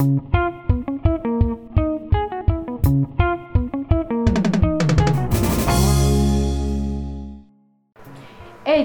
Hey 0.00 0.08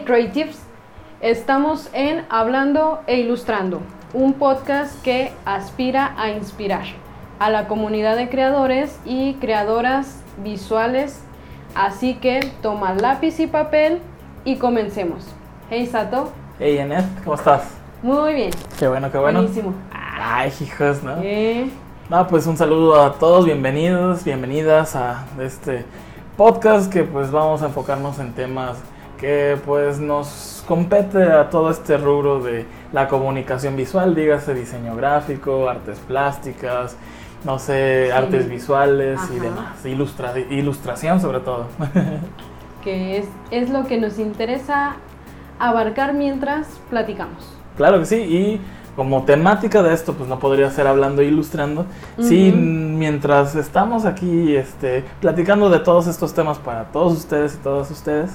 Creatives, 0.05 0.59
estamos 1.21 1.89
en 1.93 2.25
Hablando 2.29 2.99
e 3.07 3.19
Ilustrando, 3.19 3.79
un 4.13 4.33
podcast 4.33 5.01
que 5.03 5.31
aspira 5.45 6.13
a 6.17 6.31
inspirar 6.31 6.83
a 7.39 7.49
la 7.49 7.69
comunidad 7.69 8.17
de 8.17 8.27
creadores 8.27 8.99
y 9.05 9.35
creadoras 9.35 10.21
visuales. 10.43 11.23
Así 11.75 12.15
que 12.15 12.41
toma 12.61 12.93
lápiz 12.93 13.39
y 13.39 13.47
papel 13.47 14.01
y 14.43 14.57
comencemos. 14.57 15.25
Hey 15.69 15.85
Sato. 15.85 16.33
Hey 16.59 16.77
Annette, 16.79 17.07
¿cómo 17.23 17.37
estás? 17.37 17.71
Muy 18.03 18.33
bien. 18.33 18.51
Qué 18.77 18.89
bueno, 18.89 19.09
qué 19.09 19.17
bueno. 19.17 19.39
Buenísimo. 19.39 19.73
Ay, 20.17 20.51
hijos, 20.61 21.03
¿no? 21.03 21.17
Eh, 21.21 21.69
No, 22.09 22.27
pues 22.27 22.45
un 22.47 22.55
saludo 22.55 23.01
a 23.01 23.13
todos, 23.13 23.45
bienvenidos, 23.45 24.23
bienvenidas 24.23 24.95
a 24.95 25.25
este 25.39 25.85
podcast 26.37 26.91
que 26.91 27.03
pues 27.03 27.31
vamos 27.31 27.61
a 27.63 27.65
enfocarnos 27.65 28.19
en 28.19 28.33
temas 28.33 28.77
que 29.19 29.57
pues 29.65 29.99
nos 29.99 30.63
compete 30.67 31.23
a 31.23 31.49
todo 31.49 31.69
este 31.71 31.97
rubro 31.97 32.41
de 32.41 32.65
la 32.93 33.07
comunicación 33.07 33.75
visual, 33.75 34.13
dígase 34.13 34.53
diseño 34.53 34.95
gráfico, 34.95 35.67
artes 35.67 35.99
plásticas, 35.99 36.95
no 37.43 37.57
sé, 37.59 38.05
Sí. 38.07 38.11
artes 38.11 38.49
visuales 38.49 39.19
y 39.35 39.39
demás, 39.39 39.83
ilustra 39.85 40.33
ilustración 40.49 41.19
sobre 41.19 41.39
todo. 41.39 41.67
que 42.83 43.17
es, 43.17 43.25
es 43.51 43.69
lo 43.71 43.85
que 43.85 43.99
nos 43.99 44.19
interesa 44.19 44.97
abarcar 45.59 46.13
mientras 46.13 46.67
platicamos. 46.89 47.51
Claro 47.77 47.99
que 47.99 48.05
sí, 48.05 48.15
y 48.17 48.61
como 48.95 49.23
temática 49.23 49.83
de 49.83 49.93
esto, 49.93 50.13
pues 50.13 50.29
no 50.29 50.39
podría 50.39 50.69
ser 50.71 50.87
hablando 50.87 51.21
e 51.21 51.25
ilustrando. 51.25 51.85
Sí, 52.19 52.49
Ujú. 52.49 52.57
mientras 52.57 53.55
estamos 53.55 54.05
aquí 54.05 54.55
este, 54.55 55.03
platicando 55.21 55.69
de 55.69 55.79
todos 55.79 56.07
estos 56.07 56.33
temas 56.33 56.57
para 56.59 56.85
todos 56.85 57.13
ustedes 57.13 57.55
y 57.55 57.57
todas 57.57 57.91
ustedes, 57.91 58.31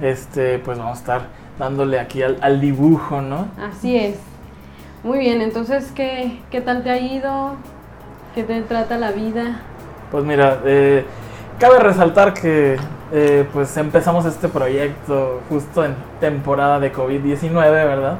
este, 0.00 0.58
pues 0.60 0.78
vamos 0.78 0.98
a 0.98 1.00
estar 1.00 1.22
dándole 1.58 1.98
aquí 1.98 2.22
al, 2.22 2.38
al 2.40 2.60
dibujo, 2.60 3.20
¿no? 3.20 3.48
Así 3.60 3.96
es. 3.96 4.16
Muy 5.02 5.18
bien, 5.18 5.40
entonces, 5.40 5.90
¿qué, 5.94 6.38
qué 6.50 6.60
tal 6.60 6.82
te 6.82 6.90
ha 6.90 6.98
ido? 6.98 7.56
¿Qué 8.34 8.44
te 8.44 8.60
trata 8.62 8.96
la 8.96 9.10
vida? 9.12 9.62
Pues 10.10 10.24
mira, 10.24 10.60
eh, 10.64 11.04
cabe 11.58 11.78
resaltar 11.78 12.32
que 12.34 12.76
eh, 13.12 13.46
pues 13.52 13.76
empezamos 13.76 14.24
este 14.24 14.48
proyecto 14.48 15.40
justo 15.48 15.84
en 15.84 15.94
temporada 16.20 16.78
de 16.78 16.92
COVID-19, 16.92 17.52
¿verdad? 17.54 18.18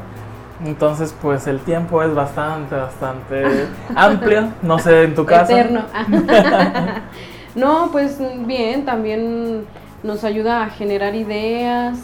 Entonces, 0.64 1.14
pues 1.22 1.46
el 1.46 1.60
tiempo 1.60 2.02
es 2.02 2.14
bastante, 2.14 2.74
bastante 2.74 3.66
amplio. 3.94 4.48
No 4.62 4.78
sé, 4.78 5.04
en 5.04 5.14
tu 5.14 5.24
caso. 5.24 5.52
Eterno. 5.52 5.84
no, 7.54 7.88
pues 7.90 8.18
bien, 8.46 8.84
también 8.84 9.66
nos 10.02 10.24
ayuda 10.24 10.64
a 10.64 10.70
generar 10.70 11.14
ideas, 11.14 11.98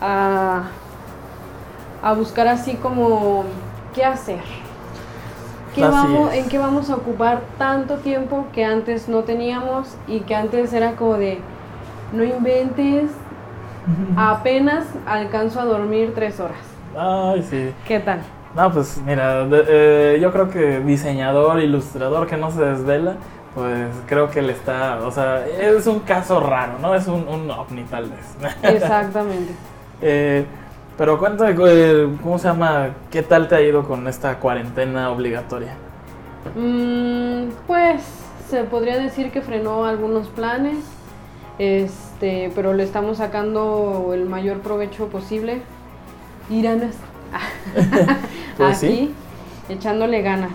a, 0.00 0.64
a 2.02 2.12
buscar 2.14 2.48
así 2.48 2.74
como 2.74 3.44
qué 3.94 4.04
hacer. 4.04 4.42
¿Qué 5.74 5.82
vamos. 5.82 6.32
¿En 6.32 6.48
qué 6.48 6.58
vamos 6.58 6.88
a 6.90 6.96
ocupar 6.96 7.42
tanto 7.58 7.96
tiempo 7.96 8.46
que 8.52 8.64
antes 8.64 9.08
no 9.08 9.24
teníamos 9.24 9.96
y 10.06 10.20
que 10.20 10.34
antes 10.34 10.72
era 10.72 10.94
como 10.94 11.14
de, 11.14 11.40
no 12.12 12.22
inventes, 12.22 13.10
apenas 14.16 14.86
alcanzo 15.04 15.60
a 15.60 15.64
dormir 15.64 16.12
tres 16.14 16.38
horas? 16.38 16.73
Ay, 16.96 17.42
sí. 17.48 17.72
¿Qué 17.86 18.00
tal? 18.00 18.20
No, 18.54 18.72
pues 18.72 19.00
mira, 19.04 19.44
de- 19.46 19.64
eh, 20.16 20.18
yo 20.20 20.30
creo 20.32 20.48
que 20.48 20.80
diseñador, 20.80 21.60
ilustrador 21.60 22.26
que 22.26 22.36
no 22.36 22.50
se 22.50 22.62
desvela, 22.64 23.16
pues 23.54 23.88
creo 24.06 24.30
que 24.30 24.42
le 24.42 24.52
está, 24.52 25.00
o 25.04 25.10
sea, 25.10 25.44
es 25.46 25.86
un 25.86 26.00
caso 26.00 26.40
raro, 26.40 26.78
¿no? 26.80 26.94
Es 26.94 27.06
un, 27.08 27.26
un 27.26 27.50
ovni 27.50 27.82
tal 27.84 28.10
vez. 28.10 28.36
Exactamente. 28.62 29.52
Eh, 30.00 30.44
pero 30.96 31.18
cuéntame, 31.18 31.54
eh, 31.66 32.08
¿cómo 32.22 32.38
se 32.38 32.46
llama? 32.48 32.90
¿Qué 33.10 33.22
tal 33.22 33.48
te 33.48 33.56
ha 33.56 33.60
ido 33.60 33.82
con 33.82 34.06
esta 34.06 34.38
cuarentena 34.38 35.10
obligatoria? 35.10 35.74
Mm, 36.56 37.48
pues 37.66 38.02
se 38.48 38.62
podría 38.64 38.98
decir 38.98 39.32
que 39.32 39.42
frenó 39.42 39.84
algunos 39.84 40.28
planes, 40.28 40.78
este, 41.58 42.52
pero 42.54 42.72
le 42.72 42.84
estamos 42.84 43.18
sacando 43.18 44.10
el 44.14 44.26
mayor 44.26 44.58
provecho 44.60 45.08
posible. 45.08 45.62
Iranas. 46.50 46.94
Pues 48.56 48.78
sí. 48.78 48.86
Aquí, 48.86 49.14
echándole 49.74 50.22
ganas. 50.22 50.52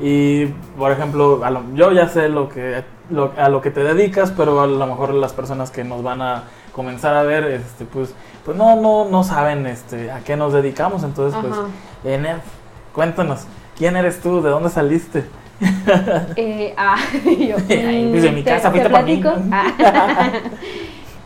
Y, 0.00 0.46
por 0.76 0.90
ejemplo, 0.90 1.44
a 1.44 1.50
lo- 1.50 1.62
yo 1.74 1.92
ya 1.92 2.08
sé 2.08 2.28
lo 2.28 2.48
que, 2.48 2.82
lo- 3.10 3.32
a 3.36 3.48
lo 3.48 3.60
que 3.62 3.70
te 3.70 3.84
dedicas, 3.84 4.32
pero 4.36 4.60
a 4.60 4.66
lo 4.66 4.86
mejor 4.88 5.14
las 5.14 5.32
personas 5.32 5.70
que 5.70 5.84
nos 5.84 6.02
van 6.02 6.20
a 6.20 6.44
comenzar 6.72 7.14
a 7.14 7.22
ver, 7.22 7.44
este, 7.44 7.84
pues, 7.84 8.12
pues 8.44 8.56
no, 8.56 8.74
no, 8.74 9.04
no 9.08 9.22
saben 9.22 9.66
este, 9.68 10.10
a 10.10 10.18
qué 10.20 10.36
nos 10.36 10.52
dedicamos. 10.52 11.04
Entonces, 11.04 11.38
pues. 11.40 11.54
Ener, 12.14 12.38
cuéntanos, 12.92 13.42
¿quién 13.76 13.94
eres 13.96 14.20
tú? 14.20 14.42
¿De 14.42 14.50
dónde 14.50 14.68
saliste? 14.70 15.24
Eh, 16.36 16.74
ah, 16.76 16.96
yo, 17.24 17.56
Ay, 17.68 18.04
mm, 18.06 18.12
desde 18.12 18.32
mi 18.32 18.42
¿te- 18.42 18.50
casa, 18.50 18.70
te 18.72 18.80
fuiste 18.80 18.90
por 18.90 19.04
mí. 19.04 19.22
Ah. 19.52 20.30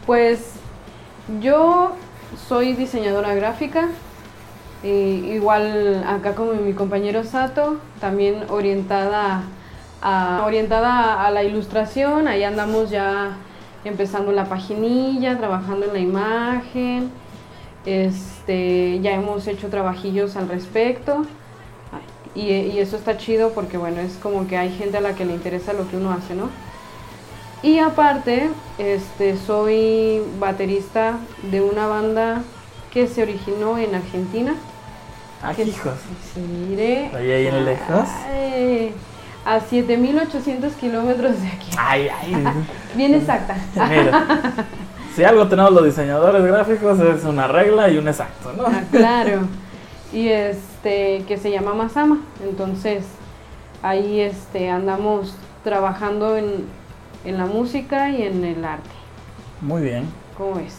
pues 0.07 0.53
yo 1.41 1.93
soy 2.49 2.75
diseñadora 2.75 3.35
gráfica, 3.35 3.89
eh, 4.83 5.33
igual 5.35 6.05
acá 6.07 6.35
como 6.35 6.53
mi 6.55 6.73
compañero 6.73 7.25
Sato, 7.25 7.79
también 8.01 8.45
orientada 8.49 9.43
a, 10.01 10.43
orientada 10.45 11.25
a 11.25 11.31
la 11.31 11.45
ilustración, 11.45 12.27
ahí 12.27 12.43
andamos 12.43 12.91
ya 12.91 13.37
empezando 13.85 14.33
la 14.33 14.47
paginilla, 14.47 15.39
trabajando 15.39 15.87
en 15.87 15.93
la 15.93 15.99
imagen, 16.01 17.11
este, 17.87 19.01
ya 19.01 19.13
hemos 19.13 19.47
hecho 19.47 19.69
trabajillos 19.69 20.37
al 20.37 20.49
respecto. 20.49 21.25
Y, 22.35 22.49
y 22.51 22.79
eso 22.79 22.97
está 22.97 23.19
chido 23.19 23.51
porque, 23.51 23.77
bueno, 23.77 24.01
es 24.01 24.15
como 24.15 24.47
que 24.47 24.57
hay 24.57 24.71
gente 24.71 24.97
a 24.97 25.01
la 25.03 25.15
que 25.15 25.27
le 25.27 25.35
interesa 25.35 25.75
lo 25.75 25.87
que 25.89 25.99
uno 25.99 26.13
hace, 26.13 26.35
¿no? 26.35 26.49
Y 27.63 27.79
aparte, 27.79 28.51
este, 28.79 29.37
soy 29.37 30.21
baterista 30.41 31.19
de 31.51 31.61
una 31.61 31.87
banda 31.87 32.43
que 32.93 33.07
se 33.07 33.23
originó 33.23 33.79
en 33.79 33.95
Argentina. 33.95 34.55
Ah, 35.43 35.55
que- 35.55 35.65
hijos. 35.65 35.95
Sí, 36.35 36.41
mire. 36.41 37.11
Ahí, 37.15 37.31
ahí 37.31 37.47
en 37.47 37.65
lejos. 37.65 38.09
Ay, 38.29 38.93
a 39.45 39.61
7800 39.61 40.73
kilómetros 40.75 41.41
de 41.41 41.49
aquí. 41.49 41.71
Ay, 41.79 42.09
ay. 42.09 42.45
Bien 42.97 43.15
exacta. 43.15 43.57
Mira, 43.89 44.27
si 45.15 45.25
algo 45.25 45.47
tenemos 45.49 45.73
los 45.73 45.85
diseñadores 45.85 46.45
gráficos 46.45 46.99
es 47.01 47.25
una 47.25 47.47
regla 47.49 47.89
y 47.91 47.99
un 47.99 48.09
exacto, 48.09 48.53
¿no? 48.57 48.65
Ah, 48.67 48.83
claro. 48.91 49.43
Y 50.13 50.29
este, 50.29 51.25
que 51.27 51.39
se 51.39 51.51
llama 51.51 51.75
Masama. 51.75 52.21
Entonces, 52.43 53.05
ahí 53.83 54.21
este, 54.21 54.69
andamos 54.71 55.35
trabajando 55.65 56.37
en, 56.37 56.67
en 57.25 57.39
la 57.39 57.47
música 57.47 58.11
y 58.11 58.23
en 58.23 58.45
el 58.45 58.65
arte. 58.65 58.91
Muy 59.61 59.83
bien. 59.83 60.09
¿Cómo 60.37 60.55
ves? 60.57 60.77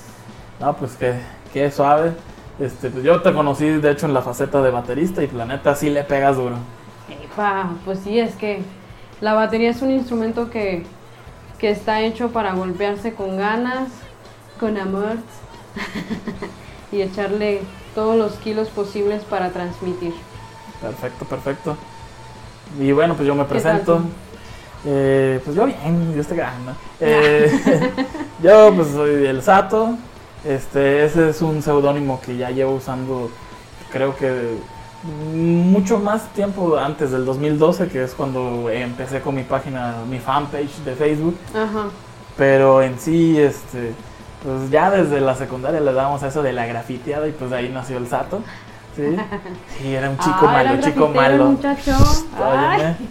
No, 0.60 0.76
pues 0.76 0.96
que, 0.96 1.14
que 1.52 1.72
suave. 1.72 2.14
Este, 2.60 2.90
pues 2.90 3.04
yo 3.04 3.22
te 3.22 3.34
conocí, 3.34 3.68
de 3.68 3.92
hecho, 3.92 4.06
en 4.06 4.14
la 4.14 4.22
faceta 4.22 4.62
de 4.62 4.70
baterista 4.70 5.24
y 5.24 5.28
planeta 5.28 5.76
sí 5.76 5.90
le 5.90 6.04
pegas 6.04 6.38
duro. 6.38 6.56
Epa, 7.10 7.72
pues 7.86 8.00
sí, 8.00 8.20
es 8.20 8.36
que 8.36 8.62
la 9.22 9.34
batería 9.34 9.70
es 9.72 9.82
un 9.82 9.92
instrumento 9.92 10.50
que, 10.50 10.86
que 11.58 11.72
está 11.72 12.02
hecho 12.02 12.32
para 12.32 12.54
golpearse 12.54 13.14
con 13.14 13.38
ganas, 13.38 13.90
con 14.60 14.78
amor 14.78 15.18
y 16.92 17.02
echarle 17.02 17.62
todos 17.96 18.16
los 18.18 18.34
kilos 18.34 18.70
posibles 18.70 19.24
para 19.24 19.50
transmitir. 19.50 20.14
Perfecto, 20.82 21.26
perfecto. 21.26 21.78
Y 22.80 22.92
bueno, 22.92 23.16
pues 23.16 23.28
yo 23.28 23.36
me 23.36 23.46
¿Qué 23.46 23.60
tal 23.60 23.62
presento. 23.62 24.02
Eh, 24.86 25.40
pues 25.44 25.56
yo 25.56 25.66
bien, 25.66 26.14
Dios 26.14 26.28
te 26.28 26.36
gana. 26.36 26.76
Eh, 27.00 27.50
yo 28.44 28.74
pues 28.76 28.90
soy 28.90 29.26
el 29.26 29.42
Sato. 29.42 29.96
Este, 30.46 31.06
ese 31.06 31.30
es 31.30 31.42
un 31.42 31.62
seudónimo 31.62 32.20
que 32.20 32.36
ya 32.36 32.50
llevo 32.50 32.74
usando, 32.74 33.30
creo 33.92 34.14
que 34.16 34.58
mucho 35.34 36.00
más 36.00 36.28
tiempo 36.34 36.78
antes 36.78 37.12
del 37.12 37.24
2012, 37.26 37.88
que 37.88 38.04
es 38.04 38.14
cuando 38.14 38.70
empecé 38.70 39.22
con 39.22 39.36
mi 39.36 39.44
página, 39.44 39.96
mi 40.10 40.20
fanpage 40.20 40.78
de 40.86 40.96
Facebook. 40.96 41.38
Ajá. 41.54 41.88
Pero 42.38 42.82
en 42.82 43.00
sí, 43.00 43.40
este, 43.40 43.94
pues 44.44 44.70
ya 44.70 44.90
desde 44.92 45.22
la 45.22 45.36
secundaria 45.36 45.80
le 45.80 45.94
damos 45.94 46.24
a 46.24 46.28
eso 46.28 46.44
de 46.44 46.52
la 46.52 46.66
grafiteada 46.66 47.26
y 47.28 47.32
pues 47.32 47.50
de 47.50 47.58
ahí 47.58 47.70
nació 47.70 47.98
el 47.98 48.08
Sato. 48.08 48.42
Sí, 48.98 49.04
sí 49.82 49.94
era 49.96 50.10
un 50.10 50.18
chico 50.18 50.40
Ah, 50.42 50.64
malo, 50.64 50.82
chico 50.82 51.08
malo. 51.08 51.46
muchacho. 51.52 51.96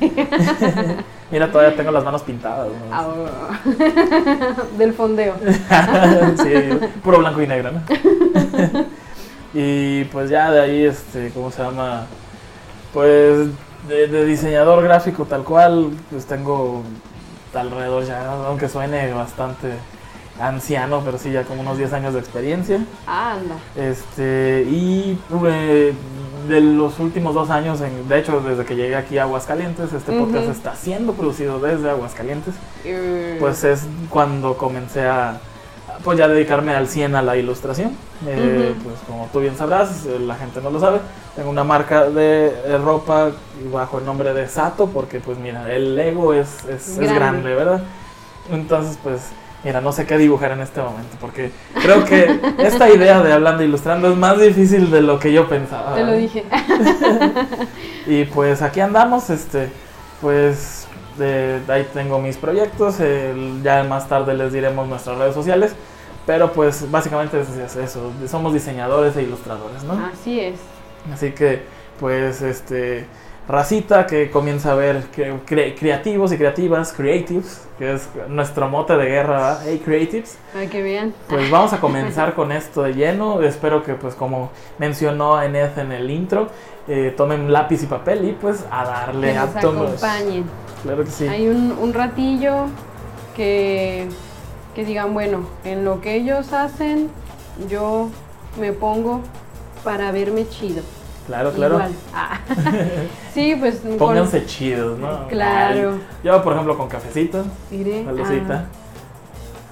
Mira, 1.33 1.51
todavía 1.51 1.75
tengo 1.75 1.91
las 1.91 2.05
manos 2.05 2.23
pintadas. 2.23 2.69
¿no? 2.69 2.75
Ah, 2.93 3.59
Del 4.79 4.93
fondeo. 4.93 5.35
sí, 6.37 6.89
puro 7.03 7.21
blanco 7.21 7.41
y 7.41 7.47
negro, 7.47 7.73
¿no? 7.73 7.81
y 9.55 10.05
pues 10.05 10.29
ya 10.29 10.51
de 10.51 10.61
ahí, 10.61 10.85
este, 10.85 11.31
¿cómo 11.31 11.51
se 11.51 11.63
llama? 11.63 12.05
Pues 12.93 13.49
de, 13.89 14.09
de 14.09 14.27
diseñador 14.27 14.85
gráfico 14.85 15.25
tal 15.25 15.43
cual, 15.43 15.93
pues 16.11 16.27
tengo 16.27 16.83
alrededor 17.55 18.05
ya, 18.05 18.31
aunque 18.47 18.69
suene 18.69 19.11
bastante 19.15 19.69
anciano, 20.41 21.03
pero 21.05 21.19
sí 21.19 21.31
ya 21.31 21.45
como 21.45 21.61
unos 21.61 21.79
10 21.79 21.93
años 21.93 22.15
de 22.15 22.21
experiencia. 22.21 22.79
Anda. 23.07 23.55
Este, 23.77 24.67
y 24.69 25.19
eh, 25.47 25.93
de 26.49 26.61
los 26.61 26.99
últimos 26.99 27.35
dos 27.35 27.51
años, 27.51 27.81
en- 27.81 28.09
de 28.09 28.19
hecho 28.19 28.41
desde 28.41 28.65
que 28.65 28.75
llegué 28.75 28.97
aquí 28.97 29.19
a 29.19 29.23
Aguascalientes, 29.25 29.93
este 29.93 30.13
podcast 30.19 30.45
Ujú. 30.45 30.53
está 30.53 30.75
siendo 30.75 31.13
producido 31.13 31.61
desde 31.61 31.91
Aguascalientes, 31.91 32.55
Eh, 32.85 33.37
pues 33.39 33.63
es 33.65 33.85
cuando 34.11 34.57
comencé 34.57 35.07
a 35.07 35.41
pues 36.05 36.19
ya 36.19 36.27
dedicarme 36.27 36.75
al 36.75 36.89
100 36.89 37.15
a 37.15 37.23
la 37.23 37.37
ilustración. 37.37 37.93
Eh, 38.27 38.75
Ujú. 38.75 38.83
Pues 38.89 38.97
como 39.07 39.29
tú 39.33 39.39
bien 39.41 39.57
sabrás, 39.57 40.05
eh, 40.07 40.19
la 40.19 40.35
gente 40.35 40.61
no 40.61 40.71
lo 40.71 40.81
sabe, 40.81 40.99
tengo 41.37 41.51
una 41.51 41.63
marca 41.63 42.09
de 42.09 42.47
eh, 42.49 42.79
ropa 42.83 43.31
bajo 43.73 43.99
el 43.99 44.05
nombre 44.07 44.33
de 44.35 44.49
Sato, 44.49 44.87
porque 44.89 45.21
pues 45.21 45.39
mira, 45.39 45.73
el 45.73 45.97
ego 45.99 46.33
es, 46.35 46.65
es, 46.65 46.89
es 46.89 46.99
Grande. 46.99 47.15
grande, 47.15 47.55
¿verdad? 47.55 47.83
Entonces 48.51 48.99
pues... 49.03 49.21
Mira, 49.65 49.81
no 49.81 49.93
sé 49.93 50.07
qué 50.07 50.19
dibujar 50.19 50.53
en 50.53 50.61
este 50.61 50.81
momento, 50.81 51.17
porque 51.21 51.53
creo 51.75 52.05
que 52.05 52.41
esta 52.59 52.91
idea 52.91 53.23
de 53.23 53.33
hablando 53.33 53.63
e 53.63 53.67
ilustrando 53.67 54.11
es 54.11 54.17
más 54.17 54.41
difícil 54.41 54.91
de 54.91 55.03
lo 55.03 55.21
que 55.21 55.33
yo 55.33 55.49
pensaba. 55.49 55.95
te 55.95 56.05
lo 56.05 56.13
dije. 56.13 56.45
Y 58.07 58.25
pues 58.25 58.63
aquí 58.63 58.81
andamos, 58.81 59.31
este, 59.31 59.71
pues 60.21 60.89
de, 61.17 61.61
ahí 61.69 61.87
tengo 61.95 62.19
mis 62.19 62.37
proyectos, 62.37 62.97
ya 63.63 63.85
más 63.85 64.09
tarde 64.09 64.35
les 64.35 64.53
diremos 64.53 64.89
nuestras 64.89 65.19
redes 65.19 65.35
sociales, 65.35 65.73
pero 66.27 66.53
pues 66.53 66.91
básicamente 66.91 67.41
es, 67.41 67.49
es 67.51 67.77
eso, 67.77 68.11
somos 68.27 68.53
diseñadores 68.53 69.17
e 69.17 69.23
ilustradores, 69.23 69.85
¿no? 69.85 69.95
Así 70.13 70.41
es. 70.41 70.59
Así 71.13 71.31
que 71.31 71.63
pues 72.01 72.43
este, 72.43 73.07
racita 73.49 74.07
que 74.07 74.31
comienza 74.31 74.73
a 74.73 74.75
ver 74.75 75.05
cre- 75.15 75.41
cre- 75.45 75.75
creativos 75.79 76.33
y 76.33 76.37
creativas, 76.39 76.93
creatives, 76.93 77.67
que 77.79 77.95
es 77.95 78.09
nuestro 78.29 78.69
mote 78.69 78.97
de 78.97 79.07
guerra, 79.07 79.33
¿verdad? 79.37 79.63
Hey 79.67 79.83
creatives. 79.85 80.39
Para 80.53 80.67
que 80.67 80.83
vean. 80.83 81.13
Pues 81.29 81.51
vamos 81.51 81.73
a 81.73 81.81
comenzar 81.81 82.35
con 82.35 82.53
esto 82.53 82.83
de 82.85 82.95
lleno. 82.95 83.43
Espero 83.43 83.83
que, 83.83 83.95
pues, 83.95 84.15
como 84.15 84.51
mencionó 84.79 85.43
Ened 85.43 85.77
en 85.79 85.93
el 85.93 86.11
intro, 86.11 86.49
eh, 86.89 87.13
tomen 87.17 87.53
lápiz 87.53 87.83
y 87.83 87.87
papel 87.87 88.29
y 88.29 88.33
pues 88.33 88.65
a 88.71 88.85
darle 88.85 89.29
Que 89.33 89.35
nos 89.39 89.57
átomos. 89.57 89.87
acompañen. 90.03 90.45
Claro 90.83 91.05
que 91.05 91.11
sí. 91.11 91.27
Hay 91.29 91.49
un, 91.49 91.73
un 91.81 91.93
ratillo 91.95 92.67
que, 93.37 94.09
que 94.75 94.85
digan, 94.85 95.15
bueno, 95.15 95.47
en 95.65 95.85
lo 95.85 96.01
que 96.01 96.15
ellos 96.17 96.53
hacen, 96.53 97.09
yo 97.69 98.09
me 98.61 98.73
pongo 98.73 99.21
para 99.85 100.11
verme 100.13 100.49
chido. 100.49 100.83
Claro, 101.27 101.53
claro. 101.53 101.75
Igual. 101.77 101.93
Ah. 102.15 102.41
sí, 103.35 103.57
pues. 103.59 103.77
con- 103.81 103.97
Pónganse 103.97 104.45
chidos, 104.47 104.99
¿no? 104.99 105.29
Claro. 105.29 105.99
Yo, 106.25 106.43
por 106.43 106.53
ejemplo, 106.53 106.77
con 106.77 106.89
cafecito, 106.89 107.45
Mire, 107.71 108.05
saludcita. 108.05 108.65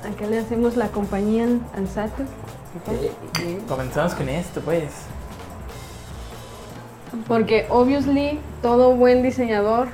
ah, 0.04 0.08
acá 0.08 0.26
le 0.26 0.38
hacemos 0.38 0.76
la 0.76 0.88
compañía 0.88 1.46
al, 1.76 1.88
Sato. 1.88 2.22
Bien. 3.42 3.60
Comenzamos 3.68 4.14
con 4.14 4.28
esto, 4.28 4.60
pues. 4.60 4.84
Porque, 7.26 7.66
obviously, 7.70 8.38
todo 8.62 8.94
buen 8.94 9.22
diseñador 9.22 9.88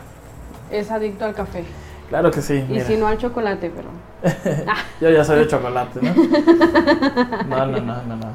es 0.71 0.91
adicto 0.91 1.25
al 1.25 1.35
café. 1.35 1.65
Claro 2.11 2.31
que 2.31 2.43
sí. 2.43 2.55
Y 2.69 2.73
mira. 2.73 2.85
si 2.87 2.97
no 2.97 3.07
al 3.07 3.19
chocolate, 3.19 3.73
pero 3.75 3.89
Yo 5.01 5.11
ya 5.11 5.25
soy 5.25 5.39
de 5.41 5.49
chocolate, 5.49 6.01
¿no? 6.03 6.15
No, 7.49 7.67
no, 7.67 7.81
no, 7.81 8.03
no, 8.03 8.17
no. 8.17 8.27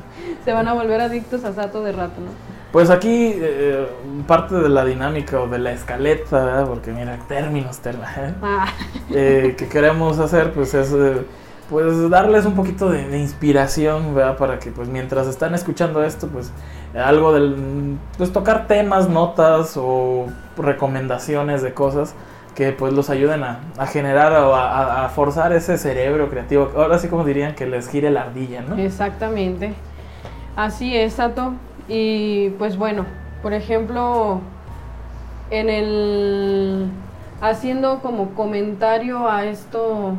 se 0.43 0.51
van 0.53 0.67
a 0.67 0.73
volver 0.73 0.99
adictos 1.01 1.43
a 1.43 1.53
Sato 1.53 1.83
de 1.83 1.91
rato, 1.91 2.19
¿no? 2.19 2.31
Pues 2.71 2.89
aquí 2.89 3.33
eh, 3.35 3.85
parte 4.27 4.55
de 4.55 4.69
la 4.69 4.85
dinámica 4.85 5.41
o 5.41 5.47
de 5.47 5.59
la 5.59 5.73
escaleta, 5.73 6.43
¿verdad? 6.45 6.67
Porque 6.67 6.91
mira, 6.91 7.17
términos, 7.27 7.79
términos. 7.79 8.09
¿eh? 8.17 8.33
Ah, 8.41 8.67
eh, 9.11 9.55
que 9.57 9.67
queremos 9.67 10.19
hacer 10.19 10.53
pues 10.53 10.73
es 10.73 10.93
pues 11.69 12.09
darles 12.09 12.45
un 12.45 12.53
poquito 12.55 12.89
de, 12.89 13.07
de 13.07 13.17
inspiración 13.19 14.13
¿verdad? 14.13 14.37
para 14.37 14.59
que 14.59 14.71
pues 14.71 14.89
mientras 14.89 15.27
están 15.27 15.53
escuchando 15.55 16.03
esto 16.03 16.27
pues 16.27 16.51
algo 16.93 17.31
del 17.33 17.97
pues 18.17 18.33
tocar 18.33 18.67
temas 18.67 19.07
notas 19.07 19.75
o 19.77 20.25
recomendaciones 20.57 21.61
de 21.61 21.73
cosas 21.73 22.13
que 22.55 22.73
pues 22.73 22.91
los 22.91 23.09
ayuden 23.09 23.43
a, 23.45 23.59
a 23.77 23.87
generar 23.87 24.33
o 24.33 24.53
a, 24.53 24.69
a- 24.69 25.05
a 25.05 25.09
forzar 25.09 25.53
ese 25.53 25.77
cerebro 25.77 26.29
creativo 26.29 26.71
ahora 26.75 26.99
sí 26.99 27.07
como 27.07 27.23
dirían 27.23 27.55
que 27.55 27.65
les 27.65 27.87
gire 27.89 28.11
la 28.11 28.23
ardilla 28.23 28.61
no 28.61 28.75
Exactamente. 28.75 29.73
Así 30.57 30.97
es, 30.97 31.13
Sato. 31.13 31.53
Y 31.93 32.51
pues 32.51 32.77
bueno, 32.77 33.05
por 33.41 33.51
ejemplo, 33.53 34.39
en 35.49 35.69
el 35.69 36.87
haciendo 37.41 37.99
como 37.99 38.29
comentario 38.33 39.27
a 39.27 39.43
esto 39.45 40.13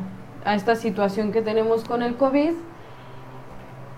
a 0.45 0.55
esta 0.55 0.77
situación 0.77 1.33
que 1.33 1.41
tenemos 1.41 1.85
con 1.85 2.03
el 2.03 2.17
COVID, 2.17 2.51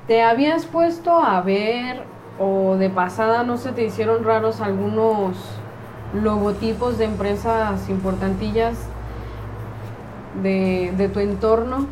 ¿te 0.07 0.23
habías 0.23 0.67
puesto 0.67 1.19
a 1.19 1.41
ver 1.41 2.03
o 2.39 2.77
de 2.77 2.91
pasada 2.91 3.43
no 3.43 3.57
se 3.57 3.73
te 3.73 3.85
hicieron 3.85 4.23
raros 4.23 4.61
algunos 4.61 5.37
logotipos 6.13 6.99
de 6.99 7.07
empresas 7.07 7.89
importantillas 7.89 8.77
de, 10.43 10.93
de 10.97 11.09
tu 11.09 11.19
entorno? 11.19 11.89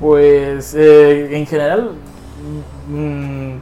pues 0.00 0.74
eh, 0.74 1.36
en 1.36 1.46
general 1.46 1.92
mm, 2.88 3.52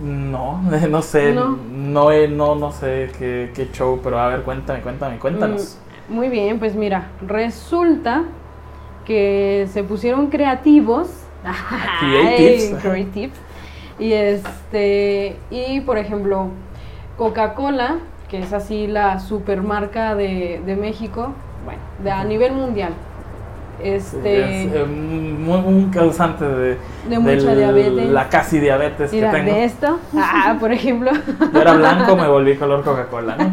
no 0.00 0.60
no 0.90 1.02
sé 1.02 1.32
No. 1.34 1.58
no 1.72 2.10
he- 2.12 2.28
no, 2.28 2.54
no 2.54 2.72
sé 2.72 3.10
qué, 3.18 3.52
qué 3.54 3.68
show 3.72 4.00
pero 4.02 4.18
a 4.18 4.28
ver 4.28 4.42
cuéntame 4.42 4.80
cuéntame 4.80 5.18
cuéntanos 5.18 5.78
Mm, 6.08 6.14
Muy 6.14 6.28
bien, 6.28 6.58
pues 6.58 6.74
mira, 6.74 7.08
resulta 7.26 8.24
que 9.04 9.68
se 9.72 9.84
pusieron 9.84 10.26
creativos. 10.28 11.08
Creatives. 12.00 12.72
Ay, 12.72 12.78
creatives. 12.82 13.38
Y 13.98 14.12
este, 14.12 15.36
y 15.50 15.80
por 15.82 15.98
ejemplo, 15.98 16.48
Coca-Cola, 17.16 17.98
que 18.28 18.40
es 18.40 18.52
así 18.52 18.86
la 18.86 19.20
supermarca 19.20 20.14
de, 20.14 20.60
de 20.64 20.76
México, 20.76 21.32
bueno, 21.64 21.80
de, 22.02 22.10
a 22.10 22.24
nivel 22.24 22.52
mundial. 22.54 22.92
Este, 23.82 24.64
Es, 24.66 24.74
eh, 24.74 24.84
muy- 24.84 25.90
causante 25.90 26.44
de, 26.44 26.76
de 27.08 27.18
mucha 27.18 27.32
del- 27.54 27.56
diabetes. 27.56 28.10
la 28.10 28.28
casi 28.28 28.58
diabetes 28.60 29.12
Mira, 29.12 29.30
que 29.30 29.36
tengo. 29.38 29.52
de 29.54 29.64
esto, 29.64 29.98
ah, 30.16 30.56
por 30.60 30.70
ejemplo, 30.72 31.10
Yo 31.52 31.60
era 31.60 31.72
blanco, 31.74 32.16
me 32.16 32.28
volví 32.28 32.56
color 32.56 32.84
Coca-Cola, 32.84 33.36
¿no? 33.36 33.52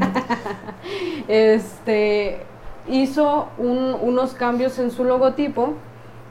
este, 1.27 2.39
hizo 2.88 3.47
un- 3.57 3.96
unos 4.01 4.34
cambios 4.34 4.79
en 4.79 4.91
su 4.91 5.03
logotipo 5.03 5.74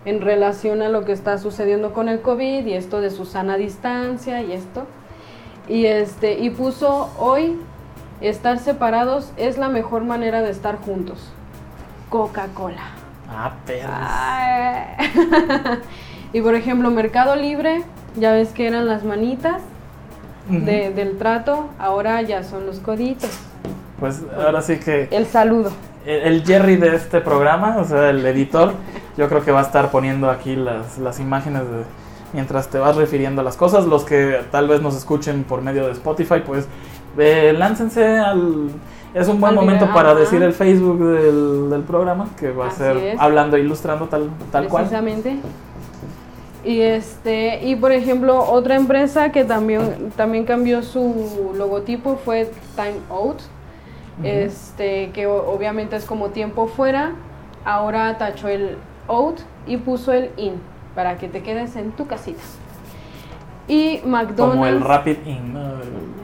en 0.04 0.20
relación 0.20 0.82
a 0.82 0.88
lo 0.88 1.04
que 1.04 1.12
está 1.12 1.38
sucediendo 1.38 1.92
con 1.92 2.08
el 2.08 2.20
COVID 2.20 2.64
y 2.66 2.74
esto 2.74 3.00
de 3.00 3.10
su 3.10 3.24
sana 3.24 3.56
distancia 3.56 4.40
y 4.42 4.52
esto. 4.52 4.84
Y, 5.68 5.86
este, 5.86 6.38
y 6.38 6.50
puso 6.50 7.10
hoy, 7.18 7.58
estar 8.20 8.58
separados 8.58 9.32
es 9.36 9.58
la 9.58 9.68
mejor 9.68 10.04
manera 10.04 10.42
de 10.42 10.50
estar 10.50 10.76
juntos. 10.78 11.32
Coca-Cola. 12.08 12.82
Ah, 13.30 13.52
perros. 13.66 13.94
Y 16.32 16.40
por 16.42 16.54
ejemplo, 16.54 16.90
Mercado 16.90 17.34
Libre, 17.36 17.82
ya 18.16 18.32
ves 18.32 18.48
que 18.50 18.66
eran 18.66 18.86
las 18.86 19.04
manitas 19.04 19.62
de- 20.48 20.90
del 20.92 21.16
trato, 21.18 21.68
ahora 21.78 22.20
ya 22.22 22.42
son 22.42 22.66
los 22.66 22.80
coditos. 22.80 23.30
Pues 23.98 24.22
ahora 24.36 24.60
sí 24.60 24.76
que 24.78 25.08
El 25.10 25.26
saludo. 25.26 25.70
el 26.04 26.20
el 26.34 26.44
Jerry 26.44 26.76
de 26.76 26.94
este 26.94 27.20
programa, 27.20 27.78
o 27.78 27.84
sea, 27.84 28.10
el 28.10 28.24
editor, 28.26 28.74
yo 29.16 29.28
creo 29.28 29.44
que 29.44 29.52
va 29.52 29.60
a 29.60 29.62
estar 29.62 29.90
poniendo 29.90 30.30
aquí 30.30 30.56
las, 30.56 30.98
las 30.98 31.20
imágenes 31.20 31.62
de, 31.62 31.84
mientras 32.34 32.68
te 32.68 32.78
vas 32.78 32.96
refiriendo 32.96 33.40
a 33.40 33.44
las 33.44 33.56
cosas. 33.56 33.86
Los 33.86 34.04
que 34.04 34.40
tal 34.50 34.68
vez 34.68 34.82
nos 34.82 34.94
escuchen 34.96 35.44
por 35.44 35.62
medio 35.62 35.86
de 35.86 35.92
Spotify, 35.92 36.42
pues 36.44 36.66
eh, 37.18 37.54
láncense 37.56 38.18
al... 38.18 38.68
Es 39.14 39.28
un 39.28 39.40
buen 39.40 39.50
Al 39.50 39.56
momento 39.56 39.84
video, 39.86 39.94
para 39.94 40.10
ajá. 40.10 40.20
decir 40.20 40.42
el 40.42 40.52
Facebook 40.52 40.98
del, 40.98 41.70
del 41.70 41.82
programa, 41.82 42.28
que 42.38 42.50
va 42.50 42.66
a 42.66 42.68
Así 42.68 42.78
ser 42.78 42.96
es. 42.98 43.18
hablando 43.20 43.56
e 43.56 43.60
ilustrando 43.60 44.06
tal, 44.06 44.28
tal 44.52 44.68
cual. 44.68 44.82
precisamente. 44.84 45.36
Y 46.64 46.80
este, 46.80 47.64
y 47.64 47.76
por 47.76 47.92
ejemplo, 47.92 48.38
otra 48.38 48.74
empresa 48.74 49.30
que 49.32 49.44
también, 49.44 50.12
también 50.16 50.44
cambió 50.44 50.82
su 50.82 51.52
logotipo 51.56 52.16
fue 52.24 52.50
Time 52.74 52.96
Out. 53.08 53.38
Este, 54.22 55.10
que 55.12 55.26
obviamente 55.26 55.96
es 55.96 56.04
como 56.04 56.28
tiempo 56.30 56.66
fuera. 56.66 57.12
Ahora 57.64 58.16
tachó 58.18 58.48
el 58.48 58.76
out 59.08 59.40
y 59.66 59.76
puso 59.76 60.12
el 60.12 60.30
in 60.36 60.54
para 60.94 61.18
que 61.18 61.28
te 61.28 61.42
quedes 61.42 61.76
en 61.76 61.92
tu 61.92 62.06
casita. 62.06 62.40
Y 63.68 64.00
McDonald's. 64.04 64.36
Como 64.36 64.66
el 64.66 64.80
Rapid 64.80 65.16
In. 65.26 65.54
¿no? 65.54 65.60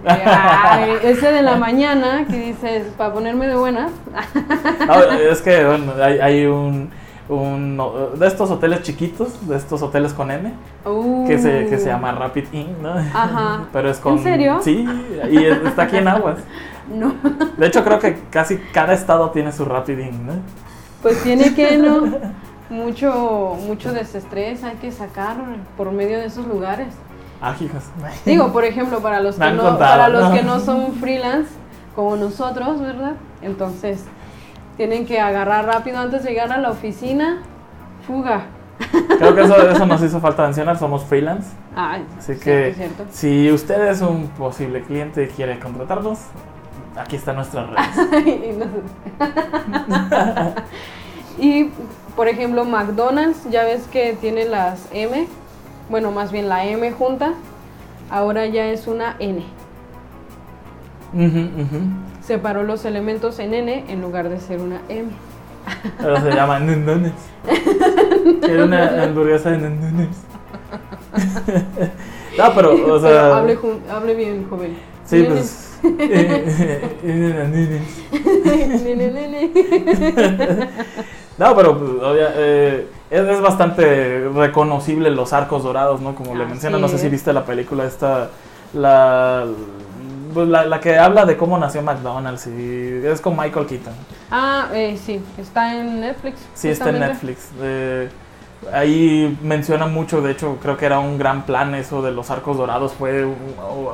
Ay, 0.05 0.97
ese 1.03 1.33
de 1.33 1.43
la 1.43 1.57
mañana 1.57 2.27
que 2.29 2.37
dices, 2.37 2.87
para 2.97 3.13
ponerme 3.13 3.49
de 3.49 3.57
buenas. 3.57 3.91
No, 4.87 5.03
es 5.13 5.41
que 5.43 5.65
bueno, 5.65 5.93
hay, 6.01 6.19
hay 6.19 6.47
un 6.47 6.91
un, 7.29 7.81
de 8.17 8.27
estos 8.27 8.51
hoteles 8.51 8.83
chiquitos, 8.83 9.47
de 9.49 9.57
estos 9.57 9.83
hoteles 9.83 10.13
con 10.13 10.31
M, 10.31 10.53
que, 11.27 11.39
se, 11.39 11.67
que 11.67 11.79
se 11.79 11.87
llama 11.87 12.13
Rapid 12.13 12.45
Inn, 12.53 12.77
¿no? 12.83 12.91
Ajá. 12.91 13.65
Pero 13.73 13.91
es 13.91 13.99
con... 13.99 14.19
¿En 14.19 14.23
serio? 14.23 14.61
Sí, 14.63 14.87
y 15.31 15.45
está 15.45 15.85
aquí 15.85 15.97
en 15.97 16.09
Aguas. 16.09 16.39
No. 16.93 17.15
De 17.57 17.69
hecho, 17.69 17.85
creo 17.85 18.01
que 18.01 18.19
casi 18.29 18.59
cada 18.73 18.93
estado 18.93 19.31
tiene 19.31 19.53
su 19.53 19.65
Rapid 19.65 19.99
Inn, 19.99 20.27
¿no? 20.27 20.33
Pues 21.01 21.23
tiene 21.23 21.55
que, 21.55 21.79
¿no? 21.79 22.19
Mucho, 22.69 23.57
mucho 23.65 23.93
desestrés 23.93 24.65
hay 24.65 24.75
que 24.77 24.91
sacar 24.91 25.37
por 25.77 25.93
medio 25.93 26.19
de 26.19 26.27
esos 26.27 26.45
lugares. 26.45 26.89
Ah, 27.43 27.57
hijas. 27.61 27.91
Digo, 28.25 28.53
por 28.53 28.65
ejemplo, 28.65 29.01
para 29.01 29.21
los, 29.21 29.35
que 29.37 29.51
no, 29.51 29.63
contado, 29.65 29.79
para 29.79 30.09
los 30.09 30.29
¿no? 30.29 30.33
que 30.35 30.43
no 30.43 30.61
son 30.61 30.93
freelance, 30.95 31.51
como 31.97 32.15
nosotros, 32.17 32.81
¿verdad? 32.81 33.15
Entonces, 33.43 34.05
tienen 34.77 35.05
que 35.07 35.21
agarrar 35.21 35.67
rápido 35.67 35.99
antes 35.99 36.23
de 36.23 36.31
llegar 36.31 36.53
a 36.53 36.59
la 36.59 36.71
oficina. 36.71 37.43
Fuga. 38.07 38.43
Creo 39.19 39.35
que 39.35 39.43
eso, 39.43 39.57
eso 39.71 39.87
nos 39.87 40.03
hizo 40.03 40.21
falta 40.21 40.45
mencionar, 40.45 40.79
somos 40.79 41.03
freelance. 41.05 41.51
Ay, 41.75 42.07
Así 42.17 42.37
que 42.37 42.75
cierto. 42.77 43.05
si 43.11 43.51
usted 43.51 43.89
es 43.89 44.01
un 44.03 44.29
posible 44.29 44.83
cliente 44.83 45.25
y 45.25 45.27
quiere 45.29 45.59
contratarnos, 45.59 46.19
aquí 46.97 47.17
está 47.17 47.33
nuestra 47.33 47.67
red. 47.67 48.27
y, 48.27 48.53
no- 48.57 48.67
Y, 51.39 51.71
por 52.15 52.29
ejemplo, 52.29 52.65
McDonald's, 52.65 53.49
ya 53.51 53.65
ves 53.65 53.87
que 53.91 54.17
tiene 54.21 54.45
las 54.45 54.87
M, 54.93 55.27
bueno, 55.89 56.11
más 56.11 56.33
bien 56.33 56.49
la 56.49 56.65
M 56.67 56.91
junta, 56.93 57.35
ahora 58.11 58.47
ya 58.47 58.67
es 58.69 58.87
una 58.87 59.17
N. 59.19 59.43
Ujú. 61.15 61.49
Separó 62.23 62.62
los 62.62 62.85
elementos 62.85 63.39
en 63.39 63.55
N 63.55 63.85
en 63.89 64.01
lugar 64.01 64.29
de 64.29 64.41
ser 64.41 64.61
una 64.61 64.81
M. 64.89 65.11
Pero 66.01 66.21
se 66.21 66.31
llama 66.31 66.59
Nundones. 66.61 67.12
Quiero 68.41 68.65
una 68.65 69.03
hamburguesa 69.05 69.51
de 69.51 69.59
Nundones. 69.59 70.09
no, 72.39 72.55
pero, 72.55 72.73
o 72.73 72.77
Pero 72.77 73.01
sea. 73.01 73.37
hable, 73.37 73.57
jun- 73.57 73.81
hable 73.91 74.15
bien, 74.15 74.47
joven. 74.49 74.77
Sí, 75.05 75.17
Nene. 75.17 75.29
pues. 75.35 75.69
Nene, 77.03 77.49
nene. 79.11 79.51
No, 81.39 81.57
pero 81.57 81.79
pues, 81.79 81.91
obvia- 82.03 82.33
eh, 82.37 82.87
es, 83.12 83.28
es 83.28 83.40
bastante 83.42 84.28
reconocible 84.35 85.11
los 85.11 85.33
arcos 85.35 85.62
dorados, 85.62 86.00
¿no? 86.00 86.14
Como 86.14 86.35
le 86.35 86.45
Así 86.45 86.52
menciona, 86.52 86.78
no 86.78 86.88
sé 86.88 86.99
si 86.99 87.09
viste 87.11 87.33
la 87.33 87.45
película 87.45 87.85
esta, 87.85 88.31
la, 88.73 89.45
pues, 90.33 90.49
la, 90.49 90.64
la 90.64 90.81
que 90.81 90.99
habla 90.99 91.26
de 91.26 91.37
cómo 91.37 91.59
nació 91.59 91.83
McDonald's 91.83 92.47
y 92.47 93.02
es 93.04 93.21
con 93.21 93.37
Michael 93.37 93.66
Keaton. 93.66 93.92
Ah, 94.31 94.69
eh, 94.73 94.99
sí, 95.02 95.23
está 95.37 95.76
en 95.78 96.00
Netflix. 96.00 96.40
Sí, 96.54 96.69
está 96.69 96.88
en. 96.88 97.00
Netflix. 97.00 97.50
Eh, 97.61 98.09
ahí 98.73 99.38
menciona 99.42 99.87
mucho, 99.87 100.23
de 100.23 100.33
hecho 100.33 100.57
creo 100.62 100.78
que 100.78 100.87
era 100.87 100.99
un 100.99 101.19
gran 101.19 101.42
plan 101.42 101.75
eso 101.75 102.00
de 102.00 102.12
los 102.12 102.31
arcos 102.31 102.57
dorados, 102.57 102.95
fue 102.95 103.26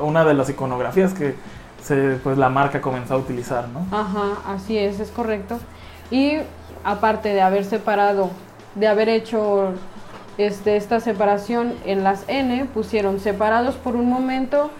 una 0.01 0.23
de 0.23 0.33
las 0.33 0.49
iconografías 0.49 1.13
que 1.13 1.35
se, 1.83 2.19
pues 2.23 2.37
la 2.37 2.49
marca 2.49 2.79
comenzó 2.79 3.15
a 3.15 3.17
utilizar, 3.17 3.67
¿no? 3.67 3.85
Ajá, 3.91 4.37
así 4.47 4.77
es, 4.77 5.01
es 5.01 5.11
correcto. 5.11 5.59
Y 6.09 6.37
aparte 6.85 7.29
de 7.29 7.41
haber 7.41 7.65
separado, 7.65 8.29
de 8.75 8.87
haber 8.87 9.09
hecho 9.09 9.73
este, 10.37 10.77
esta 10.77 10.99
separación 10.99 11.73
en 11.85 12.03
las 12.03 12.23
N, 12.27 12.65
pusieron 12.73 13.19
separados 13.19 13.75
por 13.75 13.95
un 13.95 14.09
momento 14.09 14.71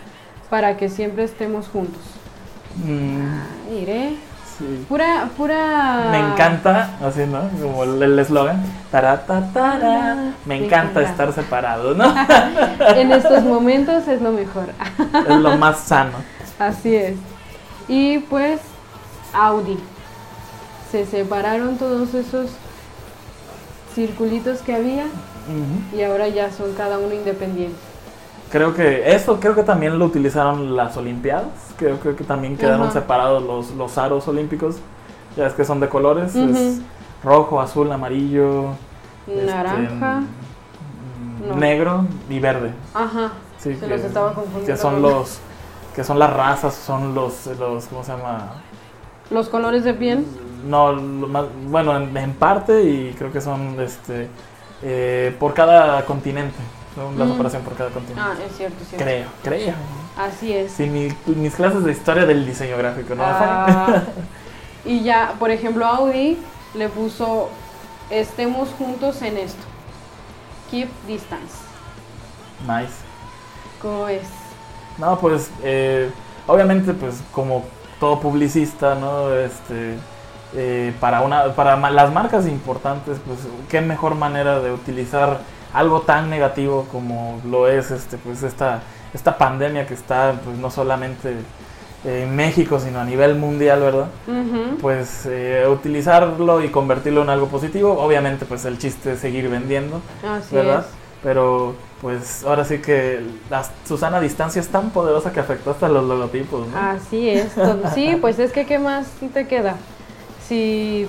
para 0.50 0.78
que 0.78 0.90
siempre 0.90 1.24
estemos 1.24 1.68
juntos. 1.68 2.02
Mm, 2.84 3.72
Mire, 3.72 4.16
sí. 4.58 4.86
pura, 4.88 5.30
pura... 5.36 6.08
Me 6.12 6.20
encanta, 6.20 6.92
así, 7.04 7.26
¿no? 7.26 7.42
Como 7.62 7.84
el 7.84 8.18
eslogan. 8.20 8.64
Tara, 8.92 9.26
ta, 9.26 9.50
tara. 9.54 10.16
Me 10.46 10.60
Me 10.60 10.66
encanta 10.66 11.02
encanta. 11.02 11.02
estar 11.02 11.34
separados, 11.34 11.98
¿no? 11.98 12.06
En 12.96 13.12
estos 13.12 13.44
momentos 13.44 14.08
es 14.08 14.22
lo 14.22 14.32
mejor. 14.32 14.70
es 15.28 15.36
lo 15.38 15.58
más 15.58 15.80
sano. 15.80 16.18
Así 16.58 16.96
es. 16.96 17.16
Y 17.88 18.20
pues 18.20 18.62
Audi. 19.34 19.78
Se 20.92 21.06
separaron 21.06 21.78
todos 21.78 22.14
esos 22.16 22.50
circulitos 24.00 24.60
que 24.62 24.74
había 24.74 25.06
y 25.94 26.02
ahora 26.04 26.28
ya 26.30 26.52
son 26.52 26.74
cada 26.74 26.98
uno 27.00 27.14
independiente. 27.14 27.76
Creo 28.50 28.74
que 28.74 29.14
eso 29.14 29.40
creo 29.40 29.54
que 29.56 29.64
también 29.64 30.00
lo 30.00 30.06
utilizaron 30.06 30.76
las 30.76 30.96
Olimpiadas. 30.96 31.48
Creo, 31.78 32.00
creo 32.00 32.16
que 32.16 32.24
también 32.24 32.56
quedaron 32.58 32.92
separados 32.94 33.44
los, 33.44 33.72
los 33.72 33.98
aros 33.98 34.28
olímpicos. 34.28 34.78
Ya 35.36 35.48
es 35.48 35.54
que 35.54 35.66
son 35.66 35.80
de 35.82 35.90
colores. 35.90 36.34
Es 36.36 36.80
rojo, 37.24 37.60
azul, 37.62 37.92
amarillo. 37.92 38.70
este, 39.28 39.46
Naranja. 39.46 40.22
mm, 40.22 41.50
No. 41.50 41.56
negro 41.58 42.06
y 42.30 42.40
verde. 42.40 42.72
Ajá. 42.94 43.34
Sí, 43.60 43.74
Se 43.76 43.80
que, 43.82 43.88
los 43.88 44.02
estaba 44.02 44.34
confundiendo. 44.34 44.72
que 44.74 44.78
son 44.78 45.02
los 45.02 45.40
que 45.96 46.04
son 46.06 46.18
las 46.20 46.32
razas, 46.34 46.74
son 46.74 47.14
los 47.14 47.46
los 47.60 47.86
¿cómo 47.88 48.04
se 48.04 48.12
llama? 48.14 48.54
Los 49.30 49.50
colores 49.50 49.84
de 49.84 49.94
piel. 49.94 50.26
No, 50.66 50.92
lo 50.94 51.28
más- 51.28 51.46
bueno, 51.68 51.96
en, 51.98 52.16
en 52.16 52.34
parte 52.34 52.84
y 52.84 53.14
creo 53.18 53.32
que 53.32 53.42
son 53.42 53.80
este 53.80 54.28
eh, 54.84 55.36
por 55.40 55.54
cada 55.54 56.06
continente. 56.06 56.56
Son 56.96 57.18
la 57.20 57.26
Mm. 57.26 57.32
separación 57.32 57.62
por 57.64 57.76
cada 57.76 57.90
continente. 57.92 58.22
Ah, 58.24 58.34
es 58.46 58.58
cierto, 58.58 58.78
es 58.82 58.90
cierto. 58.90 59.06
creo, 59.06 59.28
creo. 59.44 59.74
Así 60.18 60.54
es. 60.54 60.72
Sí, 60.72 60.86
mi- 60.88 61.14
mis 61.36 61.56
clases 61.56 61.84
de 61.84 61.92
historia 61.92 62.26
del 62.26 62.46
diseño 62.46 62.78
gráfico, 62.78 63.16
¿no? 63.16 63.24
Ah, 63.26 64.04
y 64.86 65.02
ya, 65.04 65.34
por 65.40 65.52
ejemplo, 65.52 65.86
Audi 65.86 66.38
le 66.74 66.90
puso 66.90 67.50
estemos 68.10 68.70
juntos 68.78 69.22
en 69.22 69.38
esto. 69.38 69.62
Keep 70.72 70.90
distance. 71.08 71.56
nice. 72.68 72.94
¿Cómo 73.82 74.08
es? 74.08 74.24
No, 74.98 75.18
pues 75.20 75.50
eh, 75.64 76.10
obviamente 76.48 76.94
pues 76.94 77.22
como 77.32 77.64
todo 78.00 78.20
publicista, 78.20 78.96
¿no? 78.96 79.34
Este 79.34 79.96
eh, 80.56 80.94
para 81.00 81.22
una 81.22 81.54
para 81.54 81.76
las 81.92 82.12
marcas 82.12 82.48
importantes, 82.48 83.18
pues 83.26 83.40
qué 83.70 83.82
mejor 83.82 84.16
manera 84.16 84.60
de 84.60 84.72
utilizar 84.72 85.40
algo 85.74 86.02
tan 86.02 86.30
negativo 86.30 86.88
como 86.92 87.40
lo 87.46 87.68
es 87.68 87.92
este 87.92 88.18
pues 88.18 88.42
esta 88.44 88.82
esta 89.14 89.38
pandemia 89.38 89.86
que 89.86 89.94
está 89.94 90.34
pues 90.44 90.58
no 90.58 90.72
solamente 90.72 91.36
en 92.06 92.36
México, 92.36 92.80
sino 92.80 93.00
a 93.00 93.04
nivel 93.04 93.36
mundial, 93.36 93.82
¿verdad? 93.82 94.08
Pues 94.82 95.26
eh, 95.26 95.66
utilizarlo 95.70 96.64
y 96.64 96.70
convertirlo 96.70 97.24
en 97.24 97.30
algo 97.30 97.48
positivo. 97.48 98.00
Obviamente, 98.00 98.46
pues 98.46 98.64
el 98.66 98.78
chiste 98.78 99.14
es 99.14 99.20
seguir 99.20 99.50
vendiendo, 99.50 100.02
Así 100.26 100.56
¿verdad? 100.56 100.82
es. 100.82 100.86
Pero 101.22 101.76
pues 102.00 102.46
ahora 102.46 102.64
sí 102.64 102.78
que 102.78 103.22
la 103.50 103.66
Susana 103.86 104.22
Distancia 104.22 104.62
es 104.62 104.70
tan 104.70 104.92
poderosa 104.92 105.34
que 105.34 105.42
afectó 105.42 105.72
hasta 105.72 105.90
los 105.90 106.06
logotipos, 106.06 106.66
¿no? 106.70 106.78
Así 106.78 107.30
es. 107.30 107.52
Sí, 107.94 108.18
pues 108.22 108.40
es 108.40 108.54
que 108.54 108.66
¿qué 108.66 108.80
más 108.80 109.08
te 109.34 109.46
queda? 109.46 109.76
Si, 110.50 111.08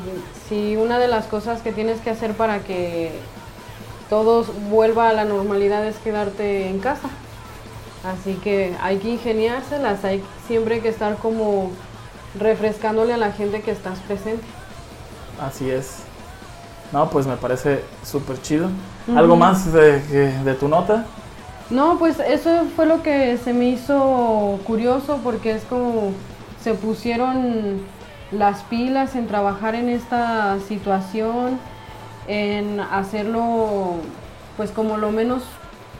si 0.48 0.76
una 0.76 0.98
de 0.98 1.08
las 1.08 1.26
cosas 1.26 1.62
que 1.62 1.72
tienes 1.72 2.00
que 2.00 2.10
hacer 2.10 2.34
para 2.34 2.60
que 2.60 3.10
todo 4.10 4.44
vuelva 4.70 5.08
a 5.08 5.12
la 5.14 5.24
normalidad 5.24 5.84
es 5.86 5.96
quedarte 5.96 6.68
en 6.68 6.78
casa. 6.78 7.08
Así 8.04 8.34
que 8.34 8.74
hay 8.82 8.98
que 8.98 9.08
ingeniárselas, 9.10 10.04
hay 10.04 10.22
siempre 10.46 10.80
que 10.80 10.90
estar 10.90 11.16
como 11.16 11.70
refrescándole 12.38 13.14
a 13.14 13.16
la 13.16 13.32
gente 13.32 13.62
que 13.62 13.70
estás 13.70 13.98
presente. 14.00 14.44
Así 15.40 15.70
es. 15.70 16.02
No, 16.92 17.08
pues 17.08 17.26
me 17.26 17.36
parece 17.36 17.82
súper 18.04 18.40
chido. 18.42 18.68
¿Algo 19.16 19.36
más 19.36 19.72
de, 19.72 20.00
de 20.00 20.54
tu 20.54 20.68
nota? 20.68 21.06
No, 21.70 21.98
pues 21.98 22.18
eso 22.18 22.64
fue 22.76 22.84
lo 22.84 23.02
que 23.02 23.38
se 23.38 23.52
me 23.52 23.70
hizo 23.70 24.58
curioso 24.66 25.20
porque 25.24 25.52
es 25.52 25.62
como 25.64 26.12
se 26.62 26.74
pusieron 26.74 27.80
las 28.32 28.62
pilas 28.64 29.16
en 29.16 29.26
trabajar 29.26 29.74
en 29.74 29.88
esta 29.88 30.58
situación, 30.60 31.58
en 32.28 32.80
hacerlo 32.80 33.96
pues 34.56 34.70
como 34.70 34.96
lo 34.96 35.10
menos 35.10 35.42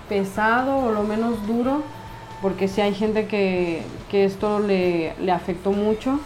pesado 0.09 0.77
o 0.77 0.93
lo 0.93 1.03
menos 1.03 1.47
duro, 1.47 1.83
porque 2.43 2.69
sí 2.69 2.81
hay 2.81 2.95
gente 2.95 3.27
que, 3.27 3.83
que 4.11 4.25
esto 4.25 4.61
le, 4.61 5.15
le 5.21 5.33
afectó 5.33 5.73
mucho 5.73 6.21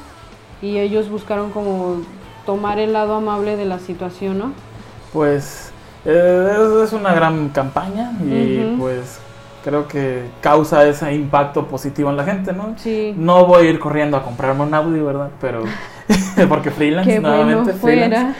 y 0.62 0.78
ellos 0.78 1.08
buscaron 1.08 1.50
como 1.50 2.02
tomar 2.46 2.78
el 2.78 2.92
lado 2.92 3.14
amable 3.14 3.56
de 3.56 3.64
la 3.64 3.78
situación, 3.78 4.38
¿no? 4.38 4.52
Pues 5.12 5.72
eh, 6.04 6.82
es, 6.82 6.92
una 6.92 7.14
gran 7.14 7.48
campaña 7.50 8.12
y 8.20 8.76
pues 8.78 9.18
creo 9.62 9.88
que 9.88 10.24
causa 10.40 10.86
ese 10.86 11.14
impacto 11.14 11.66
positivo 11.66 12.10
en 12.10 12.16
la 12.16 12.24
gente, 12.24 12.52
¿no? 12.52 12.74
Sí. 12.76 13.14
No 13.16 13.46
voy 13.46 13.66
a 13.66 13.70
ir 13.70 13.78
corriendo 13.78 14.16
a 14.16 14.22
comprarme 14.22 14.64
un 14.64 14.74
Audi, 14.74 15.00
¿verdad? 15.00 15.30
Pero 15.40 15.64
porque 16.48 16.70
freelance, 16.70 17.10
Que 17.10 17.20
bueno 17.20 17.44
nuevamente 17.44 17.72
freelance. 17.74 18.38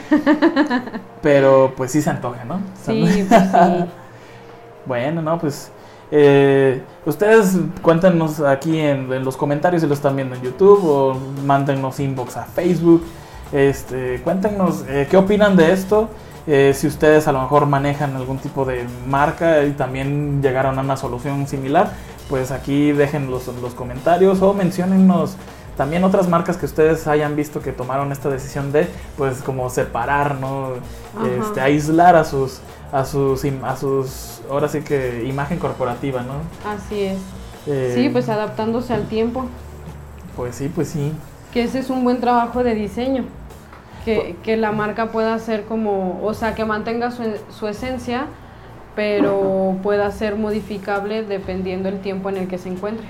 Pero 1.23 1.73
pues 1.77 1.93
sí 1.93 2.03
se 2.03 2.11
antoja, 2.11 2.45
¿no? 2.45 2.61
Sí, 2.83 3.27
pues 3.29 3.43
sí. 3.43 3.85
Bueno, 4.87 5.23
no, 5.23 5.39
pues 5.39 5.71
eh, 6.11 6.83
ustedes 7.07 7.57
cuéntenos 7.81 8.41
aquí 8.41 8.79
en, 8.79 9.11
en 9.11 9.25
los 9.25 9.37
comentarios 9.37 9.81
si 9.81 9.89
lo 9.89 9.95
están 9.95 10.15
viendo 10.15 10.35
en 10.37 10.43
YouTube 10.43 10.85
o 10.85 11.19
mándennos 11.47 11.99
inbox 12.01 12.37
a 12.37 12.45
Facebook. 12.45 13.03
Este, 13.53 14.21
cuéntenos 14.23 14.85
eh, 14.89 15.07
qué 15.11 15.17
opinan 15.17 15.57
de 15.57 15.73
esto 15.73 16.09
Eh, 16.47 16.75
si 16.75 16.87
ustedes 16.87 17.27
a 17.27 17.33
lo 17.33 17.41
mejor 17.41 17.65
manejan 17.65 18.15
algún 18.17 18.37
tipo 18.39 18.67
de 18.67 18.85
marca 19.09 19.65
y 19.65 19.73
también 19.73 20.43
llegaron 20.43 20.79
a 20.79 20.83
una 20.83 20.97
solución 20.99 21.47
similar, 21.47 21.93
pues 22.29 22.51
aquí 22.51 22.93
dejen 22.93 23.31
los, 23.31 23.47
los 23.63 23.73
comentarios 23.75 24.43
o 24.43 24.53
menciónennos 24.53 25.37
también 25.77 26.05
otras 26.05 26.29
marcas 26.29 26.57
que 26.57 26.67
ustedes 26.67 27.07
hayan 27.07 27.37
visto 27.37 27.61
que 27.61 27.73
tomaron 27.73 28.13
esta 28.13 28.29
decisión 28.31 28.73
de, 28.73 28.89
pues 29.17 29.43
como 29.43 29.69
separar, 29.71 30.37
¿no? 30.37 30.73
Este, 31.41 31.61
aislar 31.61 32.17
a 32.17 32.25
sus, 32.25 32.61
a 32.93 33.05
sus, 33.05 33.45
a 33.45 33.77
sus, 33.77 34.41
ahora 34.51 34.69
sí 34.69 34.83
que 34.83 35.25
imagen 35.25 35.59
corporativa, 35.59 36.23
¿no? 36.23 36.35
Así 36.69 37.03
es. 37.03 37.19
Eh, 37.67 37.93
sí, 37.95 38.09
pues 38.09 38.29
adaptándose 38.29 38.95
al 38.95 39.07
tiempo. 39.07 39.47
Pues 40.37 40.57
sí, 40.57 40.71
pues 40.73 40.89
sí. 40.89 41.13
Que 41.53 41.65
ese 41.65 41.81
es 41.81 41.91
un 41.91 42.05
buen 42.05 42.21
trabajo 42.21 42.63
de 42.63 42.75
diseño. 42.75 43.25
Que, 44.05 44.37
que 44.43 44.57
la 44.57 44.71
marca 44.71 45.11
pueda 45.13 45.39
ser 45.39 45.65
como, 45.65 46.21
o 46.23 46.35
sea, 46.35 46.55
que 46.55 46.67
mantenga 46.67 47.11
su, 47.11 47.23
su 47.49 47.67
esencia, 47.69 48.27
pero 48.95 49.77
pueda 49.83 50.11
ser 50.11 50.37
modificable 50.37 51.23
dependiendo 51.23 51.89
el 51.89 52.01
tiempo 52.01 52.29
en 52.29 52.37
el 52.37 52.49
que 52.49 52.59
se 52.59 52.69
encuentre. 52.69 53.07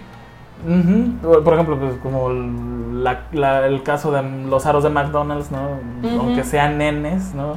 Por 1.22 1.54
ejemplo, 1.54 1.78
pues 1.78 1.96
como 2.02 2.30
el 2.30 3.82
caso 3.82 4.12
de 4.12 4.22
los 4.48 4.66
aros 4.66 4.82
de 4.84 4.90
McDonald's, 4.90 5.50
¿no? 5.50 5.78
Aunque 6.18 6.44
sean 6.44 6.78
nenes, 6.78 7.34
¿no? 7.34 7.54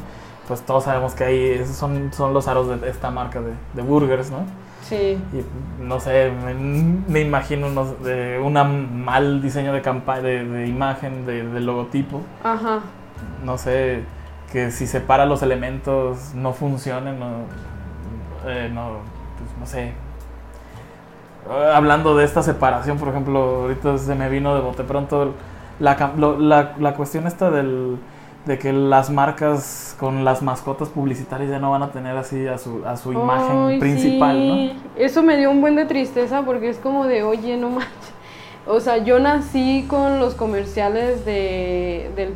Pues 0.47 0.61
todos 0.61 0.85
sabemos 0.85 1.13
que 1.13 1.23
ahí 1.23 1.65
son, 1.65 2.11
son 2.13 2.33
los 2.33 2.47
aros 2.47 2.81
de 2.81 2.89
esta 2.89 3.11
marca 3.11 3.41
de, 3.41 3.81
burgers, 3.81 4.31
¿no? 4.31 4.45
Sí. 4.81 5.17
Y 5.33 5.83
no 5.83 5.99
sé, 5.99 6.31
me, 7.07 7.19
imagino 7.19 7.67
unos, 7.67 8.01
de 8.03 8.39
un 8.39 9.03
mal 9.03 9.41
diseño 9.41 9.73
de 9.73 9.81
campaña, 9.81 10.21
de, 10.21 10.67
imagen, 10.67 11.25
de, 11.25 11.43
logotipo. 11.59 12.21
Ajá. 12.43 12.79
No 13.43 13.57
sé, 13.57 14.03
que 14.51 14.71
si 14.71 14.87
separa 14.87 15.25
los 15.25 15.41
elementos 15.43 16.33
no 16.33 16.53
funcionen, 16.53 17.19
no, 17.19 17.27
eh, 18.45 18.69
no, 18.73 18.99
pues 19.37 19.49
no 19.59 19.65
sé, 19.65 19.93
hablando 21.73 22.15
de 22.15 22.25
esta 22.25 22.43
separación, 22.43 22.97
por 22.97 23.09
ejemplo, 23.09 23.39
ahorita 23.63 23.97
se 23.97 24.15
me 24.15 24.29
vino 24.29 24.55
de 24.55 24.61
bote 24.61 24.83
pronto 24.83 25.33
la, 25.79 25.95
la, 26.39 26.75
la 26.79 26.93
cuestión 26.93 27.27
esta 27.27 27.51
del, 27.51 27.97
de 28.47 28.57
que 28.57 28.73
las 28.73 29.09
marcas 29.09 29.95
con 29.99 30.23
las 30.23 30.41
mascotas 30.41 30.89
publicitarias 30.89 31.49
ya 31.49 31.59
no 31.59 31.71
van 31.71 31.83
a 31.83 31.91
tener 31.91 32.15
así 32.17 32.47
a 32.47 32.57
su, 32.57 32.83
a 32.85 32.97
su 32.97 33.11
imagen 33.11 33.79
principal, 33.79 34.47
¿no? 34.47 34.71
Eso 34.95 35.21
me 35.21 35.37
dio 35.37 35.51
un 35.51 35.61
buen 35.61 35.75
de 35.75 35.85
tristeza 35.85 36.43
porque 36.43 36.69
es 36.69 36.77
como 36.77 37.05
de, 37.05 37.23
oye, 37.23 37.57
no 37.57 37.69
manches. 37.69 37.93
O 38.69 38.81
sea, 38.81 38.97
yo 38.97 39.17
nací 39.17 39.85
con 39.87 40.19
los 40.19 40.35
comerciales 40.35 41.23
de, 41.23 42.11
del, 42.17 42.35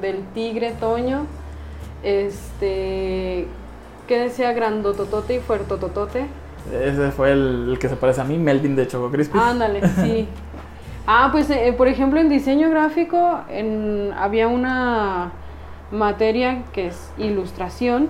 del 0.00 0.24
tigre 0.34 0.72
Toño, 0.72 1.26
este, 2.02 3.46
que 4.08 4.18
decía 4.18 4.52
grandototote 4.52 5.36
y 5.36 5.38
fuertototote. 5.38 6.26
Ese 6.72 7.10
fue 7.10 7.32
el, 7.32 7.78
que 7.80 7.88
se 7.88 7.96
parece 7.96 8.20
a 8.20 8.24
mí, 8.24 8.38
Melvin 8.38 8.76
de 8.76 8.86
Choco 8.86 9.10
Crispy. 9.10 9.38
Ándale, 9.38 9.86
sí. 9.88 10.28
ah, 11.06 11.28
pues 11.32 11.50
eh, 11.50 11.74
por 11.76 11.88
ejemplo 11.88 12.20
en 12.20 12.28
diseño 12.28 12.70
gráfico 12.70 13.40
en, 13.48 14.12
había 14.16 14.48
una 14.48 15.32
materia 15.90 16.62
que 16.72 16.88
es 16.88 17.12
ilustración, 17.18 18.08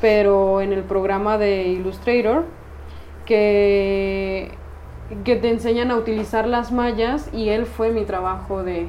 pero 0.00 0.60
en 0.60 0.72
el 0.72 0.82
programa 0.82 1.38
de 1.38 1.68
Illustrator 1.68 2.44
que, 3.24 4.52
que 5.24 5.36
te 5.36 5.50
enseñan 5.50 5.90
a 5.90 5.96
utilizar 5.96 6.46
las 6.46 6.72
mallas 6.72 7.28
y 7.32 7.48
él 7.48 7.66
fue 7.66 7.90
mi 7.90 8.04
trabajo 8.04 8.62
de... 8.62 8.88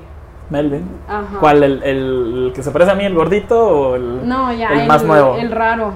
Melvin. 0.50 0.88
Ajá. 1.10 1.40
¿Cuál? 1.40 1.64
El, 1.64 2.54
que 2.56 2.64
se 2.64 2.72
parece 2.72 2.92
a 2.92 2.96
mí, 2.96 3.04
el 3.04 3.14
gordito 3.14 3.68
o 3.68 3.96
el, 3.96 4.28
no, 4.28 4.54
ya, 4.54 4.82
el 4.82 4.88
más 4.88 5.04
nuevo? 5.04 5.36
El 5.36 5.52
raro. 5.52 5.94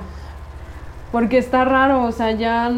Porque 1.12 1.38
está 1.38 1.66
raro, 1.66 2.04
o 2.04 2.12
sea, 2.12 2.32
ya 2.32 2.72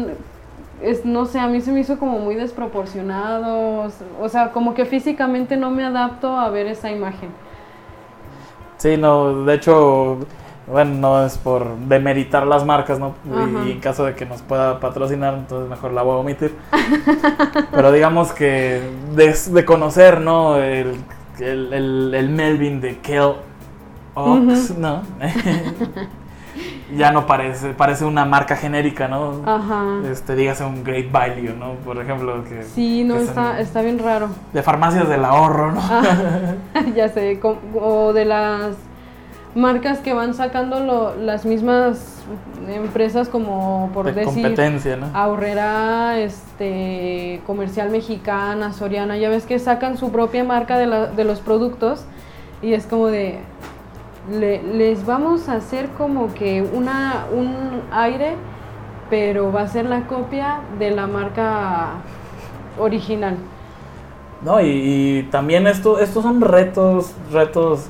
es, 0.82 1.04
no 1.04 1.26
sé, 1.26 1.38
a 1.38 1.46
mí 1.46 1.60
se 1.60 1.72
me 1.72 1.80
hizo 1.80 1.98
como 1.98 2.18
muy 2.18 2.34
desproporcionado, 2.34 3.90
o 4.20 4.28
sea, 4.28 4.50
como 4.50 4.74
que 4.74 4.84
físicamente 4.84 5.56
no 5.56 5.70
me 5.70 5.84
adapto 5.84 6.36
a 6.36 6.50
ver 6.50 6.66
esa 6.66 6.90
imagen. 6.90 7.30
Sí, 8.76 8.96
no, 8.96 9.44
de 9.44 9.54
hecho, 9.54 10.18
bueno, 10.66 10.94
no 10.94 11.24
es 11.24 11.38
por 11.38 11.76
demeritar 11.76 12.46
las 12.46 12.64
marcas, 12.64 12.98
¿no? 12.98 13.14
Y, 13.66 13.70
en 13.70 13.80
caso 13.80 14.04
de 14.04 14.14
que 14.14 14.26
nos 14.26 14.42
pueda 14.42 14.80
patrocinar, 14.80 15.34
entonces 15.34 15.70
mejor 15.70 15.92
la 15.92 16.02
voy 16.02 16.14
a 16.14 16.18
omitir. 16.18 16.56
Pero 17.70 17.92
digamos 17.92 18.32
que 18.32 18.82
de, 19.14 19.64
conocer, 19.64 20.20
¿no? 20.20 20.56
El, 20.58 20.96
el, 21.38 22.28
Melvin 22.30 22.80
de 22.80 22.98
Kel 22.98 23.34
Ox, 24.14 24.76
¿no? 24.76 25.02
ya 26.96 27.10
no 27.10 27.26
parece, 27.26 27.70
parece 27.70 28.04
una 28.04 28.24
marca 28.24 28.56
genérica, 28.56 29.08
¿no? 29.08 29.42
Ajá. 29.46 30.00
Este, 30.10 30.34
dígase 30.34 30.64
un 30.64 30.84
Great 30.84 31.10
Value, 31.10 31.54
¿no? 31.58 31.74
Por 31.84 31.98
ejemplo, 31.98 32.44
que... 32.44 32.62
Sí, 32.62 33.04
no, 33.04 33.16
está, 33.16 33.60
está 33.60 33.82
bien 33.82 33.98
raro. 33.98 34.28
De 34.52 34.62
farmacias 34.62 35.08
del 35.08 35.24
ahorro, 35.24 35.72
¿no? 35.72 35.80
ya 36.94 37.08
sé, 37.08 37.40
o 37.42 38.12
de 38.12 38.24
las 38.24 38.76
marcas 39.54 39.98
que 39.98 40.12
van 40.12 40.34
sacando 40.34 41.14
las 41.16 41.44
mismas 41.44 42.24
empresas 42.68 43.28
como 43.28 43.90
por 43.92 44.06
de 44.06 44.12
decir 44.12 44.42
competencia, 44.42 44.96
¿no? 44.96 45.10
Ahorrera, 45.14 46.18
este, 46.18 47.40
Comercial 47.46 47.90
Mexicana, 47.90 48.72
Soriana, 48.72 49.16
ya 49.16 49.28
ves 49.28 49.44
que 49.44 49.58
sacan 49.58 49.96
su 49.96 50.10
propia 50.10 50.44
marca 50.44 50.78
de, 50.78 50.86
la, 50.86 51.06
de 51.06 51.24
los 51.24 51.40
productos 51.40 52.04
y 52.62 52.72
es 52.72 52.86
como 52.86 53.08
de 53.08 53.40
les 54.30 55.04
vamos 55.04 55.48
a 55.48 55.54
hacer 55.54 55.90
como 55.90 56.32
que 56.32 56.62
una, 56.62 57.26
un 57.32 57.82
aire, 57.92 58.34
pero 59.10 59.52
va 59.52 59.62
a 59.62 59.68
ser 59.68 59.86
la 59.86 60.06
copia 60.06 60.60
de 60.78 60.90
la 60.90 61.06
marca 61.06 61.92
original. 62.78 63.36
No, 64.42 64.60
y, 64.60 65.28
también 65.30 65.66
esto, 65.66 65.98
estos 65.98 66.22
son 66.22 66.40
retos, 66.40 67.12
retos 67.32 67.86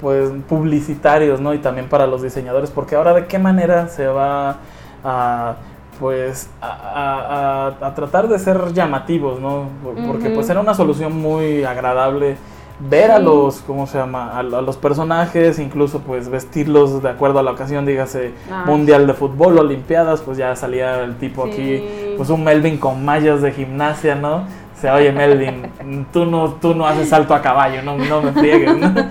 pues 0.00 0.30
publicitarios, 0.48 1.40
¿no? 1.40 1.54
Y 1.54 1.58
también 1.58 1.88
para 1.88 2.06
los 2.06 2.22
diseñadores, 2.22 2.70
porque 2.70 2.94
ahora 2.94 3.14
de 3.14 3.26
qué 3.26 3.38
manera 3.38 3.88
se 3.88 4.06
va 4.06 4.56
a 5.02 5.56
pues 5.98 6.50
a, 6.60 7.92
tratar 7.94 8.28
de 8.28 8.38
ser 8.38 8.72
llamativos, 8.72 9.40
¿no? 9.40 9.68
Porque 10.06 10.30
pues 10.30 10.50
era 10.50 10.60
una 10.60 10.74
solución 10.74 11.16
muy 11.16 11.64
agradable 11.64 12.36
ver 12.80 13.10
a 13.10 13.18
los, 13.18 13.60
¿cómo 13.60 13.86
se 13.86 13.98
llama? 13.98 14.38
A, 14.38 14.42
los 14.42 14.76
personajes, 14.76 15.58
incluso 15.58 16.00
pues 16.00 16.28
vestirlos 16.28 17.02
de 17.02 17.08
acuerdo 17.08 17.38
a 17.38 17.42
la 17.42 17.52
ocasión, 17.52 17.86
dígase 17.86 18.32
ah. 18.50 18.64
Mundial 18.66 19.06
de 19.06 19.14
Fútbol, 19.14 19.58
Olimpiadas, 19.58 20.20
pues 20.22 20.38
ya 20.38 20.54
salía 20.56 21.02
el 21.02 21.16
tipo 21.16 21.44
aquí, 21.44 21.82
pues 22.16 22.30
un 22.30 22.44
Melvin 22.44 22.78
con 22.78 23.04
mallas 23.04 23.42
de 23.42 23.52
gimnasia, 23.52 24.14
¿no? 24.14 24.36
O 24.76 24.80
sea, 24.80 24.94
oye 24.94 25.12
Melvin, 25.12 26.06
tú 26.12 26.26
no, 26.26 26.54
tú 26.54 26.74
no 26.74 26.86
haces 26.86 27.08
salto 27.08 27.34
a 27.34 27.40
caballo, 27.40 27.82
no, 27.82 27.96
no 27.96 28.22
me 28.22 28.32
friegues, 28.32 28.76
¿no? 28.76 28.92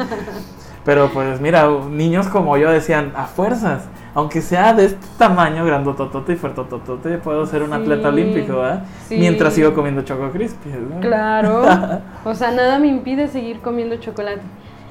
Pero 0.85 1.09
pues 1.13 1.39
mira, 1.39 1.69
niños 1.89 2.27
como 2.27 2.57
yo 2.57 2.69
decían, 2.69 3.13
a 3.15 3.25
fuerzas, 3.25 3.83
aunque 4.13 4.41
sea 4.41 4.73
de 4.73 4.85
este 4.85 5.07
tamaño, 5.17 5.65
grandototote 5.65 6.33
y 6.33 6.35
fuertototote, 6.35 7.17
puedo 7.19 7.45
ser 7.45 7.63
un 7.63 7.73
atleta 7.73 8.09
olímpico, 8.09 8.65
¿eh? 8.67 8.79
Mientras 9.09 9.53
sigo 9.53 9.73
comiendo 9.73 10.01
Choco 10.01 10.29
Crispy. 10.31 10.69
Claro. 11.01 11.63
o 12.25 12.35
sea, 12.35 12.51
nada 12.51 12.79
me 12.79 12.87
impide 12.87 13.27
seguir 13.27 13.59
comiendo 13.61 13.95
chocolate. 13.97 14.41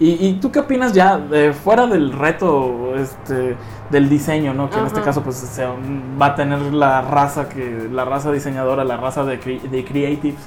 ¿Y, 0.04 0.32
tú 0.40 0.50
qué 0.50 0.58
opinas 0.58 0.92
ya, 0.92 1.20
fuera 1.62 1.86
del 1.86 2.12
reto 2.12 2.96
este, 2.96 3.54
del 3.88 4.08
diseño, 4.08 4.52
¿no? 4.52 4.68
Que 4.68 4.78
en 4.80 4.86
este 4.86 5.00
caso 5.00 5.22
pues 5.22 5.36
se, 5.36 5.64
va 5.64 6.26
a 6.26 6.34
tener 6.34 6.60
la 6.72 7.02
raza, 7.02 7.48
que 7.48 7.88
la 7.92 8.04
raza 8.04 8.32
diseñadora, 8.32 8.82
la 8.82 8.96
raza 8.96 9.22
de, 9.22 9.36
de 9.36 9.84
creatives, 9.84 10.40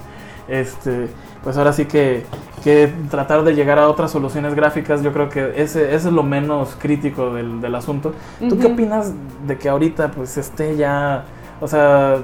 este, 0.49 1.08
pues 1.45 1.58
ahora 1.58 1.73
sí 1.73 1.86
que, 1.86 2.25
que, 2.63 2.91
tratar 3.12 3.43
de 3.43 3.53
llegar 3.53 3.77
a 3.77 3.88
otras 3.88 4.10
soluciones 4.10 4.55
gráficas, 4.55 5.03
yo 5.03 5.13
creo 5.13 5.29
que 5.29 5.62
ese, 5.62 5.93
ese 5.93 6.08
es 6.08 6.13
lo 6.13 6.23
menos 6.23 6.75
crítico 6.79 7.31
del, 7.36 7.62
del 7.62 7.75
asunto. 7.75 8.15
¿Tú 8.49 8.58
qué 8.58 8.65
opinas 8.65 9.13
de 9.45 9.55
que 9.55 9.69
ahorita 9.69 10.10
pues 10.10 10.38
esté 10.38 10.75
ya, 10.75 11.23
o 11.62 11.67
sea, 11.67 12.17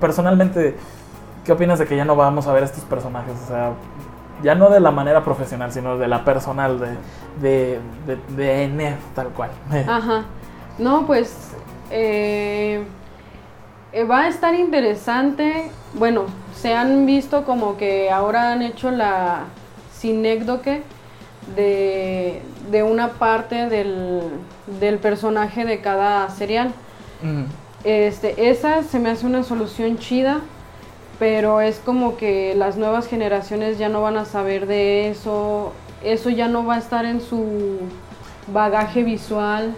personalmente, 0.00 0.76
¿qué 1.44 1.50
opinas 1.50 1.80
de 1.80 1.86
que 1.86 1.96
ya 1.96 2.04
no 2.04 2.14
vamos 2.14 2.46
a 2.46 2.52
ver 2.52 2.62
estos 2.62 2.84
personajes? 2.84 3.34
O 3.46 3.48
sea, 3.48 3.72
ya 4.44 4.54
no 4.54 4.70
de 4.70 4.78
la 4.78 4.92
manera 4.92 5.24
profesional, 5.24 5.72
sino 5.72 5.98
de 5.98 6.06
la 6.06 6.24
personal, 6.24 6.78
de, 6.78 6.90
de, 7.42 7.80
de, 8.06 8.68
de 8.68 8.96
tal 9.12 9.30
cual. 9.30 9.50
Ajá. 9.88 10.22
No, 10.78 11.04
pues... 11.04 11.50
Eh 11.90 12.84
eh, 13.92 14.04
va 14.04 14.22
a 14.22 14.28
estar 14.28 14.54
interesante. 14.54 15.70
Bueno, 15.94 16.26
se 16.54 16.74
han 16.74 17.06
visto 17.06 17.44
como 17.44 17.76
que 17.76 18.10
ahora 18.10 18.52
han 18.52 18.62
hecho 18.62 18.90
la 18.90 19.44
sinécdoque 19.92 20.82
de, 21.56 22.42
de 22.70 22.82
una 22.82 23.08
parte 23.10 23.68
del, 23.68 24.22
del, 24.80 24.98
personaje 24.98 25.64
de 25.64 25.80
cada 25.80 26.28
serial. 26.30 26.72
Este, 27.84 28.50
esa 28.50 28.82
se 28.82 28.98
me 28.98 29.10
hace 29.10 29.26
una 29.26 29.42
solución 29.42 29.98
chida, 29.98 30.40
pero 31.18 31.60
es 31.60 31.78
como 31.78 32.16
que 32.16 32.54
las 32.54 32.76
nuevas 32.76 33.08
generaciones 33.08 33.78
ya 33.78 33.88
no 33.88 34.02
van 34.02 34.16
a 34.16 34.24
saber 34.24 34.66
de 34.66 35.10
eso, 35.10 35.72
eso 36.02 36.30
ya 36.30 36.48
no 36.48 36.64
va 36.64 36.76
a 36.76 36.78
estar 36.78 37.04
en 37.04 37.20
su 37.20 37.80
bagaje 38.52 39.02
visual 39.02 39.74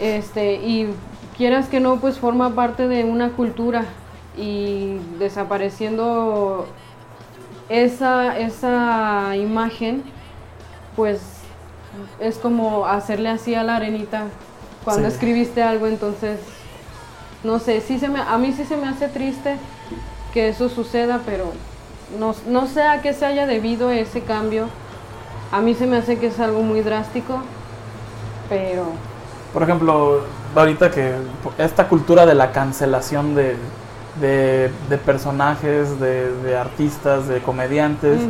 Este, 0.00 0.54
y 0.54 0.88
quieras 1.36 1.68
que 1.68 1.80
no, 1.80 1.96
pues 1.96 2.18
forma 2.18 2.50
parte 2.50 2.88
de 2.88 3.04
una 3.04 3.30
cultura 3.30 3.84
y 4.36 4.98
desapareciendo 5.18 6.66
esa, 7.68 8.38
esa 8.38 9.36
imagen, 9.36 10.02
pues 10.96 11.20
es 12.20 12.38
como 12.38 12.86
hacerle 12.86 13.28
así 13.28 13.54
a 13.54 13.62
la 13.62 13.76
arenita 13.76 14.24
cuando 14.84 15.08
Sí. 15.08 15.14
escribiste 15.14 15.62
algo, 15.62 15.86
entonces, 15.86 16.40
no 17.44 17.58
sé, 17.58 17.80
sí 17.80 17.98
se 17.98 18.08
me, 18.08 18.20
a 18.20 18.36
mí 18.38 18.52
sí 18.52 18.64
se 18.64 18.76
me 18.76 18.88
hace 18.88 19.08
triste 19.08 19.56
que 20.32 20.48
eso 20.48 20.68
suceda, 20.68 21.20
pero 21.26 21.52
no, 22.18 22.34
no 22.48 22.66
sé 22.66 22.82
a 22.82 23.00
qué 23.02 23.12
se 23.12 23.26
haya 23.26 23.46
debido 23.46 23.90
ese 23.90 24.22
cambio. 24.22 24.66
A 25.50 25.60
mí 25.60 25.74
se 25.74 25.86
me 25.86 25.98
hace 25.98 26.18
que 26.18 26.28
es 26.28 26.40
algo 26.40 26.62
muy 26.62 26.80
drástico, 26.80 27.38
pero 28.48 28.84
Por 29.52 29.62
ejemplo, 29.62 30.22
ahorita 30.54 30.90
que 30.90 31.14
esta 31.58 31.88
cultura 31.88 32.26
de 32.26 32.34
la 32.34 32.52
cancelación 32.52 33.34
de, 33.34 33.56
de, 34.20 34.70
de 34.88 34.98
personajes, 34.98 35.98
de, 35.98 36.34
de 36.42 36.56
artistas, 36.56 37.28
de 37.28 37.40
comediantes, 37.40 38.20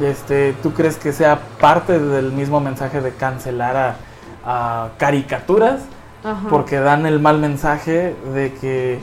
este, 0.00 0.54
¿tú 0.62 0.72
crees 0.72 0.96
que 0.96 1.12
sea 1.12 1.40
parte 1.60 1.98
del 1.98 2.32
mismo 2.32 2.60
mensaje 2.60 3.00
de 3.00 3.12
cancelar 3.12 3.76
a, 3.76 3.96
a 4.44 4.88
caricaturas? 4.98 5.80
Porque 6.48 6.80
dan 6.80 7.04
el 7.04 7.20
mal 7.20 7.38
mensaje 7.38 8.16
de 8.34 8.54
que 8.54 8.98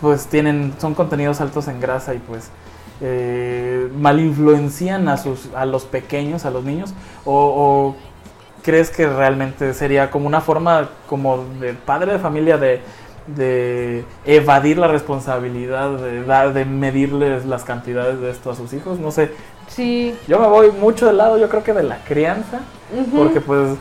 pues 0.00 0.26
tienen, 0.26 0.72
son 0.78 0.94
contenidos 0.94 1.40
altos 1.40 1.66
en 1.66 1.80
grasa 1.80 2.14
y 2.14 2.18
pues 2.18 2.50
eh, 3.00 3.90
mal 3.98 4.20
influencian 4.20 5.08
a, 5.08 5.16
sus, 5.16 5.48
a 5.54 5.64
los 5.66 5.84
pequeños, 5.84 6.44
a 6.44 6.50
los 6.50 6.64
niños, 6.64 6.94
o, 7.24 7.34
o 7.34 7.96
crees 8.62 8.90
que 8.90 9.06
realmente 9.06 9.74
sería 9.74 10.10
como 10.10 10.26
una 10.26 10.40
forma 10.40 10.90
como 11.08 11.44
de 11.60 11.74
padre 11.74 12.12
de 12.12 12.18
familia 12.18 12.58
de, 12.58 12.80
de 13.26 14.04
evadir 14.24 14.78
la 14.78 14.88
responsabilidad 14.88 15.90
de 15.98 16.24
dar, 16.24 16.52
de 16.52 16.64
medirles 16.64 17.46
las 17.46 17.64
cantidades 17.64 18.20
de 18.20 18.30
esto 18.30 18.50
a 18.50 18.54
sus 18.54 18.72
hijos? 18.72 18.98
No 18.98 19.10
sé, 19.10 19.32
Sí, 19.70 20.16
yo 20.26 20.40
me 20.40 20.48
voy 20.48 20.72
mucho 20.72 21.06
del 21.06 21.16
lado, 21.16 21.38
yo 21.38 21.48
creo 21.48 21.62
que 21.62 21.72
de 21.72 21.84
la 21.84 21.98
crianza, 22.04 22.58
porque 23.14 23.40
pues 23.40 23.76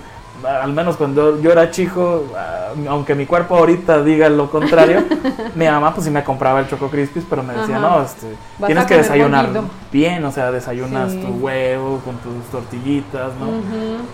al 0.45 0.73
menos 0.73 0.95
cuando 0.97 1.41
yo 1.41 1.51
era 1.51 1.71
chico, 1.71 2.25
ah, 2.35 2.69
aunque 2.87 3.15
mi 3.15 3.25
cuerpo 3.25 3.55
ahorita 3.57 4.03
diga 4.03 4.29
lo 4.29 4.49
contrario, 4.49 5.03
mi 5.55 5.65
mamá 5.65 5.93
pues 5.93 6.05
sí 6.05 6.11
me 6.11 6.23
compraba 6.23 6.59
el 6.59 6.67
Choco 6.67 6.89
Crispies, 6.89 7.25
pero 7.29 7.43
me 7.43 7.53
decía, 7.53 7.77
Ajá. 7.77 7.89
no, 7.89 8.01
este, 8.03 8.27
tienes 8.65 8.85
que 8.85 8.97
desayunar 8.97 9.47
bonito". 9.47 9.65
bien, 9.91 10.23
o 10.25 10.31
sea, 10.31 10.51
desayunas 10.51 11.11
Sí. 11.11 11.19
tu 11.21 11.27
huevo 11.43 11.99
con 12.05 12.15
tus 12.17 12.43
tortillitas, 12.51 13.31
¿no? 13.39 13.47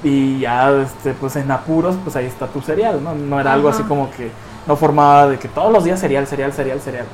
Y 0.03 0.39
ya, 0.39 0.71
este, 0.81 1.13
pues 1.13 1.35
en 1.35 1.51
apuros, 1.51 1.95
pues 2.03 2.15
ahí 2.15 2.25
está 2.25 2.47
tu 2.47 2.61
cereal, 2.61 3.03
¿no? 3.03 3.13
No 3.13 3.39
era 3.39 3.53
algo 3.53 3.69
así 3.69 3.83
como 3.83 4.09
que 4.11 4.31
no 4.67 4.75
formaba 4.75 5.27
de 5.27 5.37
que 5.37 5.47
todos 5.47 5.71
los 5.71 5.83
días 5.83 5.99
cereal, 5.99 6.25
cereal, 6.27 6.51
cereal, 6.53 6.79
cereal. 6.79 7.05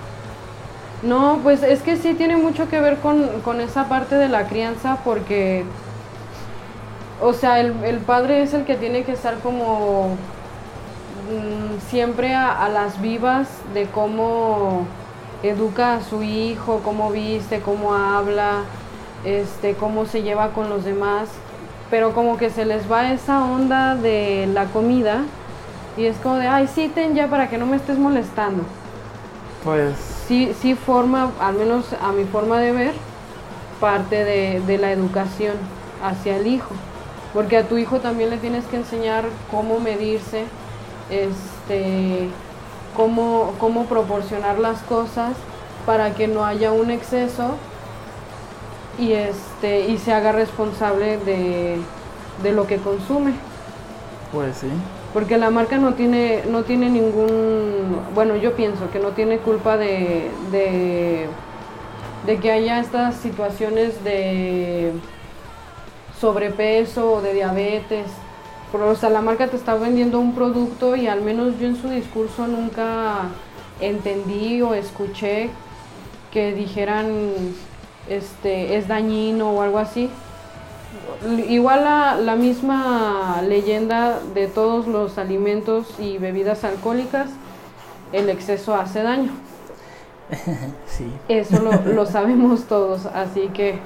No, 1.04 1.40
pues 1.42 1.64
es 1.64 1.82
que 1.82 1.98
sí 1.98 2.14
tiene 2.14 2.38
mucho 2.38 2.70
que 2.70 2.80
ver 2.80 2.98
con, 2.98 3.28
con 3.44 3.60
esa 3.60 3.86
parte 3.90 4.16
de 4.16 4.30
la 4.30 4.46
crianza 4.48 4.98
porque, 5.04 5.66
o 7.22 7.34
sea, 7.34 7.60
el, 7.62 7.84
el 7.84 8.02
padre 8.02 8.44
es 8.44 8.54
el 8.54 8.66
que 8.66 8.78
tiene 8.78 9.06
que 9.06 9.14
estar 9.14 9.42
como 9.42 10.20
mm, 11.30 11.80
siempre 11.90 12.34
a, 12.36 12.52
a 12.66 12.70
las 12.70 13.02
vivas 13.02 13.66
de 13.74 13.90
cómo 13.90 14.96
educa 15.44 15.96
a 15.96 16.02
su 16.04 16.24
hijo, 16.24 16.82
cómo 16.84 17.12
viste, 17.12 17.62
cómo 17.62 17.94
habla, 17.96 18.72
este, 19.24 19.76
cómo 19.78 20.06
se 20.06 20.24
lleva 20.24 20.54
con 20.54 20.70
los 20.70 20.84
demás, 20.84 21.42
pero 21.90 22.14
como 22.14 22.38
que 22.38 22.52
se 22.52 22.66
les 22.66 22.92
va 22.92 23.12
esa 23.14 23.46
onda 23.46 23.96
de 23.96 24.48
la 24.48 24.72
comida 24.72 25.34
y 25.96 26.06
es 26.06 26.20
como 26.20 26.38
de, 26.38 26.48
ay, 26.48 26.68
sí, 26.68 26.90
ten 26.90 27.16
ya 27.16 27.30
para 27.30 27.50
que 27.50 27.58
no 27.60 27.68
me 27.68 27.78
estés 27.78 28.00
molestando 28.00 28.66
Pues 29.64 29.98
sí, 30.28 30.54
sí 30.60 30.76
forma, 30.76 31.36
al 31.40 31.56
menos 31.56 31.94
a 31.94 32.12
mi 32.14 32.26
forma 32.26 32.60
de 32.60 32.72
ver, 32.72 33.06
parte 33.80 34.24
de, 34.26 34.62
de 34.62 34.78
la 34.78 34.92
educación 34.92 35.72
hacia 36.02 36.38
el 36.38 36.48
hijo. 36.48 36.84
Porque 37.34 37.58
a 37.58 37.68
tu 37.68 37.78
hijo 37.78 38.00
también 38.00 38.30
le 38.30 38.38
tienes 38.38 38.66
que 38.66 38.78
enseñar 38.78 39.26
cómo 39.50 39.80
medirse, 39.80 40.44
este, 41.10 42.28
cómo, 42.96 43.54
cómo 43.60 43.86
proporcionar 43.86 44.60
las 44.60 44.82
cosas 44.84 45.34
para 45.86 46.14
que 46.14 46.28
no 46.28 46.46
haya 46.46 46.72
un 46.72 46.92
exceso 46.92 47.56
y, 49.00 49.14
este, 49.14 49.88
y 49.88 49.98
se 49.98 50.14
haga 50.14 50.32
responsable 50.34 51.18
de, 51.20 51.78
de 52.44 52.52
lo 52.52 52.68
que 52.68 52.78
consume. 52.78 53.34
Pues 54.32 54.58
sí. 54.58 54.68
Porque 55.14 55.38
la 55.38 55.50
marca 55.50 55.78
no 55.78 55.94
tiene, 55.94 56.44
no 56.50 56.64
tiene 56.64 56.90
ningún, 56.90 58.00
bueno, 58.14 58.36
yo 58.36 58.56
pienso 58.56 58.90
que 58.92 59.00
no 59.00 59.10
tiene 59.10 59.40
culpa 59.40 59.78
de, 59.78 60.32
de, 60.52 61.28
de 62.26 62.38
que 62.40 62.52
haya 62.52 62.80
estas 62.80 63.16
situaciones 63.16 64.04
de 64.04 64.94
sobrepeso 66.22 67.14
o 67.14 67.22
de 67.22 67.34
diabetes. 67.34 68.06
Pero, 68.72 68.90
o 68.90 68.96
sea, 68.96 69.10
la 69.10 69.22
marca 69.22 69.48
te 69.48 69.58
está 69.58 69.76
vendiendo 69.76 70.20
un 70.20 70.34
producto 70.34 70.96
y 70.96 71.08
al 71.08 71.22
menos 71.22 71.60
yo 71.60 71.68
en 71.68 71.76
su 71.76 71.90
discurso 71.90 72.48
nunca 72.48 73.30
entendí 73.82 74.62
o 74.62 74.74
escuché 74.76 75.50
que 76.32 76.54
dijeran 76.54 77.10
este 78.08 78.78
es 78.78 78.88
dañino 78.88 79.52
o 79.52 79.62
algo 79.62 79.80
así. 79.80 80.10
Igual 81.50 81.84
la, 81.84 82.16
la 82.16 82.36
misma 82.36 83.42
leyenda 83.48 84.20
de 84.34 84.48
todos 84.48 84.88
los 84.88 85.18
alimentos 85.18 85.88
y 86.00 86.18
bebidas 86.18 86.64
alcohólicas, 86.64 87.30
el 88.14 88.30
exceso 88.30 88.76
hace 88.76 89.02
daño. 89.02 89.32
Sí. 90.88 91.12
Eso 91.28 91.60
lo, 91.62 91.94
lo 91.94 92.06
sabemos 92.18 92.66
todos, 92.66 93.06
así 93.08 93.50
que 93.54 93.80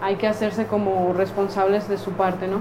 hay 0.00 0.16
que 0.16 0.26
hacerse 0.26 0.66
como 0.66 1.12
responsables 1.12 1.88
de 1.88 1.98
su 1.98 2.12
parte, 2.12 2.46
¿no? 2.48 2.58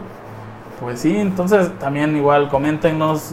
Pues 0.79 0.99
sí, 0.99 1.15
entonces 1.15 1.69
también 1.79 2.15
igual 2.17 2.49
coméntenos 2.49 3.31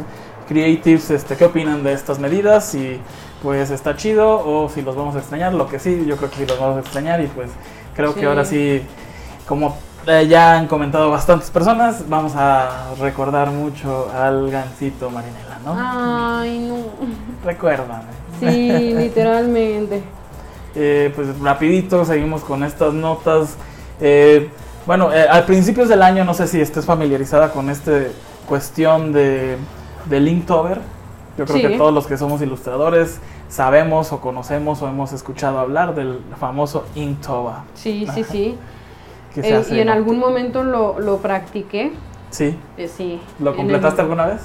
creatives 0.48 1.10
este 1.10 1.36
qué 1.36 1.44
opinan 1.46 1.82
de 1.82 1.92
estas 1.92 2.18
medidas 2.18 2.64
si 2.66 3.00
pues 3.42 3.70
está 3.70 3.96
chido 3.96 4.38
o 4.46 4.68
si 4.68 4.82
los 4.82 4.94
vamos 4.94 5.16
a 5.16 5.18
extrañar, 5.18 5.52
lo 5.54 5.66
que 5.68 5.78
sí, 5.78 6.04
yo 6.06 6.16
creo 6.16 6.30
que 6.30 6.36
sí 6.36 6.46
los 6.46 6.58
vamos 6.60 6.76
a 6.76 6.80
extrañar 6.80 7.20
y 7.20 7.26
pues 7.26 7.50
creo 7.96 8.12
Sí. 8.12 8.20
que 8.20 8.26
ahora 8.26 8.44
sí 8.44 8.82
como 9.48 9.76
eh, 10.06 10.26
ya 10.28 10.56
han 10.56 10.66
comentado 10.66 11.10
bastantes 11.10 11.50
personas, 11.50 12.08
vamos 12.08 12.32
a 12.36 12.92
recordar 13.00 13.50
mucho 13.50 14.10
al 14.12 14.50
gancito 14.50 15.10
Marinela, 15.10 15.58
¿no? 15.64 15.76
Ay, 15.78 16.58
no. 16.58 16.76
Recuérdame. 17.44 18.04
Sí, 18.40 18.94
literalmente. 18.94 20.02
Eh, 20.74 21.12
pues 21.14 21.38
rapidito 21.38 22.02
seguimos 22.06 22.42
con 22.42 22.64
estas 22.64 22.94
notas. 22.94 23.58
Eh, 24.04 24.50
bueno, 24.84 25.12
eh, 25.12 25.26
al 25.30 25.44
principios 25.44 25.88
del 25.88 26.02
año, 26.02 26.24
no 26.24 26.34
sé 26.34 26.48
si 26.48 26.60
estés 26.60 26.84
familiarizada 26.84 27.50
con 27.52 27.70
esta 27.70 27.92
cuestión 28.48 29.12
de, 29.12 29.56
de 30.06 30.20
Linktober. 30.20 30.80
Yo 31.38 31.44
creo 31.46 31.56
Sí. 31.56 31.62
que 31.62 31.78
todos 31.78 31.94
los 31.94 32.06
que 32.06 32.18
somos 32.18 32.42
ilustradores 32.42 33.20
sabemos 33.48 34.12
o 34.12 34.20
conocemos 34.20 34.82
o 34.82 34.88
hemos 34.88 35.12
escuchado 35.12 35.58
hablar 35.60 35.94
del 35.94 36.18
famoso 36.38 36.84
Inktober. 36.96 37.54
Sí, 37.74 38.06
sí, 38.12 38.24
sí. 38.24 38.58
Eh, 39.36 39.64
y 39.70 39.78
en 39.80 39.88
algún 39.88 40.18
momento 40.18 40.62
lo, 40.64 40.98
lo 40.98 41.18
practiqué. 41.18 41.92
Sí. 42.30 42.58
eh, 42.76 42.88
sí. 42.88 43.20
¿Lo 43.38 43.54
completaste 43.54 44.00
el- 44.00 44.06
alguna 44.06 44.26
vez? 44.26 44.40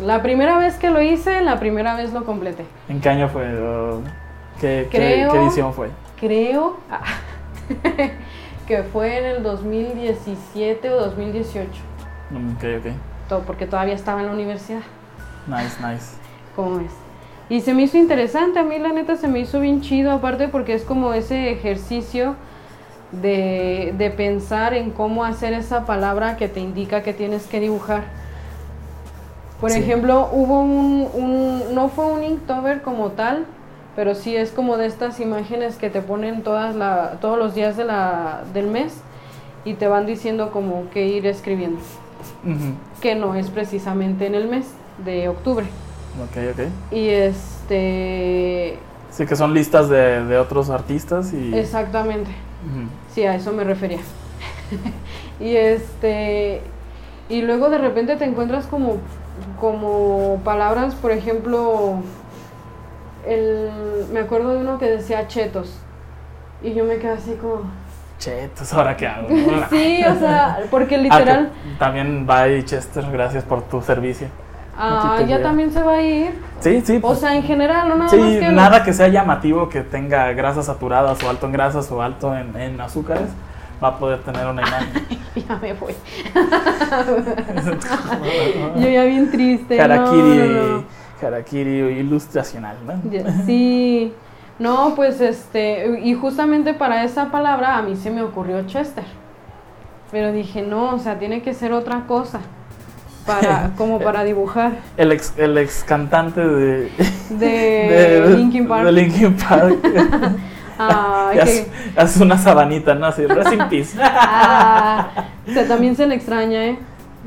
La 0.00 0.22
primera 0.22 0.58
vez 0.58 0.74
que 0.76 0.90
lo 0.90 1.00
hice, 1.00 1.40
la 1.40 1.58
primera 1.58 1.94
vez 1.96 2.12
lo 2.12 2.24
completé. 2.24 2.64
¿En 2.88 3.00
qué 3.00 3.08
año 3.08 3.28
fue? 3.28 3.44
¿O 3.60 4.00
¿Qué, 4.60 4.86
qué- 4.90 4.98
Creo- 4.98 5.32
qué 5.32 5.38
edición 5.38 5.72
fue? 5.72 5.90
Creo 6.20 6.76
ah, 6.90 7.00
que 8.72 8.82
fue 8.84 9.18
en 9.18 9.24
el 9.26 9.42
2017 9.42 10.88
o 10.88 10.96
2018. 11.00 11.68
Mm, 12.30 12.52
Ok, 12.56 12.64
ok. 12.78 12.92
to- 13.28 13.40
Porque 13.40 13.66
todavía 13.66 13.92
estaba 13.94 14.20
en 14.20 14.28
la 14.28 14.32
universidad. 14.32 14.80
Nice, 15.46 15.76
nice. 15.86 16.16
¿Cómo 16.56 16.80
es? 16.80 16.90
Y 17.50 17.60
se 17.60 17.74
me 17.74 17.82
hizo 17.82 17.98
interesante, 17.98 18.58
a 18.58 18.62
mí 18.62 18.78
la 18.78 18.88
neta 18.94 19.16
se 19.16 19.28
me 19.28 19.40
hizo 19.40 19.60
bien 19.60 19.82
chido, 19.82 20.10
aparte 20.10 20.48
porque 20.48 20.72
es 20.72 20.84
como 20.84 21.12
ese 21.12 21.50
ejercicio 21.50 22.34
de, 23.10 23.92
de 23.98 24.10
pensar 24.10 24.72
en 24.72 24.90
cómo 24.90 25.22
hacer 25.22 25.52
esa 25.52 25.84
palabra 25.84 26.38
que 26.38 26.48
te 26.48 26.60
indica 26.60 27.02
que 27.02 27.12
tienes 27.12 27.46
que 27.46 27.60
dibujar. 27.60 28.04
Por 29.60 29.70
Sí. 29.70 29.80
ejemplo, 29.80 30.30
hubo 30.32 30.60
un, 30.62 31.08
un- 31.12 31.74
no 31.74 31.90
fue 31.90 32.06
un 32.06 32.24
Inktober 32.24 32.80
como 32.80 33.10
tal, 33.10 33.44
pero 33.94 34.14
sí 34.14 34.36
es 34.36 34.50
como 34.50 34.76
de 34.76 34.86
estas 34.86 35.20
imágenes 35.20 35.76
que 35.76 35.90
te 35.90 36.00
ponen 36.02 36.42
todas 36.42 36.74
la, 36.74 37.18
todos 37.20 37.38
los 37.38 37.54
días 37.54 37.76
de 37.76 37.84
la, 37.84 38.42
del 38.54 38.66
mes 38.66 38.94
y 39.64 39.74
te 39.74 39.86
van 39.86 40.06
diciendo 40.06 40.50
como 40.50 40.88
que 40.90 41.06
ir 41.06 41.26
escribiendo, 41.26 41.80
que 43.00 43.14
no 43.14 43.34
es 43.34 43.50
precisamente 43.50 44.26
en 44.26 44.34
el 44.34 44.48
mes 44.48 44.66
de 45.04 45.28
octubre. 45.28 45.66
Ok, 46.22 46.36
ok. 46.52 46.94
Y 46.94 47.08
este. 47.08 48.78
Sí, 49.10 49.26
que 49.26 49.36
son 49.36 49.52
listas 49.54 49.88
de, 49.88 50.24
de 50.24 50.38
otros 50.38 50.70
artistas 50.70 51.32
y... 51.34 51.54
Exactamente. 51.54 52.30
Sí, 53.14 53.24
a 53.24 53.34
eso 53.34 53.52
me 53.52 53.64
refería. 53.64 54.00
y 55.40 55.56
este. 55.56 56.62
Y 57.28 57.42
luego 57.42 57.70
de 57.70 57.78
repente 57.78 58.16
te 58.16 58.24
encuentras 58.24 58.66
como 58.66 58.98
como 59.60 60.40
palabras, 60.44 60.94
por 60.94 61.10
ejemplo, 61.10 62.00
el, 63.26 63.70
me 64.12 64.20
acuerdo 64.20 64.54
de 64.54 64.60
uno 64.60 64.78
que 64.78 64.86
decía 64.86 65.26
chetos. 65.28 65.72
Y 66.62 66.74
yo 66.74 66.84
me 66.84 66.98
quedé 66.98 67.12
así 67.12 67.34
como... 67.34 67.62
Chetos, 68.18 68.72
¿ahora 68.72 68.96
qué 68.96 69.06
hago? 69.06 69.28
sí, 69.70 70.04
o 70.04 70.18
sea, 70.18 70.60
porque 70.70 70.94
Ah, 70.94 70.98
que 70.98 70.98
literal... 70.98 71.50
también 71.78 72.26
bye 72.26 72.64
Chester, 72.64 73.04
gracias 73.10 73.42
por 73.42 73.62
tu 73.62 73.82
servicio. 73.82 74.28
Ah, 74.76 75.20
ya 75.26 75.42
también 75.42 75.70
se 75.70 75.82
va 75.82 75.94
a 75.94 76.02
ir. 76.02 76.40
Sí, 76.60 76.82
sí. 76.84 76.96
O 76.98 77.08
pues, 77.08 77.20
sea, 77.20 77.34
en 77.34 77.42
general, 77.42 77.88
no 77.88 77.96
nada 77.96 78.10
sí, 78.10 78.16
más 78.16 78.38
que... 78.38 78.48
nada 78.48 78.84
que 78.84 78.92
sea 78.92 79.08
llamativo, 79.08 79.68
que 79.68 79.82
tenga 79.82 80.32
grasas 80.32 80.66
saturadas 80.66 81.22
o 81.22 81.28
alto 81.28 81.46
en 81.46 81.52
grasas 81.52 81.90
o 81.90 82.00
alto 82.00 82.34
en, 82.34 82.56
en 82.56 82.80
azúcares, 82.80 83.28
va 83.82 83.88
a 83.88 83.98
poder 83.98 84.20
tener 84.20 84.46
una 84.46 84.62
imagen. 84.62 85.06
Ya 85.34 85.56
me 85.56 85.72
voy. 85.72 85.94
Yo 88.76 88.86
ya 88.88 89.04
bien 89.04 89.30
triste. 89.30 89.76
no, 89.78 89.82
Harakiri, 89.82 90.20
no, 90.20 90.46
no. 90.46 90.84
Harakiri 91.26 91.98
ilustracional, 91.98 92.76
¿no? 92.86 92.94
Sí. 93.46 94.12
No, 94.58 94.94
pues 94.94 95.20
este, 95.20 96.00
y 96.04 96.14
justamente 96.14 96.74
para 96.74 97.04
esa 97.04 97.30
palabra 97.30 97.76
a 97.78 97.82
mí 97.82 97.96
se 97.96 98.10
me 98.10 98.22
ocurrió 98.22 98.64
Chester. 98.66 99.04
Pero 100.10 100.30
dije, 100.30 100.62
no, 100.62 100.94
o 100.94 100.98
sea, 100.98 101.18
tiene 101.18 101.42
que 101.42 101.54
ser 101.54 101.72
otra 101.72 102.04
cosa. 102.06 102.40
Para, 103.26 103.70
como 103.76 103.98
para 103.98 104.24
dibujar. 104.24 104.72
El 104.96 105.10
ex, 105.12 105.32
el 105.38 105.56
ex 105.58 105.82
cantante 105.84 106.40
de, 106.46 106.90
De, 107.30 108.34
Linkin 108.36 108.68
Park. 108.68 108.84
de 108.84 108.92
Linkin 108.92 109.36
Park. 109.36 109.78
Y 111.34 111.38
hace, 111.38 111.64
que- 111.64 112.00
hace 112.00 112.22
una 112.22 112.36
sabanita, 112.38 112.94
¿no? 112.94 113.06
Así, 113.06 113.24
rest 113.26 113.52
in 113.52 113.68
peace. 113.68 113.96
ah, 114.00 115.08
o 115.48 115.52
sea, 115.52 115.66
también 115.66 115.96
se 115.96 116.06
le 116.06 116.14
extraña, 116.14 116.64
¿eh? 116.66 116.78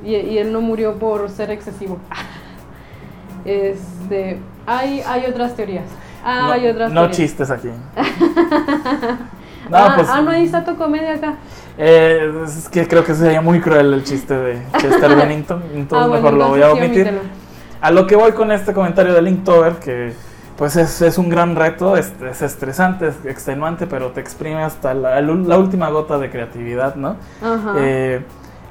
Y, 0.03 0.15
y 0.15 0.37
él 0.37 0.51
no 0.53 0.61
murió 0.61 0.95
por 0.99 1.29
ser 1.29 1.51
excesivo. 1.51 1.97
Este, 3.45 4.39
hay, 4.65 5.01
hay 5.07 5.25
otras 5.27 5.55
teorías. 5.55 5.85
no, 6.23 6.51
Hay 6.51 6.67
otras 6.67 6.91
no 6.91 7.01
teorías. 7.01 7.17
chistes 7.17 7.49
aquí. 7.51 7.69
No, 9.67 9.77
ah, 9.77 9.93
pues 9.95 10.07
ah, 10.11 10.21
no 10.21 10.29
hay 10.29 10.47
Sato 10.47 10.75
Comedia 10.75 11.13
acá. 11.13 11.37
eh, 11.75 12.31
es 12.45 12.69
que 12.69 12.87
creo 12.87 13.03
que 13.03 13.15
sería 13.15 13.41
muy 13.41 13.59
cruel 13.59 13.93
el 13.95 14.03
chiste 14.03 14.35
de 14.35 14.61
Chester 14.77 15.15
Bennington, 15.15 15.63
entonces 15.73 16.05
ah, 16.05 16.07
bueno, 16.07 16.31
mejor 16.31 16.33
lo 16.37 16.47
voy 16.49 16.61
a 16.61 16.71
sí, 16.71 16.77
omitir. 16.77 17.19
A 17.81 17.89
lo 17.89 18.05
que 18.05 18.15
voy 18.15 18.33
con 18.33 18.51
este 18.51 18.73
comentario 18.73 19.13
de 19.15 19.23
Linktober, 19.23 19.73
que 19.77 20.13
pues 20.55 20.75
es, 20.75 21.01
es 21.01 21.17
un 21.17 21.29
gran 21.29 21.55
reto, 21.55 21.97
es, 21.97 22.13
es 22.21 22.43
estresante, 22.43 23.07
es 23.07 23.25
extenuante, 23.25 23.87
pero 23.87 24.11
te 24.11 24.21
exprime 24.21 24.61
hasta 24.63 24.93
la, 24.93 25.19
la 25.19 25.57
última 25.57 25.89
gota 25.89 26.19
de 26.19 26.29
creatividad, 26.29 26.93
¿no? 26.95 27.15
Ajá. 27.41 27.73
Eh, 27.77 28.21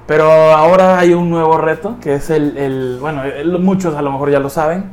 pero 0.06 0.30
ahora 0.30 0.98
hay 0.98 1.14
un 1.14 1.30
nuevo 1.30 1.56
reto, 1.58 1.96
que 2.00 2.14
es 2.14 2.30
el, 2.30 2.56
el- 2.58 2.98
bueno, 3.00 3.24
el- 3.24 3.58
muchos 3.58 3.94
a 3.94 4.02
lo 4.02 4.12
mejor 4.12 4.30
ya 4.30 4.40
lo 4.40 4.50
saben, 4.50 4.84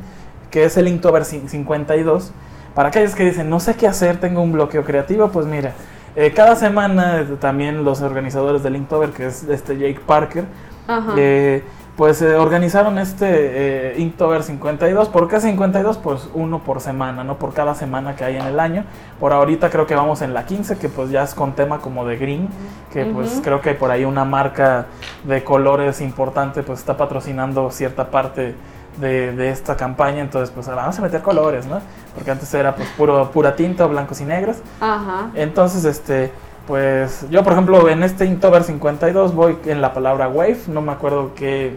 que 0.50 0.63
es 0.65 0.78
el 0.78 0.88
Inktober 0.88 1.24
cin- 1.24 1.47
52. 1.47 2.32
Para 2.76 2.89
aquellos 2.89 3.15
que 3.15 3.26
dicen, 3.26 3.50
no 3.50 3.60
sé 3.60 3.76
qué 3.76 3.88
hacer, 3.88 4.17
tengo 4.19 4.41
un 4.41 4.54
bloqueo 4.54 4.84
creativo, 4.84 5.30
pues 5.30 5.45
mira, 5.45 5.74
eh, 6.15 6.32
cada 6.34 6.56
semana 6.56 7.21
eh, 7.21 7.26
también 7.39 7.84
los 7.84 8.02
organizadores 8.02 8.63
del 8.63 8.76
Inktober, 8.78 9.10
que 9.12 9.28
es 9.28 9.43
este 9.43 9.78
Jake 9.78 10.00
Parker, 10.06 10.45
Ajá. 10.88 11.13
eh, 11.17 11.63
pues 12.02 12.20
eh, 12.24 12.34
organizaron 12.34 12.98
este 12.98 13.28
eh, 13.30 14.00
Inktober 14.00 14.42
52. 14.42 15.10
¿Por 15.10 15.28
qué 15.28 15.40
52? 15.40 16.00
Pues 16.00 16.30
uno 16.34 16.64
por 16.64 16.82
semana, 16.82 17.24
¿no? 17.24 17.38
Por 17.38 17.54
cada 17.54 17.76
semana 17.76 18.16
que 18.16 18.24
hay 18.24 18.38
en 18.38 18.48
el 18.48 18.60
año. 18.60 18.86
Por 19.20 19.34
ahorita 19.34 19.70
creo 19.70 19.86
que 19.86 19.94
vamos 19.94 20.24
en 20.24 20.34
la 20.34 20.48
15, 20.48 20.80
que 20.80 20.90
pues 20.90 21.12
ya 21.12 21.22
es 21.22 21.36
con 21.36 21.54
tema 21.54 21.78
como 21.78 22.04
de 22.08 22.18
green, 22.18 22.50
que 22.92 23.06
pues 23.06 23.40
creo 23.44 23.62
que 23.62 23.76
por 23.76 23.92
ahí 23.92 24.04
una 24.04 24.26
marca 24.26 24.88
de 25.26 25.44
colores 25.44 26.02
importante 26.02 26.64
pues 26.64 26.80
está 26.80 26.98
patrocinando 26.98 27.70
cierta 27.70 28.10
parte 28.10 28.56
de, 29.00 29.34
de 29.34 29.50
esta 29.50 29.78
campaña. 29.78 30.22
Entonces 30.22 30.50
pues 30.50 30.68
ahora 30.70 30.82
vamos 30.82 30.98
a 30.98 31.04
meter 31.04 31.22
colores, 31.22 31.68
¿no? 31.68 31.82
Porque 32.16 32.32
antes 32.32 32.52
era 32.56 32.76
pues 32.76 32.90
puro, 32.98 33.30
pura 33.30 33.56
tinta, 33.56 33.86
blancos 33.86 34.22
y 34.22 34.26
negros. 34.26 34.58
Ajá. 34.80 35.30
Entonces, 35.36 35.86
este, 35.86 36.32
pues 36.66 37.28
yo 37.30 37.44
por 37.44 37.54
ejemplo 37.54 37.90
en 37.90 38.02
este 38.02 38.26
Inktober 38.26 38.64
52 38.64 39.36
voy 39.36 39.58
en 39.66 39.82
la 39.82 39.94
palabra 39.94 40.30
wave, 40.30 40.58
no 40.68 40.82
me 40.82 40.92
acuerdo 40.92 41.34
qué, 41.36 41.76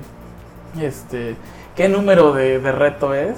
este, 0.83 1.37
qué 1.77 1.89
número 1.89 2.33
de, 2.33 2.59
de 2.59 2.73
reto 2.73 3.15
es, 3.15 3.37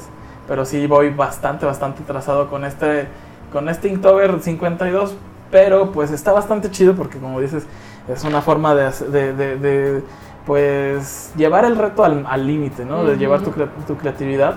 pero 0.49 0.65
sí 0.65 0.87
voy 0.87 1.11
bastante, 1.11 1.67
bastante 1.67 2.03
trazado 2.05 2.49
con 2.49 2.65
este, 2.65 3.07
con 3.53 3.69
este 3.69 3.89
Inktober 3.89 4.41
52, 4.41 5.15
pero 5.51 5.93
pues 5.93 6.11
está 6.11 6.33
bastante 6.33 6.71
chido 6.71 6.95
porque 6.95 7.19
como 7.19 7.41
dices, 7.41 7.65
es 8.09 8.25
una 8.25 8.41
forma 8.43 8.75
de, 8.75 8.91
de, 9.11 9.33
de- 9.33 9.57
de, 9.59 10.03
pues 10.47 11.33
llevar 11.37 11.65
el 11.65 11.77
reto 11.77 12.05
al 12.05 12.47
límite, 12.47 12.85
¿no? 12.85 13.03
De 13.05 13.17
llevar 13.17 13.41
tu, 13.43 13.51
cre- 13.51 13.69
tu 13.87 13.97
creatividad. 13.97 14.55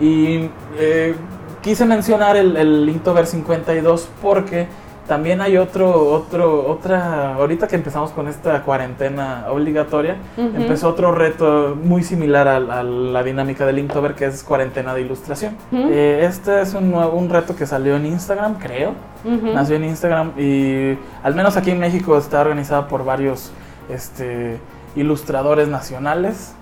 Y 0.00 0.48
eh, 0.78 1.14
quise 1.60 1.84
mencionar 1.84 2.36
el, 2.36 2.56
el 2.56 2.88
Inktober 2.88 3.26
52 3.26 4.08
porque 4.22 4.68
también 5.06 5.40
hay 5.40 5.56
otro, 5.56 6.10
otro, 6.10 6.68
otra, 6.68 7.34
ahorita 7.34 7.66
que 7.66 7.76
empezamos 7.76 8.12
con 8.12 8.28
esta 8.28 8.62
cuarentena 8.62 9.46
obligatoria, 9.50 10.16
empezó 10.36 10.88
otro 10.88 11.12
reto 11.12 11.76
muy 11.82 12.02
similar 12.02 12.46
a, 12.48 12.56
a 12.56 12.82
la 12.82 13.22
dinámica 13.22 13.66
del 13.66 13.78
Inktober 13.80 14.14
que 14.14 14.26
es 14.26 14.42
cuarentena 14.44 14.94
de 14.94 15.00
ilustración. 15.00 15.56
Eh, 15.72 16.24
este 16.28 16.62
es 16.62 16.74
un, 16.74 16.90
nuevo, 16.90 17.16
un 17.16 17.28
reto 17.28 17.56
que 17.56 17.66
salió 17.66 17.96
en 17.96 18.06
Instagram, 18.06 18.58
creo. 18.58 18.94
Nació 19.24 19.76
en 19.76 19.84
Instagram 19.84 20.32
y 20.38 20.98
al 21.22 21.34
menos 21.34 21.56
aquí 21.56 21.70
en 21.70 21.78
México 21.78 22.16
está 22.16 22.40
organizada 22.40 22.88
por 22.88 23.04
varios 23.04 23.52
este, 23.88 24.58
ilustradores 24.96 25.68
nacionales. 25.68 26.54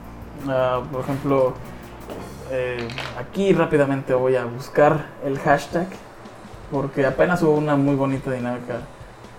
Ah, 0.48 0.80
por 0.90 1.02
ejemplo, 1.02 1.54
eh, 2.50 2.88
aquí 3.18 3.52
rápidamente 3.52 4.14
voy 4.14 4.36
a 4.36 4.44
buscar 4.44 5.06
el 5.24 5.38
hashtag 5.38 5.86
porque 6.70 7.06
apenas 7.06 7.42
hubo 7.42 7.52
una 7.52 7.76
muy 7.76 7.94
bonita 7.96 8.30
dinámica 8.30 8.80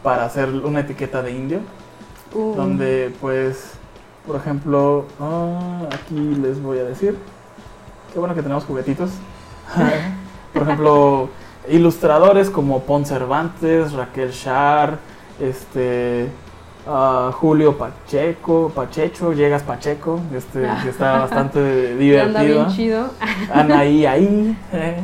para 0.04 0.26
hacer 0.26 0.50
una 0.50 0.82
etiqueta 0.82 1.22
de 1.22 1.32
indio 1.32 1.60
Uh. 2.34 2.54
donde 2.56 3.14
pues 3.20 3.74
por 4.26 4.38
ejemplo 4.38 5.06
ah, 5.20 5.82
aquí 5.92 6.16
les 6.16 6.62
voy 6.62 6.80
a 6.80 6.86
decir 6.86 7.18
qué 8.14 8.20
bueno 8.20 8.34
que 8.36 8.42
tenemos 8.42 8.64
juguetitos 8.64 9.12
por 10.54 10.64
ejemplo 10.64 11.30
ilustradores 11.70 12.50
como 12.50 12.84
Pon 12.84 13.06
Cervantes 13.06 13.92
Raquel 13.92 14.32
Char 14.32 14.98
este 15.42 16.30
ah, 16.88 17.32
Julio 17.34 17.78
Pacheco 17.78 18.72
Pacheco 18.74 19.34
llegas 19.34 19.64
Pacheco 19.64 20.22
este 20.34 20.66
que 20.84 20.90
está 20.90 21.20
bastante 21.20 21.60
Anda 21.60 22.00
divertido 22.00 22.46
bien 22.46 22.68
chido. 22.70 23.10
Anaí 23.54 24.06
ahí, 24.06 24.58
eh, 24.72 25.02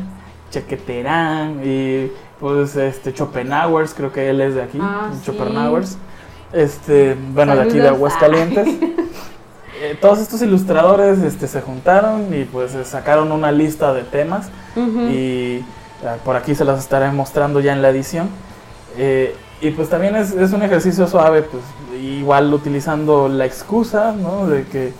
Chequeterán 0.51 1.61
y 1.63 2.11
pues 2.39 2.75
este 2.75 3.11
Schopenhauer, 3.11 3.87
creo 3.89 4.11
que 4.11 4.29
él 4.29 4.41
es 4.41 4.55
de 4.55 4.63
aquí, 4.63 4.79
Ah, 4.81 5.09
sí. 5.11 5.97
Este, 6.53 7.17
bueno, 7.33 7.55
de 7.55 7.61
aquí 7.61 7.73
de 7.77 7.83
Saludos. 7.83 7.95
Aguascalientes. 7.97 8.67
Eh, 9.79 9.95
todos 10.01 10.17
estos 10.17 10.41
ilustradores 10.41 11.19
este, 11.19 11.47
se 11.47 11.61
juntaron 11.61 12.33
y 12.33 12.45
pues 12.45 12.73
eh, 12.73 12.83
sacaron 12.83 13.31
una 13.31 13.51
lista 13.51 13.93
de 13.93 14.01
temas 14.01 14.49
y 14.75 15.57
eh, 15.57 15.61
por 16.25 16.35
aquí 16.35 16.55
se 16.55 16.65
las 16.65 16.79
estaré 16.79 17.11
mostrando 17.11 17.59
ya 17.59 17.73
en 17.73 17.83
la 17.83 17.89
edición. 17.89 18.27
Eh, 18.97 19.35
y 19.61 19.69
pues 19.69 19.87
también 19.87 20.15
es, 20.15 20.31
es 20.31 20.51
un 20.51 20.63
ejercicio 20.63 21.05
suave, 21.05 21.43
pues 21.43 21.61
igual 22.01 22.51
utilizando 22.53 23.27
la 23.29 23.45
excusa, 23.45 24.13
¿no? 24.13 24.47
De 24.47 24.63
que 24.65 24.93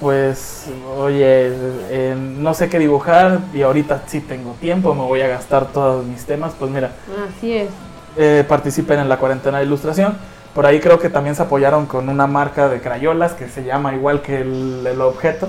pues, 0.00 0.64
oye, 0.98 1.52
eh, 1.90 2.14
no 2.18 2.54
sé 2.54 2.68
qué 2.68 2.78
dibujar 2.78 3.38
y 3.52 3.62
ahorita 3.62 4.02
sí 4.06 4.20
tengo 4.20 4.52
tiempo, 4.60 4.94
me 4.94 5.02
voy 5.02 5.20
a 5.20 5.28
gastar 5.28 5.66
todos 5.66 6.04
mis 6.06 6.24
temas, 6.24 6.52
pues 6.58 6.70
mira, 6.70 6.92
Así 7.28 7.54
es. 7.54 7.68
eh, 8.16 8.44
participen 8.48 8.98
en 8.98 9.08
la 9.08 9.18
cuarentena 9.18 9.58
de 9.58 9.64
ilustración. 9.64 10.16
Por 10.54 10.66
ahí 10.66 10.80
creo 10.80 10.98
que 10.98 11.10
también 11.10 11.36
se 11.36 11.42
apoyaron 11.42 11.86
con 11.86 12.08
una 12.08 12.26
marca 12.26 12.68
de 12.68 12.80
crayolas 12.80 13.32
que 13.34 13.48
se 13.48 13.62
llama 13.62 13.94
igual 13.94 14.20
que 14.22 14.40
el, 14.40 14.84
el 14.86 15.00
objeto. 15.00 15.48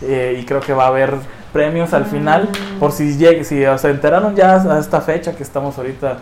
eh, 0.00 0.36
y 0.40 0.44
creo 0.44 0.60
que 0.60 0.72
va 0.72 0.84
a 0.84 0.88
haber 0.88 1.14
premios 1.52 1.92
al 1.92 2.06
final. 2.06 2.48
Mm. 2.74 2.78
Por 2.80 2.90
si 2.90 3.16
llegue, 3.18 3.44
si 3.44 3.62
se 3.78 3.90
enteraron 3.90 4.34
ya 4.34 4.56
a 4.56 4.78
esta 4.80 5.00
fecha 5.00 5.36
que 5.36 5.44
estamos 5.44 5.78
ahorita, 5.78 6.18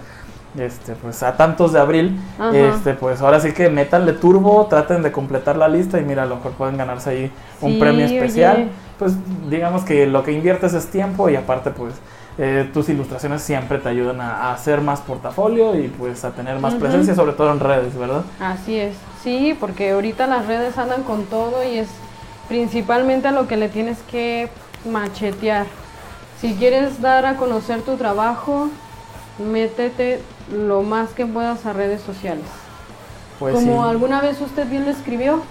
este, 0.58 0.94
pues 0.94 1.22
a 1.22 1.36
tantos 1.36 1.72
de 1.72 1.80
abril, 1.80 2.18
Ajá. 2.38 2.56
este, 2.56 2.94
pues 2.94 3.20
ahora 3.20 3.40
sí 3.40 3.52
que 3.52 3.68
métanle 3.70 4.12
turbo, 4.14 4.66
traten 4.66 5.02
de 5.02 5.12
completar 5.12 5.56
la 5.56 5.68
lista 5.68 5.98
y 6.00 6.04
mira, 6.04 6.24
a 6.24 6.26
lo 6.26 6.36
mejor 6.36 6.52
pueden 6.52 6.76
ganarse 6.76 7.10
ahí 7.10 7.32
un 7.60 7.72
Sí, 7.72 7.78
premio 7.78 8.04
especial. 8.06 8.56
oye. 8.56 8.68
Pues 8.98 9.12
digamos 9.48 9.82
que 9.84 10.06
lo 10.06 10.22
que 10.22 10.32
inviertes 10.32 10.74
es 10.74 10.86
tiempo 10.88 11.30
y 11.30 11.36
aparte 11.36 11.70
pues 11.70 11.94
eh, 12.38 12.68
tus 12.72 12.88
ilustraciones 12.88 13.42
siempre 13.42 13.78
te 13.78 13.88
ayudan 13.88 14.20
a, 14.20 14.48
a 14.48 14.52
hacer 14.52 14.80
más 14.80 15.00
portafolio 15.00 15.74
y 15.78 15.88
pues 15.88 16.24
a 16.24 16.30
tener 16.32 16.58
más 16.58 16.72
Ujú. 16.74 16.82
presencia, 16.82 17.14
sobre 17.14 17.32
todo 17.32 17.50
en 17.52 17.60
redes, 17.60 17.96
¿verdad? 17.96 18.22
Así 18.40 18.78
es. 18.78 18.94
Sí, 19.22 19.56
porque 19.58 19.90
ahorita 19.92 20.26
las 20.26 20.46
redes 20.46 20.76
andan 20.78 21.02
con 21.02 21.24
todo 21.26 21.64
y 21.64 21.78
es 21.78 21.88
principalmente 22.48 23.28
a 23.28 23.32
lo 23.32 23.46
que 23.46 23.56
le 23.56 23.68
tienes 23.68 23.98
que 24.10 24.48
machetear. 24.90 25.66
Si 26.40 26.54
quieres 26.54 27.00
dar 27.00 27.26
a 27.26 27.36
conocer 27.36 27.82
tu 27.82 27.96
trabajo, 27.96 28.68
métete 29.38 30.20
lo 30.52 30.82
más 30.82 31.10
que 31.10 31.26
puedas 31.26 31.64
a 31.66 31.72
redes 31.72 32.00
sociales. 32.02 32.44
Pues 33.38 33.54
Como 33.54 33.82
sí. 33.84 33.88
alguna 33.90 34.20
vez 34.20 34.40
usted 34.40 34.68
bien 34.68 34.84
lo 34.84 34.90
escribió, 34.90 35.42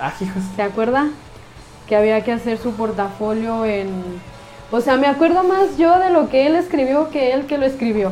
Ah, 0.00 0.12
hijos. 0.20 0.42
¿se 0.56 0.62
acuerda? 0.62 1.06
que 1.86 1.96
había 1.96 2.22
que 2.22 2.32
hacer 2.32 2.56
su 2.58 2.72
portafolio 2.72 3.64
en... 3.66 3.90
O 4.70 4.80
sea, 4.80 4.96
me 4.96 5.06
acuerdo 5.06 5.44
más 5.44 5.76
yo 5.76 5.98
de 5.98 6.08
lo 6.10 6.30
que 6.30 6.46
él 6.46 6.56
escribió 6.56 7.10
que 7.10 7.32
él 7.34 7.46
que 7.46 7.58
lo 7.58 7.66
escribió. 7.66 8.10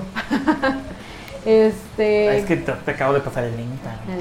este... 1.46 2.38
Es 2.38 2.44
que 2.46 2.56
te, 2.56 2.72
te 2.72 2.90
acabo 2.90 3.14
de 3.14 3.20
pasar 3.20 3.44
el 3.44 3.56
link. 3.56 3.70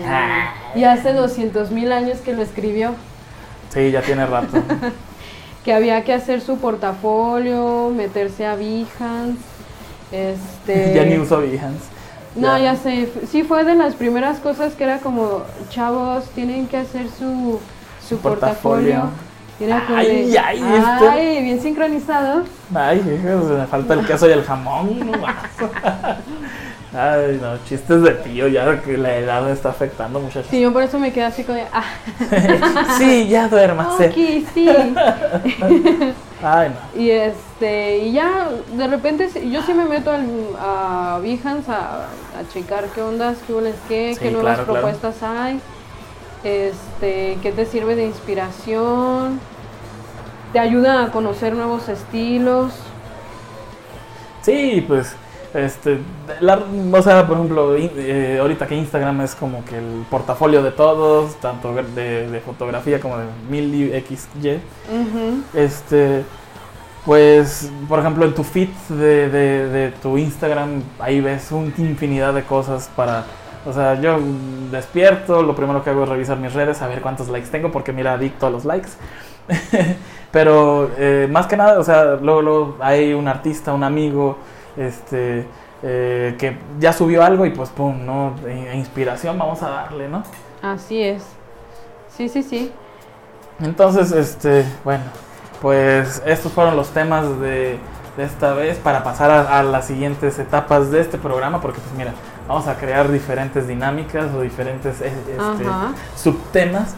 Ah, 0.08 0.54
Y 0.76 0.84
hace 0.86 1.14
200 1.14 1.72
mil 1.72 1.92
años 1.92 2.20
que 2.20 2.34
lo 2.34 2.42
escribió, 2.42 2.92
Sí, 3.74 3.90
ya 3.92 4.02
tiene 4.02 4.26
rato. 4.26 4.58
que 5.66 5.74
había 5.74 6.04
que 6.04 6.14
hacer 6.14 6.42
su 6.42 6.58
portafolio, 6.58 7.90
meterse 7.96 8.46
a 8.46 8.56
Behance, 8.56 9.38
este... 10.12 10.94
ya 10.96 11.06
ni 11.06 11.18
uso 11.18 11.40
Behance. 11.40 11.86
No, 12.36 12.58
ya 12.58 12.76
sé, 12.78 13.10
sí 13.30 13.44
fue 13.44 13.66
de 13.66 13.76
las 13.76 13.96
primeras 13.96 14.40
cosas 14.40 14.74
que 14.74 14.86
era 14.86 15.00
como, 15.00 15.44
chavos, 15.70 16.26
tienen 16.34 16.68
que 16.68 16.78
hacer 16.78 17.08
su, 17.10 17.60
su 18.08 18.18
portafolio. 18.20 19.02
portafolio. 19.02 19.32
Era 19.60 19.86
como 19.86 19.98
Ay, 19.98 20.32
de, 20.32 20.40
ay, 20.40 20.58
este- 20.58 21.08
ay, 21.08 21.44
bien 21.44 21.62
sincronizado. 21.62 22.44
Ay, 22.74 23.02
me 23.24 23.68
falta 23.68 23.94
el 23.94 24.06
queso 24.08 24.28
y 24.28 24.32
el 24.32 24.44
jamón. 24.44 25.12
Ay, 26.94 27.40
no, 27.42 27.58
chistes 27.66 28.02
de 28.02 28.12
tío, 28.16 28.50
ya 28.50 28.82
que 28.82 28.98
la 28.98 29.16
edad 29.16 29.42
me 29.44 29.54
está 29.54 29.70
afectando, 29.70 30.20
muchachos. 30.20 30.48
Sí, 30.50 30.60
yo 30.60 30.74
por 30.74 30.84
eso 30.84 31.00
me 31.00 31.14
quedé 31.14 31.24
así 31.24 31.44
como 31.44 31.58
de, 31.58 31.66
ah, 31.72 31.86
sí, 32.98 33.30
ya 33.30 33.48
duérmase. 33.48 34.08
ok, 34.10 34.16
sí. 34.54 34.68
Ay, 36.44 36.70
no. 36.70 37.02
Y 37.02 37.12
este, 37.12 38.00
y 38.00 38.12
ya 38.14 38.50
de 38.76 38.88
repente 38.88 39.30
yo 39.50 39.62
sí 39.62 39.74
me 39.74 39.86
meto 39.86 40.12
al, 40.12 40.26
a 40.60 41.20
Behance 41.22 41.72
a, 41.72 42.08
a 42.40 42.50
checar 42.52 42.86
qué 42.96 43.02
ondas, 43.02 43.38
qué 43.48 43.54
hueles 43.54 43.76
qué, 43.88 44.16
Sí, 44.16 44.20
qué 44.20 44.32
nuevas 44.32 44.56
claro, 44.58 44.66
claro. 44.66 44.82
propuestas 44.88 45.24
hay, 45.24 45.62
este, 46.44 47.38
qué 47.42 47.52
te 47.56 47.66
sirve 47.66 47.96
de 47.96 48.06
inspiración, 48.08 49.40
te 50.52 50.60
ayuda 50.60 51.06
a 51.06 51.12
conocer 51.12 51.54
nuevos 51.54 51.88
estilos. 51.88 52.74
Sí, 54.42 54.84
pues, 54.88 55.16
este, 55.54 55.98
la- 56.40 56.60
o 56.94 57.02
sea, 57.02 57.28
por 57.28 57.38
ejemplo, 57.38 57.78
in- 57.78 57.92
eh, 57.96 58.38
ahorita 58.42 58.68
que 58.68 58.76
Instagram 58.76 59.22
es 59.22 59.36
como 59.36 59.64
que 59.66 59.78
el 59.78 60.06
portafolio 60.10 60.64
de 60.64 60.72
todos, 60.72 61.36
tanto 61.42 61.74
de, 61.74 62.28
de 62.30 62.40
fotografía 62.40 63.00
como 63.00 63.18
de 63.18 63.26
mil 63.50 63.74
y 63.76 63.92
XY. 64.02 64.60
Ujú. 64.92 65.44
Este, 65.54 66.24
pues, 67.06 67.72
por 67.90 68.00
ejemplo, 68.00 68.26
en 68.26 68.34
tu 68.36 68.44
feed 68.44 68.70
de, 68.90 69.30
de- 69.30 69.68
de 69.70 69.92
tu 69.92 70.18
Instagram, 70.18 70.84
ahí 71.00 71.20
ves 71.22 71.52
una 71.52 71.72
infinidad 71.78 72.34
de 72.34 72.44
cosas 72.44 72.90
para... 72.96 73.26
O 73.66 73.72
sea, 73.74 74.00
yo 74.02 74.18
despierto, 74.72 75.44
lo 75.44 75.56
primero 75.56 75.84
que 75.84 75.92
hago 75.92 76.04
es 76.04 76.10
revisar 76.10 76.38
mis 76.38 76.52
redes, 76.54 76.82
a 76.82 76.88
ver 76.88 77.02
cuántos 77.02 77.28
likes 77.30 77.50
tengo, 77.50 77.72
porque 77.72 77.94
mira, 77.94 78.14
adicto 78.14 78.48
a 78.48 78.50
los 78.50 78.66
likes. 78.66 78.90
Pero 80.32 80.90
eh, 80.98 81.28
más 81.30 81.46
que 81.48 81.58
nada, 81.58 81.80
o 81.80 81.84
sea, 81.84 82.16
luego, 82.22 82.42
luego 82.42 82.78
hay 82.80 83.14
un 83.14 83.28
artista, 83.28 83.74
un 83.74 83.84
amigo, 83.84 84.38
este, 84.78 85.48
eh, 85.84 86.36
que 86.38 86.58
ya 86.80 86.94
subió 86.94 87.24
algo 87.24 87.46
y 87.46 87.52
pues, 87.52 87.70
pum, 87.70 88.06
¿no? 88.06 88.36
E- 88.46 88.76
inspiración, 88.76 89.38
vamos 89.38 89.62
a 89.64 89.70
darle, 89.70 90.08
¿no? 90.08 90.24
Así 90.62 91.02
es. 91.02 91.24
Sí, 92.16 92.30
sí, 92.30 92.44
sí. 92.44 92.72
Entonces, 93.60 94.12
este, 94.12 94.66
bueno, 94.84 95.04
pues 95.62 96.22
estos 96.26 96.52
fueron 96.52 96.76
los 96.76 96.90
temas 96.90 97.40
de, 97.40 97.78
de 98.18 98.24
esta 98.24 98.54
vez 98.54 98.78
para 98.78 99.04
pasar 99.04 99.30
a, 99.32 99.60
a 99.60 99.64
las 99.64 99.86
siguientes 99.86 100.40
etapas 100.40 100.92
de 100.92 101.02
este 101.02 101.18
programa, 101.18 101.62
porque 101.62 101.80
pues 101.80 101.94
mira, 101.96 102.14
vamos 102.48 102.68
a 102.68 102.76
crear 102.76 103.12
diferentes 103.12 103.68
dinámicas 103.68 104.34
o 104.34 104.42
diferentes 104.42 105.00
eh, 105.02 105.12
este, 105.30 105.66
subtemas. 106.16 106.96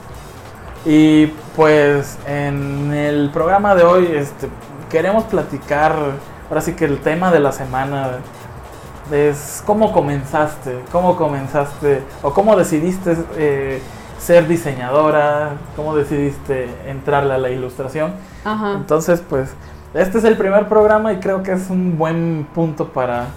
Y 0.86 1.28
pues 1.56 2.18
en 2.28 2.94
el 2.94 3.30
programa 3.32 3.76
de 3.76 3.84
hoy 3.84 4.10
este, 4.14 4.50
queremos 4.90 5.24
platicar, 5.26 5.94
ahora 6.54 6.62
sí 6.62 6.74
que 6.74 6.86
el 6.86 7.00
tema 7.00 7.32
de 7.32 7.40
la 7.40 7.52
semana 7.52 8.20
es 9.12 9.64
cómo 9.66 9.92
comenzaste, 9.92 10.82
cómo 10.92 11.16
comenzaste 11.16 12.04
o 12.22 12.32
cómo 12.32 12.56
decidiste 12.56 13.18
eh, 13.36 13.82
ser 14.20 14.48
diseñadora, 14.48 15.54
cómo 15.76 15.96
decidiste 15.96 16.70
entrarle 16.86 17.34
a 17.34 17.38
la 17.40 17.50
ilustración. 17.50 18.12
Ajá. 18.46 18.74
Entonces, 18.74 19.24
pues, 19.28 19.56
este 19.96 20.20
es 20.20 20.24
el 20.26 20.38
primer 20.38 20.68
programa 20.68 21.12
y 21.12 21.18
creo 21.18 21.42
que 21.42 21.54
es 21.54 21.72
un 21.72 21.98
buen 21.98 22.48
punto 22.54 22.90
para, 22.90 23.30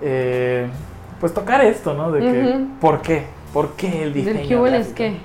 eh, 0.00 0.68
pues, 1.18 1.34
tocar 1.34 1.62
esto, 1.62 1.94
¿no? 1.94 2.12
De 2.12 2.20
que. 2.20 2.66
¿por 2.80 3.02
qué? 3.02 3.26
¿Por 3.52 3.70
qué 3.70 4.04
el 4.04 4.12
diseño? 4.12 4.62
Del 4.62 4.72
gráfico? 4.74 4.94
qué. 4.94 5.16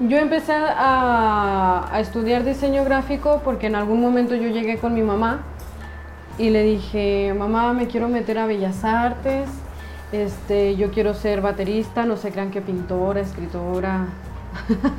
Yo 0.00 0.16
empecé 0.16 0.54
a, 0.54 1.88
a 1.92 2.00
estudiar 2.00 2.42
diseño 2.42 2.84
gráfico 2.84 3.42
porque 3.44 3.68
en 3.68 3.76
algún 3.76 4.00
momento 4.00 4.34
yo 4.34 4.48
llegué 4.48 4.78
con 4.78 4.92
mi 4.92 5.02
mamá 5.02 5.44
y 6.40 6.48
le 6.48 6.62
dije, 6.62 7.34
mamá, 7.36 7.74
me 7.74 7.86
quiero 7.86 8.08
meter 8.08 8.38
a 8.38 8.46
Bellas 8.46 8.82
Artes, 8.82 9.50
este, 10.10 10.74
yo 10.74 10.90
quiero 10.90 11.12
ser 11.12 11.42
baterista, 11.42 12.06
no 12.06 12.16
se 12.16 12.30
crean 12.30 12.50
que 12.50 12.62
pintora, 12.62 13.20
escritora. 13.20 14.06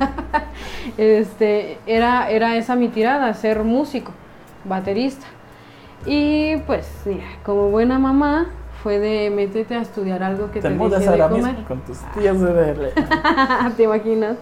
este, 0.96 1.78
era, 1.84 2.30
era 2.30 2.56
esa 2.56 2.76
mi 2.76 2.86
tirada, 2.86 3.34
ser 3.34 3.64
músico, 3.64 4.12
baterista. 4.64 5.26
Y 6.06 6.58
pues, 6.58 6.88
mira, 7.06 7.24
como 7.44 7.70
buena 7.70 7.98
mamá, 7.98 8.46
fue 8.84 9.00
de 9.00 9.30
métete 9.30 9.74
a 9.74 9.82
estudiar 9.82 10.22
algo 10.22 10.46
que 10.52 10.60
te, 10.60 10.68
Te 10.68 10.74
mudas 10.74 11.00
deje 11.00 11.16
de 11.16 11.22
ahora 11.22 11.34
comer. 11.34 11.52
mismo 11.54 11.66
con 11.66 11.80
tus 11.80 11.98
tías 12.12 12.40
de 12.40 12.52
verle. 12.52 12.92
¿Te 13.76 13.82
imaginas? 13.82 14.36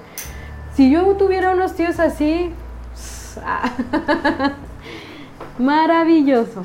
Si 0.74 0.90
yo 0.90 1.02
tuviera 1.16 1.52
unos 1.52 1.74
tíos 1.74 1.98
así, 1.98 2.52
ah, 3.42 3.72
maravilloso. 5.58 6.62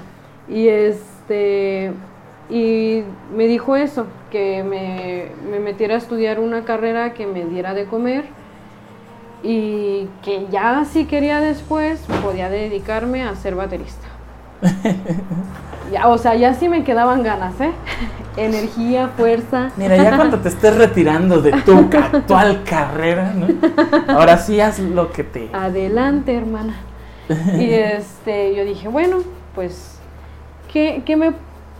Y 0.47 0.67
este 0.67 1.91
y 2.49 3.03
me 3.35 3.47
dijo 3.47 3.75
eso, 3.75 4.05
que 4.31 4.63
me, 4.63 5.29
me 5.49 5.59
metiera 5.59 5.95
a 5.95 5.97
estudiar 5.97 6.39
una 6.39 6.63
carrera 6.63 7.13
que 7.13 7.25
me 7.25 7.45
diera 7.45 7.73
de 7.73 7.85
comer 7.85 8.25
y 9.41 10.07
que 10.23 10.47
ya 10.51 10.85
si 10.85 11.05
quería 11.05 11.39
después 11.39 11.99
podía 12.23 12.49
dedicarme 12.49 13.23
a 13.23 13.35
ser 13.35 13.55
baterista. 13.55 14.07
Ya, 15.91 16.07
o 16.07 16.17
sea, 16.17 16.33
ya 16.33 16.55
sí 16.55 16.67
me 16.67 16.83
quedaban 16.83 17.21
ganas, 17.21 17.61
¿eh? 17.61 17.71
Energía, 18.37 19.09
fuerza. 19.15 19.69
Mira, 19.77 19.95
ya 19.95 20.15
cuando 20.15 20.39
te 20.39 20.49
estés 20.49 20.75
retirando 20.75 21.41
de 21.41 21.51
tu 21.61 21.77
actual 21.97 22.63
carrera, 22.63 23.33
¿no? 23.33 23.47
Ahora 24.07 24.37
sí 24.39 24.59
haz 24.59 24.79
lo 24.79 25.11
que 25.11 25.23
te... 25.23 25.49
Adelante, 25.53 26.35
hermana. 26.35 26.75
Y 27.29 27.71
este, 27.71 28.55
yo 28.55 28.65
dije, 28.65 28.87
bueno, 28.87 29.17
pues, 29.53 29.94
¿qué, 30.75 31.03
qué 31.05 31.15
me, 31.15 31.31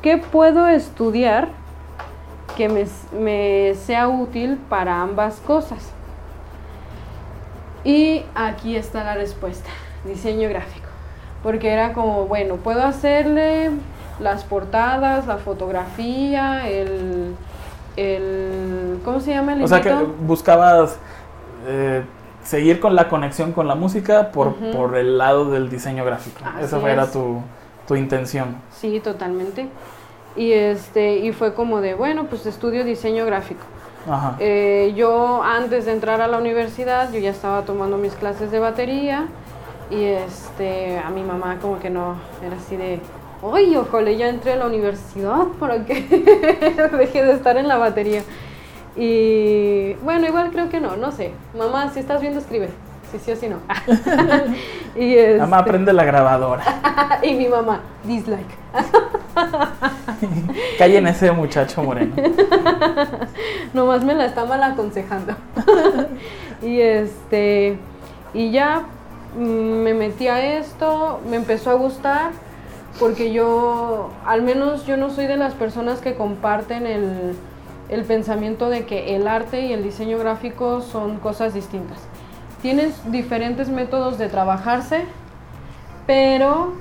qué 0.02 0.18
puedo 0.18 0.70
estudiar 0.70 1.50
que 2.56 2.70
me, 2.70 2.86
me 3.20 3.76
sea 3.76 4.08
útil 4.08 4.58
para 4.70 5.02
ambas 5.02 5.42
cosas? 5.46 5.92
Y 7.84 8.24
aquí 8.34 8.78
está 8.78 9.04
la 9.04 9.16
respuesta, 9.16 9.70
diseño 10.06 10.48
gráfico. 10.48 10.88
Porque 11.44 11.72
era 11.74 11.92
como, 11.92 12.26
bueno, 12.26 12.56
puedo 12.56 12.84
hacerle 12.84 13.72
las 14.22 14.46
portadas, 14.46 15.28
la 15.28 15.38
fotografía, 15.40 16.66
el, 16.70 17.36
el 17.98 19.00
¿cómo 19.04 19.20
se 19.20 19.32
llama 19.32 19.54
el 19.56 19.64
O 19.64 19.68
sea 19.68 19.82
que 19.82 19.94
buscabas 19.94 20.98
eh, 21.68 22.06
seguir 22.44 22.80
con 22.80 22.96
la 22.96 23.10
conexión 23.10 23.52
con 23.52 23.68
la 23.68 23.76
música 23.76 24.32
por, 24.32 24.56
por 24.72 24.96
el 24.96 25.18
lado 25.18 25.52
del 25.52 25.70
diseño 25.70 26.06
gráfico. 26.06 26.40
Así 26.46 26.64
Esa 26.64 26.80
fue- 26.80 26.94
era 26.94 27.12
tu, 27.12 27.42
tu 27.88 27.96
intención. 27.96 28.58
Sí, 28.72 29.00
totalmente. 29.00 29.68
Y 30.36 30.52
este 30.52 31.18
y 31.18 31.32
fue 31.32 31.54
como 31.54 31.82
de, 31.82 31.94
bueno, 31.94 32.26
pues 32.26 32.46
estudio 32.46 32.84
diseño 32.84 33.26
gráfico. 33.26 33.62
Ajá. 34.10 34.36
Eh, 34.40 34.94
yo 34.96 35.42
antes 35.44 35.86
de 35.86 35.94
entrar 35.94 36.22
a 36.22 36.28
la 36.28 36.38
universidad, 36.38 37.12
yo 37.12 37.20
ya 37.20 37.32
estaba 37.32 37.64
tomando 37.64 37.98
mis 37.98 38.14
clases 38.14 38.52
de 38.52 38.60
batería 38.60 39.28
y 39.90 40.04
este 40.04 41.00
a 41.00 41.10
mi 41.10 41.24
mamá 41.24 41.58
como 41.62 41.80
que 41.80 41.90
no, 41.90 42.16
era 42.44 42.58
así 42.58 42.76
de, 42.76 43.00
oye, 43.42 43.78
ojalá 43.78 44.12
ya 44.12 44.30
entré 44.30 44.54
a 44.54 44.56
la 44.58 44.68
universidad 44.68 45.46
para 45.60 45.86
que 45.86 46.02
deje 46.98 47.24
de 47.24 47.34
estar 47.34 47.58
en 47.58 47.68
la 47.68 47.78
batería. 47.78 48.24
Y 48.96 49.94
bueno, 49.96 50.26
igual 50.28 50.52
creo 50.52 50.70
que 50.70 50.80
no, 50.80 50.96
no 50.96 51.12
sé. 51.12 51.32
Mamá, 51.58 51.92
si 51.92 52.00
estás 52.00 52.22
viendo, 52.22 52.40
escribe. 52.40 52.70
Si 53.20 53.26
sí 53.26 53.32
o 53.32 53.36
si 53.38 53.48
no. 53.48 53.58
y 54.96 55.16
Mamá, 55.38 55.60
este- 55.60 55.70
aprende 55.70 55.94
la 55.94 56.04
grabadora. 56.04 56.64
y 57.24 57.34
mi 57.34 57.48
mamá, 57.48 57.80
dislike. 58.04 58.58
Callen 60.78 61.08
ese 61.08 61.32
muchacho 61.32 61.82
moreno. 61.82 62.14
Nomás 63.74 64.04
me 64.04 64.14
la 64.16 64.26
está 64.26 64.44
mal 64.46 64.62
aconsejando. 64.64 65.34
y 66.62 66.82
este, 66.82 67.78
y 68.34 68.52
ya 68.52 68.84
mm, 69.38 69.42
me 69.44 69.94
metí 69.94 70.28
a 70.28 70.58
esto, 70.58 71.22
me 71.30 71.38
empezó 71.38 71.72
a 71.72 71.76
gustar, 71.76 72.32
porque 73.00 73.32
yo, 73.32 74.10
al 74.26 74.42
menos 74.42 74.86
yo 74.86 74.98
no 74.98 75.10
soy 75.10 75.28
de 75.28 75.38
las 75.38 75.54
personas 75.54 76.00
que 76.00 76.16
comparten 76.16 76.86
el, 76.86 77.36
el 77.88 78.04
pensamiento 78.04 78.70
de 78.70 78.86
que 78.86 79.16
el 79.16 79.28
arte 79.28 79.62
y 79.62 79.72
el 79.72 79.84
diseño 79.84 80.18
gráfico 80.18 80.82
son 80.82 81.18
cosas 81.18 81.54
distintas. 81.54 82.00
Tienes 82.66 83.00
diferentes 83.12 83.70
métodos 83.70 84.18
de 84.18 84.28
trabajarse, 84.28 85.06
pero 86.08 86.74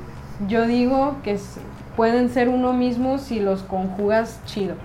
yo 0.48 0.66
digo 0.66 1.16
que 1.22 1.38
pueden 1.94 2.30
ser 2.30 2.48
uno 2.48 2.72
mismo 2.72 3.18
si 3.18 3.38
los 3.38 3.62
conjugas 3.62 4.40
chido. 4.46 4.76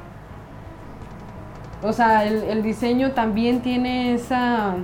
O 1.81 1.93
sea, 1.93 2.25
el, 2.25 2.43
el 2.43 2.63
diseño 2.63 3.11
también 3.11 3.61
tiene 3.61 4.13
esa, 4.13 4.75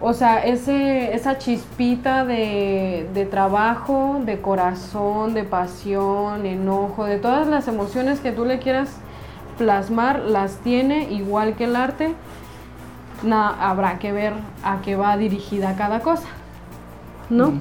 o 0.00 0.12
sea, 0.12 0.44
ese, 0.44 1.14
esa 1.14 1.38
chispita 1.38 2.24
de, 2.24 3.08
de 3.14 3.26
trabajo, 3.26 4.20
de 4.24 4.40
corazón, 4.40 5.34
de 5.34 5.44
pasión, 5.44 6.46
enojo, 6.46 7.04
de 7.04 7.18
todas 7.18 7.46
las 7.46 7.68
emociones 7.68 8.18
que 8.18 8.32
tú 8.32 8.44
le 8.44 8.58
quieras 8.58 8.90
plasmar, 9.56 10.18
las 10.18 10.56
tiene 10.56 11.12
igual 11.12 11.54
que 11.54 11.66
el 11.66 11.76
arte. 11.76 12.12
Na- 13.22 13.56
habrá 13.70 13.98
que 13.98 14.12
ver 14.12 14.32
a 14.64 14.80
qué 14.82 14.96
va 14.96 15.16
dirigida 15.16 15.76
cada 15.76 16.00
cosa. 16.00 16.28
¿No? 17.28 17.52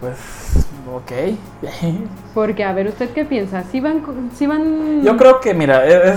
Pues, 0.00 0.66
ok. 0.92 1.36
Porque, 2.34 2.64
a 2.64 2.72
ver, 2.72 2.88
¿usted 2.88 3.10
qué 3.10 3.24
piensa? 3.24 3.62
¿Si 3.64 3.80
van, 3.80 4.02
sí 4.34 4.46
van... 4.46 5.02
Yo 5.02 5.16
creo 5.16 5.40
que, 5.40 5.54
mira, 5.54 5.86
e- 5.86 6.14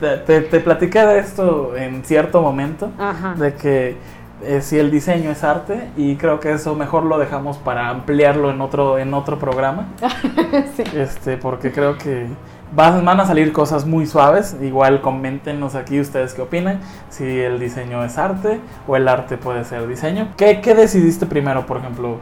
te, 0.00 0.16
te, 0.18 0.40
te 0.42 0.60
platiqué 0.60 1.00
de 1.06 1.18
esto 1.20 1.76
en 1.76 2.04
cierto 2.04 2.42
momento, 2.42 2.90
Ajá. 2.98 3.34
de 3.34 3.54
que 3.54 3.96
eh, 4.42 4.60
si 4.62 4.78
el 4.78 4.90
diseño 4.90 5.30
es 5.30 5.44
arte, 5.44 5.90
y 5.96 6.16
creo 6.16 6.40
que 6.40 6.52
eso 6.52 6.74
mejor 6.74 7.04
lo 7.04 7.18
dejamos 7.18 7.56
para 7.58 7.88
ampliarlo 7.88 8.50
en 8.50 8.60
otro, 8.60 8.98
en 8.98 9.14
otro 9.14 9.38
programa, 9.38 9.86
sí. 10.76 10.82
este, 10.94 11.36
porque 11.36 11.70
creo 11.72 11.96
que 11.96 12.26
van, 12.72 13.08
a 13.08 13.26
salir 13.26 13.52
cosas 13.52 13.86
muy 13.86 14.06
suaves. 14.06 14.56
Igual 14.60 15.00
coméntenos 15.00 15.74
aquí 15.74 16.00
ustedes 16.00 16.34
qué 16.34 16.42
opinan, 16.42 16.80
si 17.08 17.24
el 17.24 17.58
diseño 17.58 18.04
es 18.04 18.18
arte 18.18 18.60
o 18.86 18.96
el 18.96 19.08
arte 19.08 19.36
puede 19.36 19.64
ser 19.64 19.86
diseño. 19.86 20.28
¿Qué, 20.36 20.60
qué 20.60 20.74
decidiste 20.74 21.26
primero, 21.26 21.66
por 21.66 21.78
ejemplo? 21.78 22.18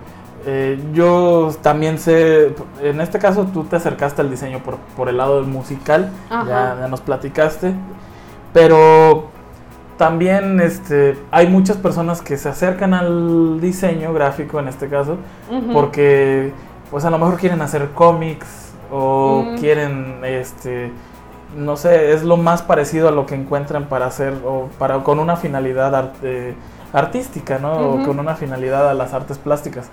Eh, 0.47 0.81
yo 0.95 1.51
también 1.63 1.99
sé, 1.99 2.55
en 2.81 3.01
este 3.01 3.19
caso 3.19 3.45
tú 3.47 3.65
te 3.65 3.77
acercaste 3.77 4.23
al 4.23 4.31
diseño 4.31 4.61
por, 4.61 4.77
por 4.97 5.09
el 5.09 5.17
lado 5.17 5.41
del 5.41 5.51
musical, 5.51 6.11
ya, 6.31 6.77
ya 6.81 6.89
nos 6.89 7.01
platicaste, 7.01 7.75
pero 8.55 9.27
también 9.99 10.61
este, 10.61 11.19
hay 11.33 11.49
muchas 11.49 11.77
personas 11.77 12.23
que 12.23 12.37
se 12.37 12.49
acercan 12.49 12.95
al 12.95 13.61
diseño 13.61 14.15
gráfico 14.15 14.61
en 14.61 14.69
este 14.69 14.89
caso, 14.89 15.19
Ujú. 15.51 15.73
porque 15.73 16.53
pues 16.91 17.05
a 17.05 17.11
lo 17.11 17.19
mejor 17.19 17.37
quieren 17.37 17.61
hacer 17.61 17.91
cómics 17.91 18.68
o 18.91 19.45
Mm. 19.47 19.57
quieren 19.59 20.21
este 20.25 20.91
no 21.57 21.77
sé 21.77 22.13
es 22.13 22.23
lo 22.25 22.37
más 22.37 22.63
parecido 22.63 23.09
a 23.09 23.11
lo 23.11 23.25
que 23.27 23.35
encuentran 23.35 23.87
para 23.89 24.07
hacer 24.07 24.35
o 24.45 24.69
para 24.79 24.99
con 25.03 25.19
una 25.19 25.37
finalidad 25.37 25.95
art- 25.95 26.17
eh, 26.23 26.55
artística 26.93 27.59
no 27.59 27.73
o 27.73 28.03
con 28.03 28.19
una 28.19 28.35
finalidad 28.35 28.89
a 28.89 28.95
las 28.95 29.13
artes 29.15 29.39
plásticas. 29.39 29.89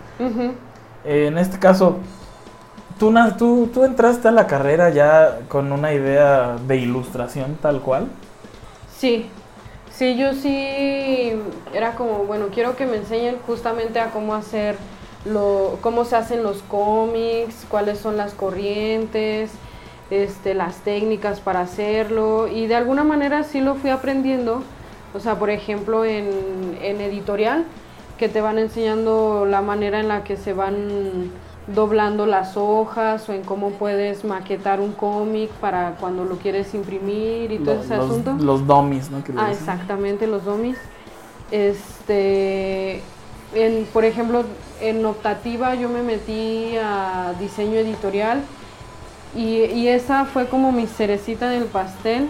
Eh, 1.05 1.27
en 1.27 1.37
este 1.37 1.59
caso 1.59 1.97
tú, 2.99 3.13
tú 3.37 3.69
tú 3.73 3.83
entraste 3.83 4.27
a 4.27 4.31
la 4.31 4.47
carrera 4.47 4.89
ya 4.89 5.39
con 5.49 5.71
una 5.71 5.93
idea 5.93 6.55
de 6.67 6.77
ilustración 6.77 7.57
tal 7.61 7.81
cual. 7.81 8.07
Sí, 8.97 9.29
sí, 9.91 10.17
yo 10.17 10.33
sí 10.33 11.33
era 11.73 11.91
como, 11.95 12.19
bueno, 12.25 12.45
quiero 12.53 12.75
que 12.75 12.85
me 12.85 12.97
enseñen 12.97 13.37
justamente 13.45 13.99
a 13.99 14.11
cómo 14.11 14.33
hacer 14.33 14.77
lo, 15.25 15.77
cómo 15.81 16.05
se 16.05 16.15
hacen 16.15 16.43
los 16.43 16.61
cómics, 16.63 17.65
cuáles 17.69 17.99
son 17.99 18.15
las 18.17 18.33
corrientes, 18.33 19.51
este, 20.11 20.53
las 20.53 20.77
técnicas 20.77 21.39
para 21.39 21.61
hacerlo 21.61 22.47
y 22.47 22.67
de 22.67 22.75
alguna 22.75 23.03
manera 23.03 23.43
sí 23.43 23.59
lo 23.59 23.75
fui 23.75 23.89
aprendiendo, 23.89 24.61
o 25.15 25.19
sea, 25.19 25.39
por 25.39 25.49
ejemplo 25.49 26.05
en, 26.05 26.77
en 26.81 27.01
editorial, 27.01 27.65
que 28.19 28.29
te 28.29 28.39
van 28.39 28.59
enseñando 28.59 29.45
la 29.45 29.61
manera 29.61 29.99
en 29.99 30.07
la 30.07 30.23
que 30.23 30.37
se 30.37 30.53
van 30.53 31.31
doblando 31.67 32.27
las 32.27 32.55
hojas 32.57 33.27
o 33.27 33.33
en 33.33 33.41
cómo 33.41 33.71
puedes 33.71 34.23
maquetar 34.23 34.79
un 34.79 34.91
cómic 34.91 35.49
para 35.59 35.95
cuando 35.99 36.23
lo 36.23 36.37
quieres 36.37 36.73
imprimir 36.75 37.51
y 37.51 37.57
todo 37.57 37.75
Lo- 37.75 37.81
ese 37.81 37.97
los, 37.97 38.05
asunto. 38.11 38.33
los 38.39 38.67
dummies 38.67 39.09
no 39.09 39.23
Que 39.23 39.33
Ah, 39.35 39.47
dicen. 39.49 39.63
exactamente, 39.63 40.27
los 40.27 40.45
domis. 40.45 40.77
Este, 41.51 43.01
por 43.93 44.05
ejemplo, 44.05 44.43
en 44.81 45.05
optativa 45.05 45.75
yo 45.75 45.89
me 45.89 46.03
metí 46.03 46.75
a 46.77 47.33
diseño 47.39 47.79
editorial 47.79 48.43
y, 49.35 49.87
esa 49.87 50.25
fue 50.25 50.47
como 50.47 50.71
mi 50.71 50.87
cerecita 50.87 51.49
del 51.49 51.65
pastel. 51.65 52.29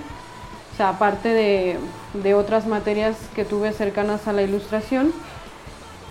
O 0.73 0.77
sea, 0.77 0.89
aparte 0.89 1.29
de, 1.29 1.77
de 2.13 2.33
otras 2.33 2.67
materias 2.67 3.15
que 3.35 3.45
tuve 3.45 3.71
cercanas 3.71 4.27
a 4.27 4.33
la 4.33 4.41
ilustración, 4.41 5.13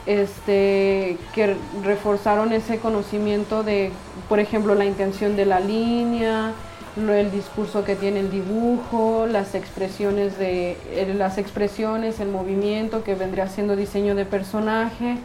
este, 0.06 1.18
que 1.34 1.56
reforzaron 1.82 2.52
ese 2.52 2.78
conocimiento 2.78 3.62
de, 3.62 3.90
por 4.28 4.38
ejemplo, 4.38 4.74
la 4.74 4.84
intención 4.84 5.36
de 5.36 5.46
la 5.46 5.60
línea, 5.60 6.52
el 6.96 7.30
discurso 7.30 7.84
que 7.84 7.96
tiene 7.96 8.20
el 8.20 8.30
dibujo, 8.30 9.26
las 9.26 9.54
expresiones 9.54 10.38
de 10.38 10.76
las 11.16 11.38
expresiones, 11.38 12.20
el 12.20 12.28
movimiento 12.28 13.02
que 13.02 13.14
vendría 13.14 13.48
siendo 13.48 13.74
diseño 13.74 14.14
de 14.14 14.24
personaje, 14.24 15.16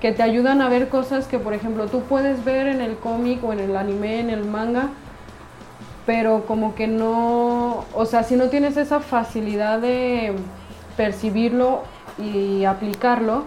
que 0.00 0.12
te 0.12 0.22
ayudan 0.22 0.62
a 0.62 0.68
ver 0.68 0.88
cosas 0.88 1.26
que 1.26 1.38
por 1.38 1.52
ejemplo 1.52 1.88
tú 1.88 2.02
puedes 2.02 2.44
ver 2.44 2.68
en 2.68 2.80
el 2.80 2.96
cómic 2.96 3.42
o 3.44 3.52
en 3.52 3.60
el 3.60 3.76
anime, 3.76 4.20
en 4.20 4.30
el 4.30 4.44
manga, 4.44 4.88
pero 6.06 6.46
como 6.46 6.74
que 6.74 6.86
no, 6.86 7.84
o 7.94 8.06
sea, 8.06 8.22
si 8.22 8.36
no 8.36 8.48
tienes 8.48 8.76
esa 8.76 9.00
facilidad 9.00 9.80
de 9.80 10.32
percibirlo 10.96 11.82
y 12.18 12.64
aplicarlo, 12.64 13.44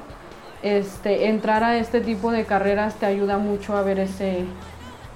este, 0.62 1.28
entrar 1.28 1.64
a 1.64 1.78
este 1.78 2.00
tipo 2.00 2.32
de 2.32 2.46
carreras 2.46 2.96
te 2.96 3.06
ayuda 3.06 3.38
mucho 3.38 3.76
a 3.76 3.82
ver 3.82 4.00
ese, 4.00 4.46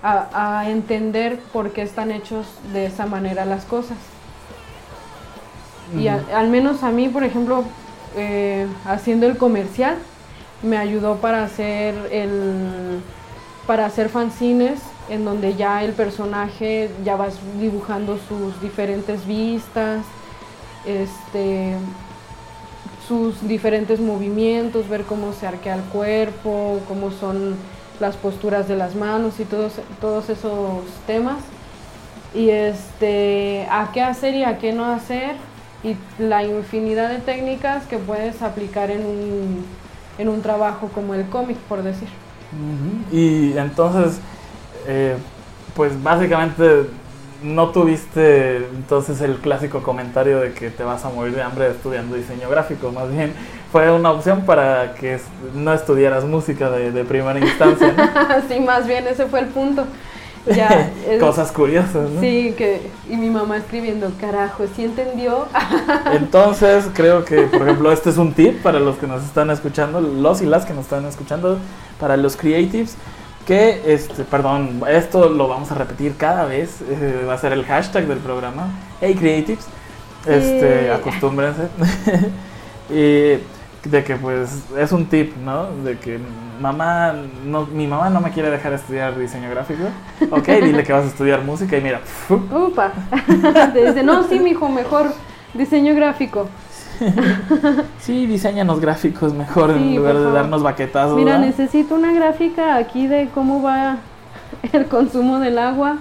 a, 0.03 0.59
a 0.59 0.69
entender 0.69 1.39
por 1.53 1.71
qué 1.71 1.81
están 1.81 2.11
hechos 2.11 2.45
de 2.73 2.85
esa 2.85 3.05
manera 3.05 3.45
las 3.45 3.65
cosas. 3.65 3.97
Y 5.97 6.07
a- 6.07 6.21
al 6.35 6.49
menos 6.49 6.83
a 6.83 6.91
mí, 6.91 7.07
por 7.09 7.23
ejemplo, 7.23 7.63
eh, 8.15 8.67
haciendo 8.85 9.25
el 9.25 9.37
comercial, 9.37 9.95
me 10.63 10.77
ayudó 10.77 11.17
para 11.17 11.43
hacer 11.43 11.95
el 12.11 13.01
para 13.67 13.85
hacer 13.85 14.07
fanzines 14.09 14.79
en 15.09 15.25
donde 15.25 15.55
ya 15.55 15.83
el 15.83 15.91
personaje 15.91 16.89
ya 17.03 17.17
vas 17.17 17.33
dibujando 17.59 18.17
sus 18.17 18.59
diferentes 18.61 19.27
vistas, 19.27 20.05
este 20.85 21.75
sus 23.07 23.47
diferentes 23.47 23.99
movimientos, 23.99 24.89
ver 24.89 25.03
cómo 25.03 25.31
se 25.33 25.47
arquea 25.47 25.75
el 25.75 25.81
cuerpo, 25.83 26.79
cómo 26.87 27.11
son 27.11 27.55
las 27.99 28.15
posturas 28.15 28.67
de 28.67 28.75
las 28.75 28.95
manos 28.95 29.39
y 29.39 29.45
todos, 29.45 29.73
todos 29.99 30.29
esos 30.29 30.83
temas. 31.05 31.37
Y 32.33 32.49
este, 32.49 33.67
a 33.71 33.91
qué 33.93 34.01
hacer 34.01 34.35
y 34.35 34.43
a 34.43 34.57
qué 34.57 34.73
no 34.73 34.85
hacer. 34.85 35.35
Y 35.83 35.95
la 36.21 36.43
infinidad 36.43 37.09
de 37.09 37.19
técnicas 37.19 37.85
que 37.85 37.97
puedes 37.97 38.41
aplicar 38.41 38.91
en 38.91 39.05
un, 39.05 39.65
en 40.17 40.29
un 40.29 40.41
trabajo 40.41 40.89
como 40.93 41.13
el 41.13 41.27
cómic, 41.29 41.57
por 41.69 41.83
decir. 41.83 42.09
Y 43.11 43.57
entonces, 43.57 44.19
eh, 44.87 45.15
pues 45.75 46.01
básicamente 46.01 46.87
no 47.43 47.69
tuviste 47.69 48.57
entonces 48.57 49.21
el 49.21 49.35
clásico 49.35 49.83
comentario 49.83 50.39
de 50.39 50.53
que 50.53 50.69
te 50.69 50.83
vas 50.83 51.05
a 51.05 51.09
morir 51.09 51.35
de 51.35 51.43
hambre 51.43 51.69
estudiando 51.69 52.15
diseño 52.15 52.49
gráfico, 52.49 52.91
más 52.91 53.11
bien 53.11 53.33
fue 53.71 53.91
una 53.91 54.11
opción 54.11 54.41
para 54.45 54.93
que 54.95 55.19
no 55.53 55.73
estudiaras 55.73 56.23
música 56.23 56.69
de, 56.69 56.91
de 56.91 57.03
primera 57.03 57.39
instancia, 57.39 57.93
¿no? 57.95 58.03
sí, 58.49 58.59
más 58.59 58.87
bien 58.87 59.07
ese 59.07 59.25
fue 59.25 59.39
el 59.41 59.47
punto. 59.47 59.85
Ya, 60.55 60.89
es- 61.09 61.19
Cosas 61.19 61.51
curiosas, 61.51 62.09
¿no? 62.09 62.21
Sí, 62.21 62.53
que, 62.57 62.89
y 63.09 63.17
mi 63.17 63.29
mamá 63.29 63.57
escribiendo, 63.57 64.09
carajo, 64.21 64.63
¿sí 64.75 64.85
entendió? 64.85 65.45
Entonces 66.13 66.85
creo 66.93 67.25
que, 67.25 67.41
por 67.43 67.63
ejemplo, 67.63 67.91
este 67.91 68.09
es 68.11 68.17
un 68.17 68.31
tip 68.33 68.61
para 68.61 68.79
los 68.79 68.95
que 68.97 69.07
nos 69.07 69.23
están 69.23 69.49
escuchando, 69.49 69.99
los 69.99 70.41
y 70.41 70.45
las 70.45 70.65
que 70.65 70.73
nos 70.73 70.83
están 70.85 71.05
escuchando, 71.05 71.57
para 71.99 72.15
los 72.15 72.37
creatives, 72.37 72.95
que, 73.45 73.81
este, 73.93 74.23
perdón, 74.23 74.81
esto 74.89 75.27
lo 75.29 75.47
vamos 75.49 75.71
a 75.71 75.75
repetir 75.75 76.15
cada 76.17 76.45
vez, 76.45 76.81
eh, 76.89 77.25
va 77.27 77.33
a 77.33 77.37
ser 77.37 77.51
el 77.53 77.65
hashtag 77.65 78.05
del 78.07 78.19
programa, 78.19 78.69
hey 79.01 79.15
creatives, 79.19 79.65
este, 80.25 80.83
Sí. 80.85 80.89
acostúmbrense, 80.91 81.63
y 82.89 83.39
de 83.83 84.03
que 84.03 84.15
pues 84.15 84.65
es 84.77 84.91
un 84.91 85.05
tip, 85.05 85.35
¿no? 85.37 85.67
De 85.83 85.97
que 85.97 86.19
mamá, 86.59 87.13
no, 87.45 87.65
mi 87.67 87.87
mamá 87.87 88.09
no 88.09 88.19
me 88.21 88.31
quiere 88.31 88.49
dejar 88.49 88.73
estudiar 88.73 89.17
diseño 89.17 89.49
gráfico, 89.49 89.83
ok, 90.29 90.47
dile 90.63 90.83
que 90.83 90.93
vas 90.93 91.05
a 91.05 91.07
estudiar 91.07 91.43
música 91.43 91.77
y 91.77 91.81
mira, 91.81 92.01
Upa. 92.29 92.91
Te 93.73 93.87
dice, 93.87 94.03
no, 94.03 94.23
sí, 94.23 94.39
mijo, 94.39 94.69
mejor 94.69 95.07
diseño 95.53 95.95
gráfico. 95.95 96.47
Sí, 97.99 98.25
diseñanos 98.25 98.79
gráficos 98.79 99.33
mejor 99.33 99.71
en 99.71 99.97
lugar 99.97 100.15
de 100.15 100.31
darnos 100.31 100.63
baquetazos. 100.63 101.15
Mira, 101.15 101.33
¿verdad? 101.33 101.47
necesito 101.47 101.93
una 101.95 102.13
gráfica 102.13 102.77
aquí 102.77 103.05
de 103.07 103.29
cómo 103.33 103.61
va 103.61 103.97
el 104.71 104.85
consumo 104.87 105.39
del 105.39 105.59
agua. 105.59 105.97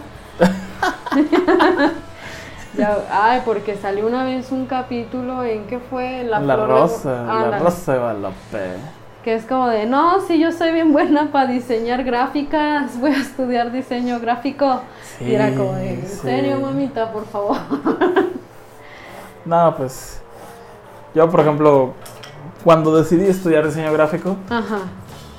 Ya, 2.77 2.99
ay, 3.11 3.43
porque 3.45 3.77
salió 3.77 4.07
una 4.07 4.25
vez 4.25 4.53
un 4.53 4.67
capítulo 4.67 5.43
en 5.45 5.67
que 5.67 5.79
fue 5.79 6.25
La, 6.25 6.41
Flor 6.41 6.61
de- 6.61 6.67
Rosa, 6.67 7.23
la 7.25 7.33
Ándale. 7.33 7.59
Rosa 7.59 7.93
de 7.93 7.99
Guadalupe. 7.99 8.61
Que 9.25 9.35
es 9.35 9.45
como 9.45 9.67
de, 9.69 9.87
no, 9.87 10.21
si 10.21 10.39
yo 10.39 10.53
soy 10.53 10.73
bien 10.73 10.93
buena 10.93 11.33
para 11.33 11.47
diseñar 11.51 12.05
gráficas, 12.05 13.01
voy 13.01 13.13
a 13.13 13.17
estudiar 13.21 13.73
diseño 13.73 14.21
gráfico. 14.21 14.83
y 15.21 15.33
era 15.35 15.53
como 15.55 15.73
de, 15.75 15.95
¿en 15.95 16.07
Sí, 16.07 16.17
serio, 16.19 16.61
mamita, 16.61 17.11
por 17.13 17.27
favor? 17.27 17.57
No, 19.45 19.75
pues 19.77 20.21
yo, 21.15 21.31
por 21.31 21.39
ejemplo, 21.41 21.95
cuando 22.65 22.97
decidí 22.97 23.27
estudiar 23.27 23.65
diseño 23.65 23.93
gráfico, 23.93 24.37
Ajá. 24.51 24.79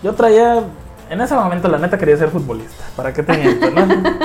yo 0.01 0.13
traía, 0.15 0.63
en 1.10 1.22
ese 1.22 1.36
momento 1.36 1.68
la 1.68 1.78
neta 1.78 1.97
quería 1.97 2.18
ser 2.18 2.30
futbolista, 2.30 2.84
¿para 2.95 3.14
qué 3.14 3.24
te 3.24 3.38
miento, 3.38 3.70
no? 3.72 3.88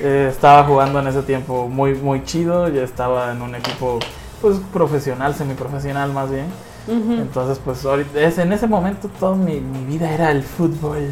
Eh, 0.00 0.28
estaba 0.30 0.62
jugando 0.64 1.00
en 1.00 1.08
ese 1.08 1.22
tiempo 1.22 1.66
muy, 1.68 1.94
muy 1.94 2.22
chido, 2.24 2.68
ya 2.68 2.82
estaba 2.82 3.32
en 3.32 3.42
un 3.42 3.54
equipo 3.56 3.98
pues 4.40 4.58
profesional, 4.72 5.34
semiprofesional 5.34 6.12
más 6.12 6.30
bien. 6.30 6.46
Entonces, 6.88 7.60
pues 7.64 7.84
ahorita, 7.84 8.18
es- 8.20 8.38
en 8.38 8.52
ese 8.52 8.66
momento 8.66 9.08
toda 9.20 9.34
mi, 9.34 9.60
mi 9.60 9.84
vida 9.84 10.10
era 10.10 10.30
el 10.30 10.42
fútbol, 10.42 11.10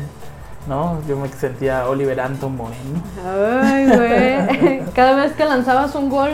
¿no? 0.68 0.98
Yo 1.08 1.16
me 1.18 1.28
sentía 1.28 1.86
Oliver 1.88 2.18
Anton 2.20 2.56
Moreno. 2.56 3.02
Ay, 3.62 3.86
güey. 3.86 4.82
Cada 4.94 5.16
vez 5.16 5.32
que 5.32 5.44
lanzabas 5.44 5.94
un 5.96 6.08
gol, 6.08 6.30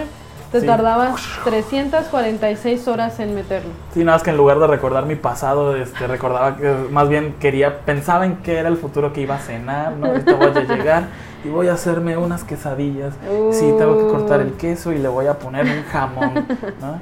te 0.52 0.60
Sí. 0.60 0.66
tardabas 0.66 1.14
346 1.44 2.86
horas 2.86 3.18
en 3.20 3.34
meterlo. 3.34 3.70
Sí, 3.94 4.00
nada 4.04 4.16
más 4.16 4.22
que 4.22 4.30
en 4.30 4.36
lugar 4.36 4.58
de 4.58 4.66
recordar 4.66 5.06
mi 5.06 5.16
pasado, 5.16 5.74
este, 5.76 6.06
recordaba 6.06 6.56
que 6.56 6.72
más 6.90 7.08
bien 7.08 7.34
quería, 7.40 7.78
pensaba 7.80 8.26
en 8.26 8.36
qué 8.36 8.58
era 8.58 8.68
el 8.68 8.76
futuro 8.76 9.12
que 9.12 9.22
iba 9.22 9.34
a 9.36 9.38
cenar, 9.38 9.92
¿no? 9.94 10.06
Ahorita 10.08 10.34
voy 10.34 10.50
a 10.54 10.60
llegar 10.76 11.04
y 11.44 11.48
voy 11.48 11.68
a 11.68 11.72
hacerme 11.72 12.16
unas 12.16 12.44
quesadillas. 12.44 13.14
Sí, 13.52 13.72
tengo 13.78 13.98
que 13.98 14.12
cortar 14.12 14.40
el 14.42 14.52
queso 14.52 14.92
y 14.92 14.98
le 14.98 15.08
voy 15.08 15.26
a 15.26 15.38
poner 15.38 15.64
un 15.64 15.82
jamón, 15.90 16.46
¿no? 16.80 17.00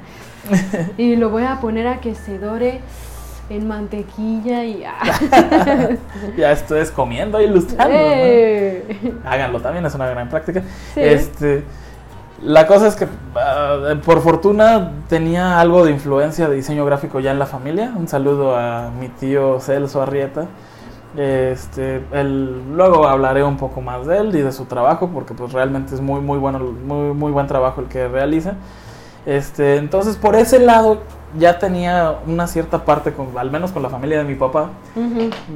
Y 0.97 1.17
lo 1.17 1.29
voy 1.29 1.43
a 1.43 1.59
poner 1.59 1.85
a 1.87 1.99
que 1.99 2.15
se 2.15 2.39
dore 2.39 2.79
en 3.49 3.67
mantequilla 3.67 4.63
y... 4.63 4.83
ah. 4.85 4.97
Ya 6.37 6.51
estoy 6.51 6.83
comiendo 6.87 7.37
e 7.37 7.43
ilustrando, 7.43 7.93
¿no? 7.93 7.99
¡Eh! 8.01 9.13
Háganlo 9.25 9.59
también, 9.59 9.85
es 9.85 9.93
una 9.93 10.07
gran 10.07 10.29
práctica. 10.29 10.61
Sí. 10.93 11.01
Este, 11.01 11.63
la 12.43 12.65
cosa 12.65 12.87
es 12.87 12.95
que, 12.95 13.07
ah, 13.35 13.95
por 14.03 14.21
fortuna, 14.21 14.93
tenía 15.07 15.59
algo 15.59 15.85
de 15.85 15.91
influencia 15.91 16.47
de 16.47 16.55
diseño 16.55 16.85
gráfico 16.85 17.19
ya 17.19 17.31
en 17.31 17.39
la 17.39 17.45
familia. 17.45 17.93
Un 17.95 18.07
saludo 18.07 18.55
a 18.55 18.89
mi 18.89 19.09
tío 19.09 19.59
Celso 19.59 20.01
Arrieta. 20.01 20.47
Este, 21.15 22.03
él, 22.13 22.73
luego 22.73 23.07
hablaré 23.07 23.43
un 23.43 23.57
poco 23.57 23.81
más 23.81 24.07
de 24.07 24.17
él 24.17 24.35
y 24.35 24.41
de 24.41 24.51
su 24.51 24.65
trabajo, 24.65 25.09
porque 25.13 25.33
pues 25.33 25.51
realmente 25.51 25.93
es 25.93 26.01
muy, 26.01 26.21
muy 26.21 26.39
bueno, 26.39 26.59
muy, 26.59 27.13
muy 27.13 27.31
buen 27.31 27.47
trabajo 27.47 27.81
el 27.81 27.87
que 27.87 28.07
realiza. 28.07 28.53
Este, 29.25 29.77
entonces, 29.77 30.17
por 30.17 30.35
ese 30.35 30.59
lado, 30.59 30.99
ya 31.37 31.59
tenía 31.59 32.15
una 32.25 32.47
cierta 32.47 32.85
parte, 32.85 33.13
con, 33.13 33.37
al 33.37 33.51
menos 33.51 33.71
con 33.71 33.83
la 33.83 33.89
familia 33.89 34.17
de 34.17 34.23
mi 34.23 34.35
papá, 34.35 34.69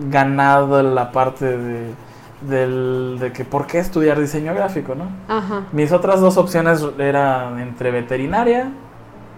ganado 0.09 0.83
la 0.83 1.11
parte 1.11 1.57
de, 1.57 1.93
del- 2.47 3.17
de 3.19 3.31
que 3.31 3.43
por 3.45 3.67
qué 3.67 3.79
estudiar 3.79 4.19
diseño 4.19 4.53
gráfico, 4.53 4.95
¿no? 4.95 5.05
Ajá. 5.27 5.63
Mis 5.71 5.91
otras 5.91 6.19
dos 6.21 6.37
opciones 6.37 6.85
eran 6.99 7.59
entre 7.59 7.91
veterinaria 7.91 8.69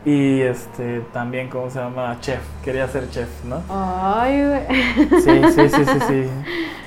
y 0.05 0.41
este 0.41 1.01
también, 1.14 1.49
¿cómo 1.49 1.70
se 1.70 1.80
llama? 1.80 2.18
Chef. 2.22 2.39
Quería 2.64 2.88
ser 2.88 3.10
chef, 3.10 3.28
¿no? 3.45 3.62
Ay, 3.70 4.43
güey. 4.45 5.22
Sí, 5.22 5.41
sí, 5.53 5.70
sí, 5.70 5.86
sí, 5.86 5.99
sí. 6.08 6.24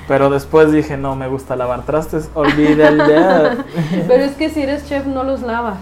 Pero 0.08 0.30
después 0.30 0.72
dije, 0.72 0.96
no, 0.96 1.14
me 1.16 1.28
gusta 1.28 1.54
lavar 1.54 1.82
trastes, 1.84 2.30
olvídalo. 2.34 3.04
Pero 4.08 4.24
es 4.24 4.32
que 4.32 4.48
si 4.48 4.62
eres 4.62 4.88
chef 4.88 5.06
no 5.06 5.22
los 5.22 5.42
lavas. 5.42 5.78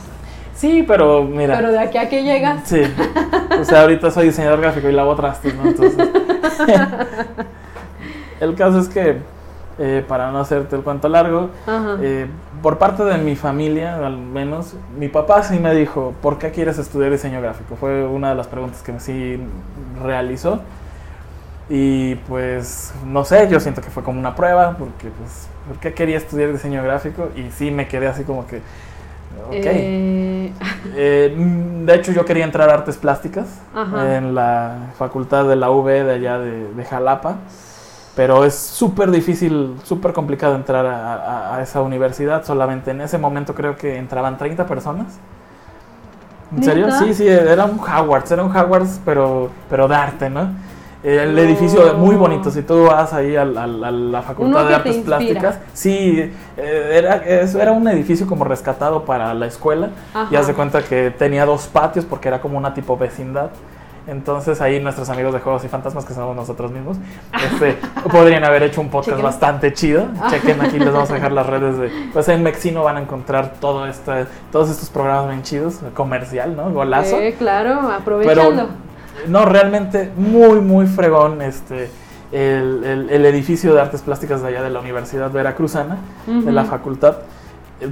Sí, 0.54 0.84
pero 0.84 1.22
mira. 1.22 1.54
Pero 1.56 1.70
de 1.70 1.78
aquí 1.78 1.98
a 1.98 2.08
que 2.08 2.24
llegas. 2.24 2.62
Sí. 2.64 2.82
O 3.60 3.64
sea, 3.64 3.82
ahorita 3.82 4.10
soy 4.10 4.26
diseñador 4.26 4.60
gráfico 4.60 4.88
y 4.88 4.92
lavo 4.92 5.14
trastes, 5.14 5.54
¿no? 5.54 5.68
Entonces. 5.68 6.08
el 8.40 8.54
caso 8.56 8.80
es 8.80 8.88
que, 8.88 9.18
eh, 9.78 10.04
para 10.06 10.30
no 10.30 10.40
hacerte 10.40 10.76
el 10.76 10.82
cuento 10.82 11.08
largo, 11.08 11.50
eh, 12.00 12.26
por 12.62 12.78
parte 12.78 13.04
de 13.04 13.18
mi 13.18 13.36
familia, 13.36 14.04
al 14.04 14.16
menos, 14.18 14.74
mi 14.98 15.08
papá 15.08 15.42
sí 15.42 15.58
me 15.58 15.74
dijo, 15.74 16.14
¿por 16.20 16.38
qué 16.38 16.50
quieres 16.50 16.78
estudiar 16.78 17.10
diseño 17.10 17.40
gráfico? 17.40 17.76
Fue 17.76 18.06
una 18.06 18.30
de 18.30 18.34
las 18.34 18.46
preguntas 18.46 18.82
que 18.82 18.98
sí 19.00 19.38
realizó. 20.02 20.60
Y 21.70 22.14
pues, 22.14 22.94
no 23.04 23.24
sé, 23.24 23.46
yo 23.50 23.60
siento 23.60 23.82
que 23.82 23.90
fue 23.90 24.02
como 24.02 24.18
una 24.18 24.34
prueba, 24.34 24.76
porque 24.78 25.08
pues, 25.10 25.48
¿por 25.68 25.78
qué 25.78 25.92
quería 25.92 26.16
estudiar 26.16 26.50
diseño 26.50 26.82
gráfico? 26.82 27.28
Y 27.36 27.50
sí 27.50 27.70
me 27.70 27.86
quedé 27.86 28.06
así 28.06 28.24
como 28.24 28.46
que, 28.46 28.56
ok. 28.56 29.52
Eh, 29.52 30.52
Eh, 30.96 31.34
de 31.84 31.94
hecho, 31.94 32.12
yo 32.12 32.24
quería 32.24 32.44
entrar 32.44 32.70
a 32.70 32.74
artes 32.74 32.96
plásticas 32.96 33.46
Ajá. 33.74 34.16
en 34.16 34.34
la 34.34 34.90
facultad 34.98 35.46
de 35.46 35.56
la 35.56 35.70
UB 35.70 35.86
de 35.86 36.12
allá 36.12 36.38
de, 36.38 36.72
de 36.72 36.84
Jalapa, 36.84 37.36
pero 38.18 38.44
es 38.44 38.56
súper 38.56 39.12
difícil, 39.12 39.76
súper 39.84 40.12
complicado 40.12 40.56
entrar 40.56 40.84
a, 40.84 41.14
a- 41.14 41.54
a 41.56 41.62
esa 41.62 41.82
universidad. 41.82 42.44
Solamente 42.44 42.90
en 42.90 43.00
ese 43.00 43.16
momento 43.16 43.54
creo 43.54 43.76
que 43.76 43.96
entraban 43.96 44.36
30 44.36 44.66
personas. 44.66 45.20
¿En 46.56 46.64
serio? 46.64 46.86
¿Neta? 46.86 46.98
Sí, 46.98 47.14
sí, 47.14 47.28
era 47.28 47.64
un 47.64 47.78
Hogwarts, 47.78 48.32
era 48.32 48.42
un 48.42 48.50
Hogwarts, 48.56 49.00
pero, 49.04 49.50
pero 49.70 49.86
de 49.86 49.94
arte, 49.94 50.28
¿no? 50.30 50.48
El 51.04 51.36
No. 51.36 51.42
edificio 51.42 51.94
muy 51.94 52.16
bonito, 52.16 52.50
si 52.50 52.62
tú 52.62 52.86
vas 52.86 53.12
ahí 53.12 53.36
al- 53.36 53.56
al- 53.56 53.84
a, 53.84 53.90
la 53.92 54.22
facultad 54.22 54.66
de 54.66 54.74
artes 54.74 54.96
plásticas, 54.96 55.60
sí, 55.72 56.32
eh, 56.56 56.90
era, 56.96 57.22
era 57.24 57.70
un 57.70 57.86
edificio 57.86 58.26
como 58.26 58.42
rescatado 58.42 59.04
para 59.04 59.32
la 59.32 59.46
escuela. 59.46 59.90
Ajá. 60.12 60.26
Y 60.32 60.34
haz 60.34 60.48
de 60.48 60.54
cuenta 60.54 60.82
que 60.82 61.12
tenía 61.12 61.46
dos 61.46 61.68
patios 61.68 62.04
porque 62.04 62.26
era 62.26 62.40
como 62.40 62.58
una 62.58 62.74
tipo 62.74 62.96
vecindad. 62.96 63.50
Entonces 64.08 64.60
ahí 64.60 64.80
nuestros 64.80 65.08
amigos 65.10 65.34
de 65.34 65.40
Juegos 65.40 65.64
y 65.64 65.68
Fantasmas, 65.68 66.04
que 66.04 66.14
somos 66.14 66.34
nosotros 66.34 66.72
mismos, 66.72 66.96
este, 67.52 67.76
podrían 68.10 68.42
haber 68.44 68.62
hecho 68.62 68.80
un 68.80 68.88
podcast 68.88 69.10
Chequen. 69.18 69.24
bastante 69.24 69.72
chido. 69.74 70.06
Chequen 70.30 70.60
aquí, 70.60 70.78
les 70.78 70.92
vamos 70.92 71.10
a 71.10 71.14
dejar 71.14 71.32
las 71.32 71.46
redes 71.46 71.76
de... 71.78 71.90
Pues 72.12 72.28
en 72.28 72.42
Mexino 72.42 72.82
van 72.82 72.96
a 72.96 73.00
encontrar 73.00 73.54
todo 73.60 73.86
esta, 73.86 74.26
todos 74.50 74.70
estos 74.70 74.88
programas 74.90 75.28
bien 75.28 75.42
chidos, 75.42 75.80
comercial, 75.94 76.56
¿no? 76.56 76.70
Golazo. 76.72 77.18
Eh, 77.20 77.34
claro, 77.38 77.80
Pero 77.82 77.92
aprovechando. 77.92 78.68
no, 79.28 79.44
realmente 79.44 80.10
muy, 80.16 80.60
muy 80.60 80.86
fregón 80.86 81.42
este, 81.42 81.90
el, 82.32 82.82
el- 82.84 83.10
el 83.10 83.26
edificio 83.26 83.74
de 83.74 83.80
artes 83.80 84.02
plásticas 84.02 84.40
de 84.42 84.48
allá 84.48 84.62
de 84.62 84.70
la 84.70 84.80
Universidad 84.80 85.30
Veracruzana, 85.30 85.98
de 86.26 86.52
la 86.52 86.64
facultad, 86.64 87.16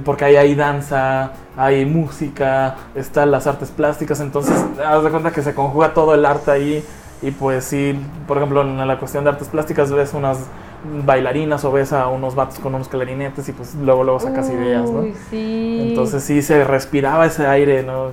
porque 0.03 0.25
ahí 0.25 0.35
hay 0.35 0.55
danza, 0.55 1.31
hay 1.55 1.85
música, 1.85 2.75
están 2.95 3.31
las 3.31 3.47
artes 3.47 3.69
plásticas, 3.69 4.19
entonces 4.19 4.55
haz 4.85 5.03
de 5.03 5.09
cuenta 5.09 5.31
que 5.31 5.41
se 5.41 5.53
conjuga 5.53 5.93
todo 5.93 6.13
el 6.13 6.25
arte 6.25 6.51
ahí 6.51 6.83
y 7.21 7.31
pues 7.31 7.63
sí, 7.63 7.97
por 8.27 8.37
ejemplo 8.37 8.61
en 8.61 8.85
la 8.85 8.99
cuestión 8.99 9.23
de 9.23 9.31
artes 9.31 9.47
plásticas 9.47 9.91
ves 9.91 10.13
unas 10.13 10.39
bailarinas 11.05 11.65
o 11.65 11.71
ves 11.71 11.93
a 11.93 12.07
unos 12.07 12.35
vatos 12.35 12.59
con 12.59 12.75
unos 12.75 12.87
clarinetes 12.87 13.49
y 13.49 13.53
pues 13.53 13.75
luego 13.75 14.03
luego 14.03 14.19
sacas 14.19 14.49
ideas, 14.49 14.89
¿no? 14.89 15.03
Sí. 15.29 15.87
Entonces 15.89 16.23
sí 16.23 16.41
se 16.41 16.63
respiraba 16.63 17.25
ese 17.25 17.47
aire, 17.47 17.83
¿no? 17.83 18.11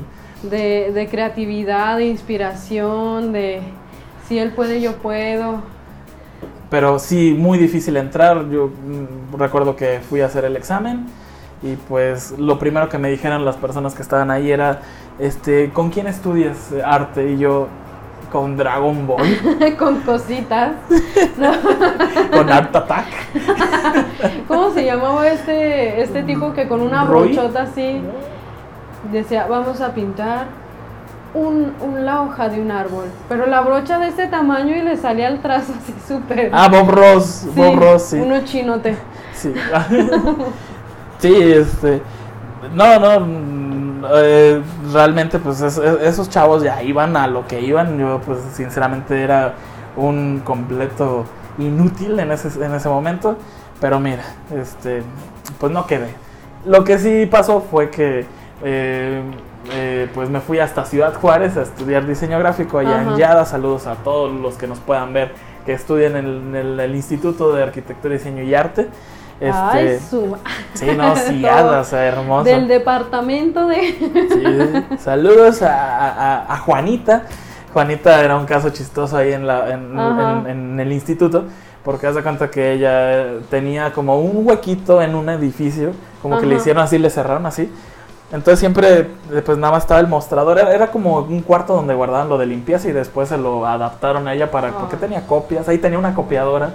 de, 0.50 0.92
de 0.92 1.08
creatividad, 1.08 1.98
de 1.98 2.06
inspiración, 2.06 3.32
de 3.32 3.60
si 4.28 4.38
él 4.38 4.52
puede, 4.52 4.80
yo 4.80 4.96
puedo. 4.96 5.62
Pero 6.70 6.98
sí, 6.98 7.34
muy 7.38 7.58
difícil 7.58 7.96
entrar. 7.96 8.48
Yo 8.50 8.68
mm, 8.68 9.36
recuerdo 9.38 9.76
que 9.76 10.00
fui 10.00 10.20
a 10.20 10.26
hacer 10.26 10.44
el 10.44 10.56
examen 10.56 11.06
y 11.64 11.76
pues 11.88 12.34
lo 12.38 12.58
primero 12.58 12.88
que 12.88 12.98
me 12.98 13.10
dijeron 13.10 13.44
las 13.44 13.56
personas 13.56 13.94
que 13.94 14.02
estaban 14.02 14.30
ahí 14.30 14.52
era, 14.52 14.80
este, 15.18 15.70
¿con 15.70 15.90
quién 15.90 16.06
estudias 16.06 16.72
arte? 16.84 17.32
Y 17.32 17.38
yo, 17.38 17.68
con 18.30 18.56
Dragon 18.56 19.06
Ball, 19.06 19.76
Con 19.78 20.00
cositas. 20.00 20.72
con 22.32 22.50
Art 22.50 22.74
Attack. 22.76 23.06
¿Cómo 24.48 24.70
se 24.72 24.84
llamaba 24.84 25.26
este, 25.28 26.02
este 26.02 26.22
tipo 26.22 26.52
que 26.52 26.68
con 26.68 26.80
una 26.80 27.04
brochota 27.04 27.62
así 27.62 28.00
decía, 29.12 29.46
vamos 29.48 29.80
a 29.80 29.94
pintar 29.94 30.46
un, 31.34 31.72
un- 31.80 32.04
la 32.04 32.22
hoja 32.22 32.48
de 32.48 32.60
un 32.60 32.70
árbol? 32.70 33.04
Pero 33.28 33.46
la 33.46 33.60
brocha 33.62 33.98
de 33.98 34.08
este 34.08 34.26
tamaño 34.26 34.76
y 34.76 34.82
le 34.82 34.96
salía 34.96 35.28
el 35.28 35.40
trazo 35.40 35.72
así 35.80 35.94
súper... 36.06 36.50
Ah, 36.52 36.68
Bob 36.68 36.90
Ross, 36.90 37.24
Sí, 37.24 37.48
Bob 37.54 37.78
Ross, 37.78 38.02
sí. 38.02 38.16
Uno 38.16 38.40
chinote. 38.44 38.96
Sí. 39.32 39.52
Sí, 41.28 41.52
este. 41.52 42.02
No, 42.74 42.98
no. 42.98 43.20
mm, 43.20 44.04
eh, 44.14 44.62
realmente, 44.92 45.38
pues 45.38 45.60
es- 45.60 45.78
es- 45.78 46.00
esos 46.02 46.28
chavos 46.28 46.62
ya 46.62 46.82
iban 46.82 47.16
a 47.16 47.26
lo 47.26 47.46
que 47.46 47.60
iban. 47.60 47.98
Yo, 47.98 48.20
pues, 48.24 48.38
sinceramente, 48.54 49.22
era 49.22 49.54
un 49.96 50.40
completo 50.44 51.24
inútil 51.58 52.18
en 52.20 52.32
ese, 52.32 52.48
en 52.64 52.74
ese 52.74 52.88
momento. 52.88 53.36
Pero 53.80 54.00
mira, 54.00 54.22
este. 54.54 55.02
Pues 55.58 55.72
no 55.72 55.86
quedé. 55.86 56.08
Lo 56.64 56.84
que 56.84 56.98
sí 56.98 57.26
pasó 57.26 57.60
fue 57.60 57.90
que. 57.90 58.26
eh, 58.62 59.22
eh, 59.72 60.08
pues 60.14 60.28
me 60.28 60.40
fui 60.40 60.58
hasta 60.58 60.84
Ciudad 60.84 61.14
Juárez 61.14 61.56
a 61.56 61.62
estudiar 61.62 62.06
diseño 62.06 62.38
gráfico 62.38 62.78
allá 62.78 63.00
Ajá. 63.00 63.10
en 63.12 63.16
Yada. 63.16 63.44
Saludos 63.46 63.86
a 63.86 63.94
todos 63.96 64.30
los 64.32 64.56
que 64.56 64.66
nos 64.66 64.78
puedan 64.78 65.12
ver 65.14 65.32
que 65.64 65.72
estudian 65.72 66.16
en 66.16 66.26
el, 66.26 66.36
en 66.36 66.56
el- 66.56 66.80
el 66.80 66.94
Instituto 66.94 67.52
de 67.54 67.62
Arquitectura, 67.62 68.12
Diseño 68.14 68.42
y 68.42 68.54
Arte. 68.54 68.88
Ay, 69.40 69.86
Este, 69.88 70.08
su... 70.10 70.36
sí, 70.74 70.86
no, 70.96 71.16
sí, 71.16 71.44
o 71.80 71.84
sea, 71.84 72.04
hermoso. 72.06 72.44
Del 72.44 72.68
departamento 72.68 73.66
de... 73.66 73.76
Sí, 74.90 74.96
saludos 74.98 75.62
a, 75.62 76.08
a- 76.44 76.54
a 76.54 76.58
Juanita. 76.58 77.24
Juanita 77.72 78.20
era 78.22 78.36
un 78.36 78.46
caso 78.46 78.70
chistoso 78.70 79.16
ahí 79.16 79.32
en, 79.32 79.46
la, 79.46 79.70
en, 79.70 79.98
Ajá. 79.98 80.40
en- 80.40 80.46
en 80.46 80.80
el 80.80 80.92
instituto, 80.92 81.44
porque 81.84 82.06
haz 82.06 82.14
de 82.14 82.22
cuenta 82.22 82.50
que 82.50 82.72
ella 82.72 83.40
tenía 83.50 83.92
como 83.92 84.20
un 84.20 84.46
huequito 84.46 85.02
en 85.02 85.14
un 85.14 85.28
edificio, 85.28 85.90
como 86.22 86.38
que 86.38 86.46
le 86.46 86.54
Ajá. 86.54 86.60
hicieron 86.62 86.82
así, 86.84 86.98
le 86.98 87.10
cerraron 87.10 87.44
así. 87.46 87.70
Entonces 88.32 88.58
siempre, 88.60 89.08
pues 89.44 89.58
nada 89.58 89.72
más 89.72 89.82
estaba 89.84 90.00
el 90.00 90.06
mostrador, 90.08 90.58
era, 90.58 90.72
era 90.74 90.86
como 90.88 91.18
un 91.18 91.40
cuarto 91.42 91.74
donde 91.74 91.94
guardaban 91.94 92.28
lo 92.28 92.38
de 92.38 92.46
limpieza 92.46 92.88
y 92.88 92.92
después 92.92 93.28
se 93.28 93.36
lo 93.38 93.66
adaptaron 93.66 94.26
a 94.26 94.34
ella 94.34 94.50
para, 94.50 94.70
porque 94.72 94.96
Ah. 94.96 95.00
tenía 95.00 95.26
copias, 95.26 95.68
ahí 95.68 95.78
tenía 95.78 95.98
una 95.98 96.14
copiadora, 96.14 96.70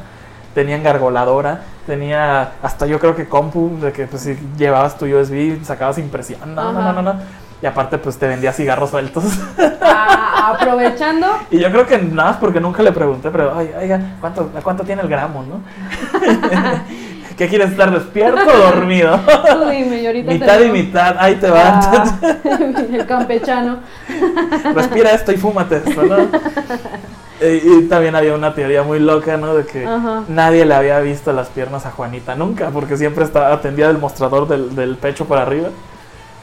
tenía 0.54 0.76
engargoladora, 0.76 1.62
tenía 1.86 2.52
hasta 2.62 2.86
yo 2.86 3.00
creo 3.00 3.16
que 3.16 3.28
compu, 3.28 3.80
de 3.82 3.92
que 3.92 4.08
pues 4.08 4.24
si 4.24 4.38
llevabas 4.58 4.98
tu 4.98 5.06
USB, 5.06 5.64
sacabas 5.64 5.98
impresión, 5.98 6.56
no, 6.56 6.72
no, 6.72 6.94
no, 6.94 7.02
no. 7.02 7.16
Y 7.62 7.66
aparte 7.66 7.98
pues 7.98 8.18
te 8.18 8.28
vendía 8.28 8.54
cigarros 8.54 8.90
sueltos. 8.90 9.24
Ah, 9.82 10.56
aprovechando, 10.60 11.28
y 11.52 11.60
yo 11.60 11.70
creo 11.72 11.86
que 11.86 11.98
nada 11.98 12.40
porque 12.40 12.60
nunca 12.60 12.82
le 12.82 12.92
pregunté, 12.92 13.30
pero 13.30 13.54
"Ay, 13.56 13.72
oiga, 13.80 14.00
¿cuánto, 14.22 14.50
¿a 14.58 14.62
cuánto 14.62 14.84
tiene 14.84 15.02
el 15.02 15.08
gramo, 15.10 15.44
no? 15.44 15.62
¿Qué 17.40 17.48
quieres 17.48 17.72
estar 17.72 17.90
despierto 17.90 18.42
o 18.46 18.58
dormido? 18.58 19.18
tú 19.50 19.70
dime, 19.70 20.06
ahorita 20.06 20.34
mitad 20.34 20.60
y 20.60 20.72
mitad, 20.72 21.16
ahí 21.18 21.36
te 21.36 21.50
va. 21.50 21.80
Ah, 21.80 22.20
el 22.92 23.06
campechano. 23.06 23.80
Respira 24.76 25.12
esto 25.12 25.32
y 25.32 25.38
fúmate 25.38 25.78
esto, 25.78 26.04
¿no? 26.04 26.18
Eh, 27.42 27.64
y 27.64 27.88
también 27.88 28.18
había 28.18 28.34
una 28.36 28.54
teoría 28.54 28.84
muy 28.84 29.00
loca, 29.00 29.38
¿no? 29.38 29.56
De 29.56 29.66
que 29.66 29.86
Ajá. 29.86 30.24
nadie 30.28 30.66
le 30.66 30.74
había 30.74 31.00
visto 31.00 31.32
las 31.32 31.48
piernas 31.48 31.86
a 31.86 31.92
Juanita 31.92 32.36
nunca, 32.36 32.68
porque 32.70 32.98
siempre 32.98 33.24
estaba 33.24 33.54
atendida 33.54 33.88
del 33.88 33.98
mostrador 33.98 34.46
del, 34.46 34.76
del 34.76 34.98
pecho 34.98 35.24
para 35.24 35.44
arriba. 35.44 35.70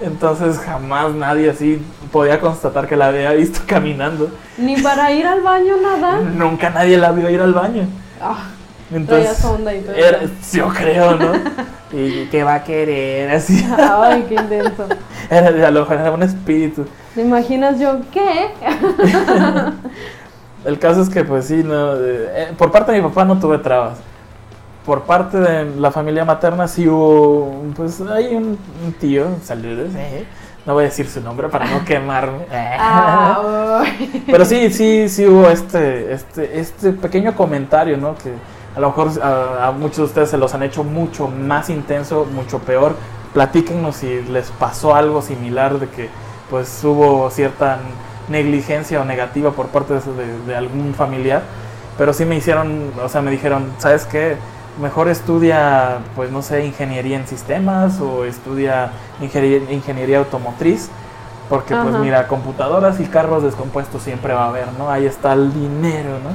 Entonces 0.00 0.58
jamás 0.58 1.12
nadie 1.12 1.50
así 1.50 1.82
podía 2.10 2.40
constatar 2.40 2.88
que 2.88 2.96
la 2.96 3.08
había 3.08 3.32
visto 3.32 3.60
caminando. 3.66 4.30
Ni 4.56 4.80
para 4.80 5.12
ir 5.12 5.26
al 5.26 5.42
baño 5.42 5.74
nada. 5.82 6.16
Nunca 6.20 6.70
nadie 6.70 6.96
la 6.96 7.12
vio 7.12 7.28
ir 7.28 7.42
al 7.42 7.52
baño. 7.52 7.86
Ah, 8.18 8.46
Entonces, 8.92 9.44
onda 9.44 9.74
y 9.74 9.80
todo. 9.80 9.94
era- 9.94 10.20
yo 10.52 10.68
creo, 10.68 11.16
¿no? 11.16 11.32
Y 11.92 12.26
que 12.26 12.42
va 12.42 12.54
a 12.54 12.64
querer, 12.64 13.30
así. 13.30 13.64
Ay, 13.78 14.26
qué 14.28 14.34
intenso. 14.34 14.86
Era, 15.30 15.68
a 15.68 15.70
lo 15.70 15.80
mejor 15.80 15.96
era 15.96 16.10
un 16.10 16.22
espíritu. 16.22 16.84
¿Te 17.14 17.22
imaginas 17.22 17.78
yo 17.78 18.00
qué? 18.12 18.50
El 20.64 20.78
caso 20.80 21.00
es 21.02 21.08
que, 21.08 21.24
pues 21.24 21.46
sí, 21.46 21.62
no, 21.64 21.94
eh, 21.96 22.52
por 22.58 22.70
parte 22.72 22.90
de 22.92 23.00
mi 23.00 23.08
papá 23.08 23.24
no 23.24 23.38
tuve 23.38 23.58
trabas. 23.58 23.98
Por 24.84 25.02
parte 25.02 25.38
de 25.38 25.76
la 25.80 25.90
familia 25.92 26.24
materna 26.24 26.66
sí 26.68 26.88
hubo, 26.88 27.62
pues 27.76 28.00
hay 28.00 28.34
un, 28.34 28.58
un 28.84 28.92
tío, 29.00 29.26
saludos, 29.44 29.90
eh, 29.96 30.24
no 30.64 30.74
voy 30.74 30.84
a 30.84 30.86
decir 30.86 31.08
su 31.08 31.20
nombre 31.20 31.48
para 31.48 31.66
no 31.66 31.84
quemarme. 31.84 32.38
eh. 32.52 32.76
Ah. 32.78 33.82
Pero 34.26 34.44
sí, 34.44 34.70
sí, 34.72 35.08
sí 35.08 35.26
hubo 35.26 35.48
este, 35.48 36.12
este, 36.12 36.60
este 36.60 36.92
pequeño 36.92 37.34
comentario, 37.34 37.96
¿no? 37.96 38.14
Que 38.16 38.32
a 38.76 38.80
lo 38.80 38.88
mejor 38.88 39.10
a, 39.22 39.68
a 39.68 39.72
muchos 39.72 39.96
de 39.98 40.04
ustedes 40.04 40.30
se 40.30 40.36
los 40.38 40.52
han 40.54 40.62
hecho 40.62 40.84
mucho 40.84 41.28
más 41.28 41.70
intenso, 41.70 42.26
mucho 42.26 42.58
peor. 42.60 42.94
Platíquenos 43.32 43.96
si 43.96 44.22
les 44.22 44.50
pasó 44.50 44.94
algo 44.94 45.22
similar 45.22 45.78
de 45.78 45.88
que 45.88 46.08
pues 46.50 46.82
hubo 46.84 47.30
cierta 47.30 47.78
negligencia 48.28 49.00
o 49.00 49.04
negativa 49.04 49.50
por 49.52 49.66
parte 49.68 49.94
de, 49.94 50.00
de- 50.00 50.38
de 50.46 50.56
algún 50.56 50.94
familiar. 50.94 51.42
Pero 51.98 52.12
sí 52.12 52.24
me 52.26 52.36
hicieron, 52.36 52.92
o 53.02 53.08
sea, 53.08 53.22
me 53.22 53.30
dijeron, 53.30 53.72
¿sabes 53.78 54.04
qué? 54.04 54.36
Mejor 54.80 55.08
estudia, 55.08 55.98
pues 56.14 56.30
no 56.30 56.42
sé, 56.42 56.66
ingeniería 56.66 57.16
en 57.16 57.26
sistemas 57.26 57.98
o 58.00 58.24
estudia 58.24 58.90
ingeniería, 59.22 59.72
ingeniería 59.72 60.18
automotriz. 60.18 60.90
Porque 61.48 61.74
pues 61.74 61.94
Ajá. 61.94 61.98
mira, 62.02 62.26
computadoras 62.28 62.98
y 63.00 63.04
carros 63.04 63.42
descompuestos 63.44 64.02
siempre 64.02 64.34
va 64.34 64.44
a 64.44 64.48
haber, 64.48 64.66
¿no? 64.78 64.90
Ahí 64.90 65.06
está 65.06 65.32
el 65.32 65.52
dinero, 65.54 66.18
¿no? 66.22 66.30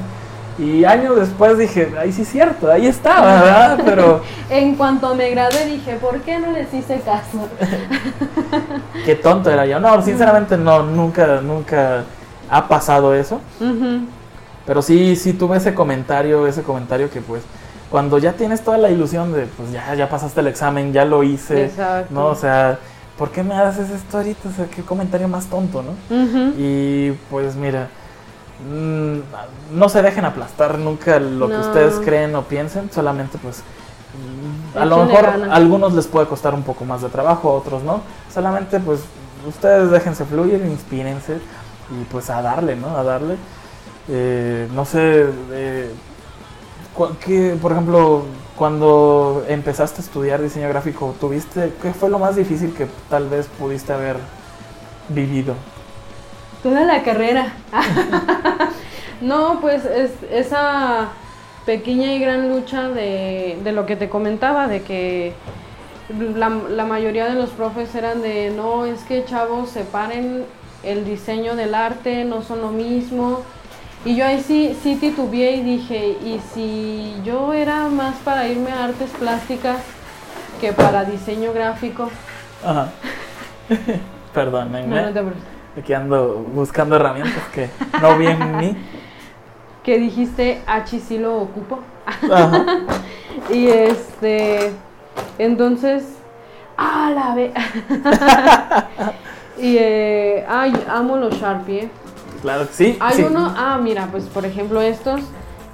Y 0.62 0.86
años 0.86 1.16
después 1.16 1.58
dije, 1.58 1.92
ahí 2.00 2.12
sí 2.12 2.22
es 2.22 2.30
cierto, 2.30 2.72
ahí 2.72 2.86
está, 2.86 3.20
¿verdad? 3.22 3.82
Pero 3.86 4.22
En 4.50 4.76
cuanto 4.76 5.16
me 5.16 5.32
gradué 5.32 5.66
dije, 5.66 5.96
¿por 5.96 6.22
qué 6.22 6.38
no 6.38 6.52
les 6.52 6.72
hice 6.72 7.00
caso? 7.00 7.50
qué 9.06 9.16
tonto 9.16 9.50
era 9.50 9.66
yo. 9.66 9.80
No, 9.80 10.00
sinceramente 10.04 10.58
no, 10.58 10.84
nunca, 10.84 11.42
nunca 11.42 12.04
ha 12.48 12.68
pasado 12.68 13.16
eso. 13.16 13.42
Pero 14.68 14.82
sí, 14.84 15.16
sí 15.16 15.34
tuve 15.34 15.58
ese 15.58 15.74
comentario, 15.74 16.46
ese 16.46 16.62
comentario 16.62 17.10
que 17.10 17.22
pues 17.22 17.42
cuando 17.90 18.20
ya 18.20 18.34
tienes 18.34 18.62
toda 18.62 18.78
la 18.78 18.92
ilusión 18.92 19.34
de, 19.34 19.48
pues 19.48 19.72
ya, 19.72 19.96
ya 19.96 20.08
pasaste 20.10 20.42
el 20.42 20.48
examen, 20.48 20.94
ya 20.94 21.06
lo 21.06 21.24
hice, 21.24 21.66
Exacto. 21.66 22.14
¿no? 22.14 22.28
O 22.28 22.36
sea, 22.36 22.78
¿por 23.18 23.32
qué 23.32 23.42
me 23.44 23.56
haces 23.56 23.90
esto 23.90 24.20
ahorita? 24.20 24.48
O 24.48 24.52
sea, 24.52 24.66
qué 24.68 24.84
comentario 24.84 25.28
más 25.28 25.48
tonto, 25.48 25.84
¿no? 25.84 25.94
Y 26.58 27.12
pues 27.32 27.56
mira, 27.56 27.90
no 28.70 29.90
se 29.90 30.02
dejen 30.02 30.26
aplastar 30.26 30.78
nunca 30.78 31.20
lo 31.20 31.48
que 31.48 31.58
ustedes 31.58 31.96
creen 32.04 32.36
o 32.36 32.44
piensen, 32.44 32.92
solamente 32.92 33.38
pues 33.38 33.64
mm, 34.14 34.78
a 34.78 34.86
lo 34.86 35.06
mejor 35.06 35.26
a 35.26 35.56
algunos 35.56 35.94
les 35.94 36.08
puede 36.08 36.28
costar 36.28 36.54
un 36.54 36.64
poco 36.64 36.86
más 36.86 37.02
de 37.02 37.10
trabajo, 37.10 37.50
a 37.50 37.54
otros 37.54 37.84
no. 37.84 38.02
Solamente 38.34 38.80
pues 38.80 39.02
ustedes 39.48 39.92
déjense 39.92 40.26
fluir, 40.26 40.64
inspírense 40.66 41.36
y 41.90 42.04
pues 42.12 42.30
a 42.30 42.42
darle, 42.42 42.76
¿no? 42.76 42.96
A 42.96 43.04
darle. 43.04 43.36
Eh, 44.08 44.68
no 44.74 44.86
sé, 44.86 45.26
eh, 45.52 45.92
¿qué, 47.24 47.58
por 47.62 47.72
ejemplo, 47.72 48.26
cuando 48.58 49.44
empezaste 49.48 50.02
a 50.02 50.04
estudiar 50.04 50.42
diseño 50.42 50.68
gráfico, 50.70 51.16
¿tuviste, 51.20 51.74
qué 51.82 51.94
fue 51.94 52.10
lo 52.10 52.20
más 52.20 52.36
difícil 52.36 52.74
que 52.74 52.88
tal 53.10 53.30
vez 53.30 53.48
pudiste 53.60 53.94
haber 53.94 54.18
vivido? 55.10 55.56
Toda 56.64 56.86
la 56.86 57.04
carrera. 57.04 57.54
no, 59.22 59.60
pues 59.62 59.86
es 59.86 60.12
esa 60.32 61.10
pequeña 61.66 62.14
y 62.14 62.20
gran 62.20 62.50
lucha 62.50 62.90
de, 62.90 63.60
de 63.64 63.72
lo 63.72 63.86
que 63.86 63.96
te 63.96 64.10
comentaba, 64.10 64.68
de 64.68 64.82
que 64.82 65.34
la, 66.36 66.50
la 66.50 66.86
mayoría 66.86 67.26
de 67.26 67.36
los 67.36 67.50
profes 67.52 67.94
eran 67.96 68.22
de, 68.22 68.52
no, 68.52 68.86
es 68.86 69.02
que 69.02 69.26
chavos, 69.26 69.70
separen 69.70 70.46
el 70.84 71.06
diseño 71.06 71.56
del 71.56 71.76
arte, 71.76 72.26
no 72.26 72.42
son 72.42 72.62
lo 72.62 72.70
mismo. 72.70 73.42
Y 74.04 74.16
yo 74.16 74.26
ahí 74.26 74.42
sí, 74.42 74.76
sí 74.82 74.96
titubeé 74.96 75.58
y 75.58 75.62
dije, 75.62 76.18
¿y 76.24 76.40
si 76.54 77.16
yo 77.24 77.54
era 77.54 77.88
más 77.88 78.16
para 78.18 78.48
irme 78.48 78.72
a 78.72 78.86
artes 78.86 79.12
plásticas 79.12 79.78
que 80.60 80.74
para 80.74 81.06
diseño 81.06 81.54
gráfico? 81.54 82.10
Ajá. 82.66 82.90
Perdónenme. 84.34 84.96
No, 84.96 85.02
no 85.04 85.08
te 85.08 85.20
preocupes. 85.22 85.61
Aquí 85.78 85.94
ando 85.94 86.46
buscando 86.54 86.96
herramientas 86.98 87.44
que 87.54 87.70
no 88.02 88.18
vi 88.18 88.28
en 88.28 88.58
mí. 88.58 88.78
Que 89.84 89.98
dijiste, 89.98 90.62
ah, 90.68 90.86
sí 90.86 91.18
lo 91.18 91.38
ocupo. 91.38 91.80
Ajá. 92.06 92.66
Y 93.50 93.68
este, 93.68 94.72
entonces, 95.40 96.04
ah, 96.78 97.12
la 97.14 97.34
ve. 97.34 97.52
y, 99.58 99.78
eh, 99.80 100.46
ay, 100.48 100.74
amo 100.88 101.18
los 101.18 101.34
Sharpie. 101.34 101.86
¿eh? 101.86 101.90
Claro 102.42 102.68
que 102.68 102.74
sí. 102.74 102.98
Hay 103.00 103.16
sí. 103.16 103.24
uno, 103.24 103.54
ah, 103.58 103.80
mira, 103.82 104.08
pues 104.12 104.26
por 104.26 104.46
ejemplo 104.46 104.82
estos, 104.82 105.22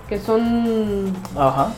que 0.08 0.20
son 0.20 1.14
Ajá. 1.38 1.74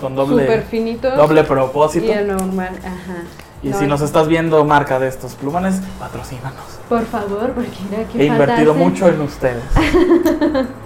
Con 0.00 0.14
doble, 0.14 0.62
finitos. 0.62 1.16
doble 1.16 1.44
propósito. 1.44 2.06
Y 2.06 2.10
el 2.10 2.28
normal, 2.28 2.78
ajá. 2.78 3.24
Y 3.62 3.68
No, 3.68 3.78
si 3.78 3.86
nos 3.86 4.00
estás 4.00 4.26
viendo 4.26 4.64
marca 4.64 4.98
de 4.98 5.08
estos 5.08 5.34
plumones, 5.34 5.80
patrocínanos. 5.98 6.80
Por 6.88 7.04
favor, 7.06 7.52
porque 7.52 7.70
mira 7.90 8.04
que 8.08 8.20
He 8.20 8.26
invertido 8.26 8.74
mucho 8.74 9.08
en 9.08 9.20
ustedes. 9.20 9.62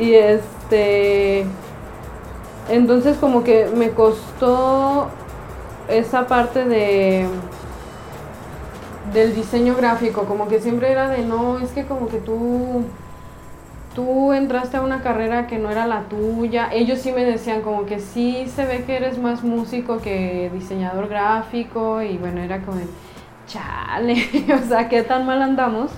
Y 0.00 0.14
este. 0.14 1.44
Entonces, 2.70 3.18
como 3.18 3.44
que 3.44 3.66
me 3.66 3.90
costó 3.90 5.08
esa 5.88 6.26
parte 6.26 6.64
de. 6.64 7.26
del 9.12 9.34
diseño 9.34 9.74
gráfico. 9.76 10.24
Como 10.24 10.48
que 10.48 10.60
siempre 10.60 10.90
era 10.90 11.10
de 11.10 11.24
no, 11.24 11.58
es 11.58 11.70
que 11.72 11.84
como 11.84 12.08
que 12.08 12.16
tú. 12.16 12.84
Tú 13.94 14.32
entraste 14.32 14.76
a 14.76 14.82
una 14.82 15.02
carrera 15.02 15.46
que 15.48 15.58
no 15.58 15.70
era 15.70 15.86
la 15.86 16.02
tuya. 16.02 16.68
Ellos 16.72 17.00
sí 17.00 17.10
me 17.10 17.24
decían 17.24 17.62
como 17.62 17.86
que 17.86 17.98
sí 17.98 18.46
se 18.46 18.64
ve 18.64 18.84
que 18.84 18.96
eres 18.96 19.18
más 19.18 19.42
músico 19.42 19.98
que 19.98 20.50
diseñador 20.54 21.08
gráfico. 21.08 22.00
Y 22.00 22.16
bueno, 22.16 22.40
era 22.40 22.62
como 22.62 22.80
chale, 23.46 24.28
o 24.54 24.68
sea, 24.68 24.88
qué 24.88 25.02
tan 25.02 25.26
mal 25.26 25.42
andamos. 25.42 25.90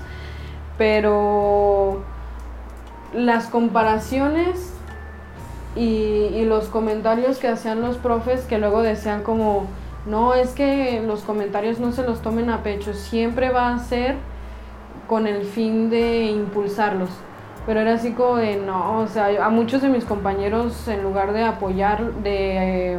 Pero 0.78 2.02
las 3.12 3.48
comparaciones 3.48 4.72
y, 5.76 6.30
y 6.34 6.44
los 6.46 6.68
comentarios 6.68 7.38
que 7.38 7.48
hacían 7.48 7.82
los 7.82 7.98
profes 7.98 8.42
que 8.44 8.56
luego 8.56 8.82
decían 8.82 9.22
como, 9.22 9.66
no, 10.06 10.34
es 10.34 10.52
que 10.52 11.02
los 11.06 11.22
comentarios 11.22 11.78
no 11.78 11.92
se 11.92 12.02
los 12.02 12.22
tomen 12.22 12.48
a 12.48 12.62
pecho, 12.62 12.94
siempre 12.94 13.50
va 13.50 13.74
a 13.74 13.78
ser 13.78 14.16
con 15.08 15.26
el 15.26 15.44
fin 15.44 15.90
de 15.90 16.24
impulsarlos. 16.24 17.10
Pero 17.66 17.80
era 17.80 17.94
así 17.94 18.12
como 18.12 18.36
de, 18.36 18.56
no, 18.56 18.98
o 18.98 19.06
sea, 19.06 19.44
a 19.44 19.48
muchos 19.50 19.82
de 19.82 19.88
mis 19.88 20.04
compañeros 20.04 20.88
en 20.88 21.02
lugar 21.02 21.32
de 21.32 21.44
apoyar, 21.44 22.12
de, 22.22 22.98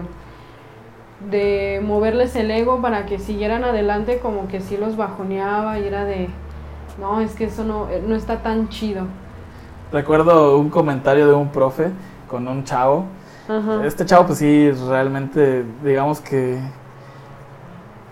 de 1.30 1.82
moverles 1.84 2.36
el 2.36 2.49
ego 2.49 2.82
para 2.82 3.05
que 3.05 3.20
siguieran 3.20 3.64
adelante, 3.66 4.20
como 4.20 4.47
que 4.47 4.61
sí 4.61 4.78
los 4.78 4.95
bajoneaba 4.95 5.80
y 5.80 5.88
era 5.88 6.05
de, 6.05 6.30
no, 6.99 7.20
es 7.20 7.34
que 7.36 7.45
eso 7.45 7.64
no, 7.64 7.88
no 8.07 8.16
está 8.16 8.41
tan 8.41 8.70
chido. 8.70 9.05
Recuerdo 9.91 10.57
un 10.57 10.70
comentario 10.70 11.28
de 11.28 11.34
un 11.34 11.49
profe 11.49 11.91
con 12.30 12.47
un 12.47 12.64
chavo. 12.64 13.05
Ajá. 13.47 13.86
Este 13.86 14.05
chavo, 14.05 14.28
pues 14.28 14.39
sí, 14.39 14.72
realmente, 14.72 15.66
digamos 15.84 16.22
que, 16.22 16.57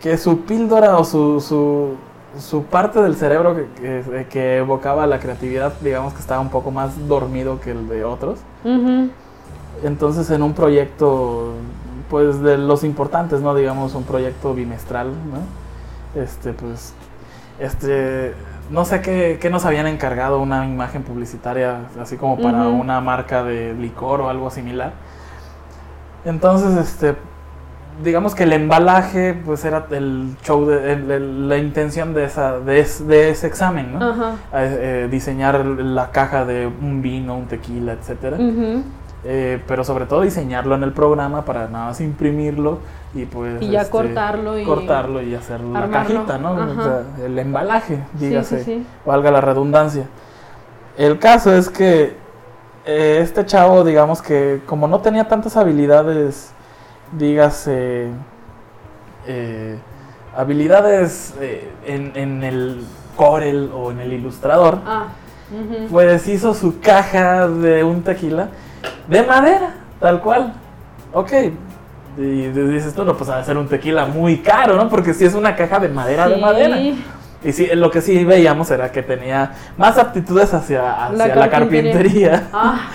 que 0.01 0.17
su 0.17 0.41
píldora 0.41 0.97
o 0.97 1.03
su, 1.03 1.39
su, 1.39 1.95
su 2.39 2.63
parte 2.63 3.01
del 3.01 3.15
cerebro 3.15 3.55
que, 3.55 3.67
que, 3.75 4.27
que 4.29 4.57
evocaba 4.57 5.05
la 5.07 5.19
creatividad, 5.19 5.73
digamos 5.82 6.13
que 6.13 6.19
estaba 6.19 6.39
un 6.39 6.49
poco 6.49 6.71
más 6.71 7.07
dormido 7.07 7.59
que 7.59 7.71
el 7.71 7.88
de 7.88 8.03
otros. 8.03 8.39
Entonces, 9.84 10.29
en 10.29 10.43
un 10.43 10.53
proyecto, 10.53 11.53
pues 12.09 12.41
de 12.41 12.57
los 12.57 12.84
importantes, 12.84 13.41
¿no? 13.41 13.55
Digamos, 13.55 13.95
un 13.95 14.03
proyecto 14.03 14.53
bimestral, 14.53 15.07
¿no? 15.07 16.21
Este, 16.21 16.53
pues, 16.53 16.93
este, 17.59 18.34
no 18.69 18.86
sé 18.86 19.01
qué, 19.01 19.38
qué 19.41 19.49
nos 19.49 19.65
habían 19.65 19.88
encargado, 19.88 20.39
una 20.39 20.65
imagen 20.65 21.03
publicitaria, 21.03 21.88
así 21.99 22.17
como 22.17 22.39
para 22.39 22.67
una 22.67 23.01
marca 23.01 23.43
de 23.43 23.73
licor 23.73 24.21
o 24.21 24.29
algo 24.29 24.49
similar. 24.49 24.93
Entonces, 26.23 26.77
este, 26.77 27.15
digamos 28.03 28.35
que 28.35 28.43
el 28.43 28.53
embalaje, 28.53 29.33
pues 29.45 29.63
era 29.65 29.85
el 29.91 30.35
show, 30.43 30.65
de, 30.65 30.93
el- 30.93 31.11
el- 31.11 31.49
la 31.49 31.57
intención 31.57 32.13
de, 32.13 32.25
esa, 32.25 32.59
de, 32.59 32.79
es- 32.79 33.07
de 33.07 33.29
ese 33.29 33.47
examen, 33.47 33.97
¿no? 33.97 34.11
Eh, 34.11 34.33
eh, 34.53 35.07
diseñar 35.11 35.65
la 35.65 36.11
caja 36.11 36.45
de 36.45 36.67
un 36.67 37.01
vino, 37.01 37.35
un 37.37 37.45
tequila, 37.47 37.93
etcétera. 37.93 38.37
Eh, 39.23 39.61
pero 39.67 39.83
sobre 39.83 40.05
todo 40.07 40.21
diseñarlo 40.21 40.73
en 40.73 40.81
el 40.81 40.93
programa 40.93 41.45
para 41.45 41.67
nada 41.67 41.85
más 41.89 42.01
imprimirlo 42.01 42.79
y 43.13 43.25
pues 43.25 43.61
Y 43.61 43.69
ya 43.69 43.81
este, 43.81 43.91
cortarlo 43.91 44.57
y... 44.57 44.63
cortarlo 44.65 45.21
y 45.21 45.35
hacer 45.35 45.61
la 45.61 45.87
cajita, 45.89 46.37
¿no? 46.39 46.53
O 46.53 46.83
sea, 46.83 47.03
el 47.23 47.37
embalaje, 47.37 47.99
dígase, 48.13 48.59
sí, 48.59 48.65
sí. 48.77 48.85
valga 49.05 49.29
la 49.29 49.41
redundancia. 49.41 50.05
El 50.97 51.19
caso 51.19 51.53
es 51.53 51.69
que 51.69 52.15
eh, 52.85 53.19
este 53.21 53.45
chavo, 53.45 53.83
digamos 53.83 54.23
que 54.23 54.61
como 54.65 54.87
no 54.87 55.01
tenía 55.01 55.27
tantas 55.27 55.55
habilidades, 55.55 56.51
dígase, 57.18 58.07
eh, 59.28 59.78
habilidades 60.36 61.34
eh, 61.39 61.70
en, 61.86 62.12
en 62.16 62.43
el 62.43 62.84
Corel 63.16 63.70
o 63.74 63.91
en 63.91 63.99
el 63.99 64.14
Ilustrador, 64.14 64.80
Ah. 64.86 65.07
pues 65.89 66.28
hizo 66.28 66.53
su 66.53 66.80
caja 66.80 67.47
de 67.47 67.84
un 67.84 68.01
tequila 68.03 68.47
de 69.07 69.22
madera, 69.24 69.74
tal 69.99 70.22
cual. 70.22 70.53
Ok. 71.14 71.32
Y 72.18 72.47
dices 72.47 72.93
tú, 72.93 73.03
no, 73.05 73.16
pues 73.16 73.30
ha 73.30 73.38
de 73.38 73.43
ser 73.45 73.57
un 73.57 73.68
tequila 73.68 74.05
muy 74.05 74.38
caro, 74.39 74.76
¿no? 74.76 74.89
Porque 74.89 75.14
si 75.14 75.26
es 75.26 75.34
una 75.34 75.55
caja 75.55 75.80
de 75.80 75.89
madera, 75.89 76.28
de 76.28 76.36
Sí. 76.36 76.41
madera. 76.41 76.78
Y 77.43 77.51
sí, 77.53 77.68
lo 77.74 77.89
que 77.89 78.01
sí 78.01 78.24
veíamos 78.24 78.70
era 78.70 78.91
que 78.91 79.01
tenía 79.01 79.53
más 79.78 79.97
aptitudes 79.97 80.53
hacia, 80.53 81.05
hacia 81.07 81.36
la, 81.36 81.49
carpintería. 81.49 82.32
carpintería. 82.32 82.49
Ah. 82.53 82.89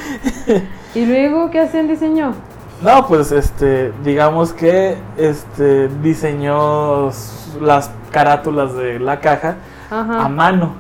¿Y 0.95 1.05
luego 1.05 1.51
qué 1.51 1.61
hacía 1.61 1.81
el 1.81 1.89
diseño? 1.89 2.33
No, 2.83 3.07
pues 3.07 3.33
este, 3.33 3.93
digamos 4.05 4.53
que 4.53 4.99
este 5.17 5.89
diseñó 6.03 7.11
las 7.61 7.91
carátulas 8.11 8.75
de 8.75 8.99
la 8.99 9.21
caja 9.21 9.57
a 9.91 10.29
mano. 10.29 10.75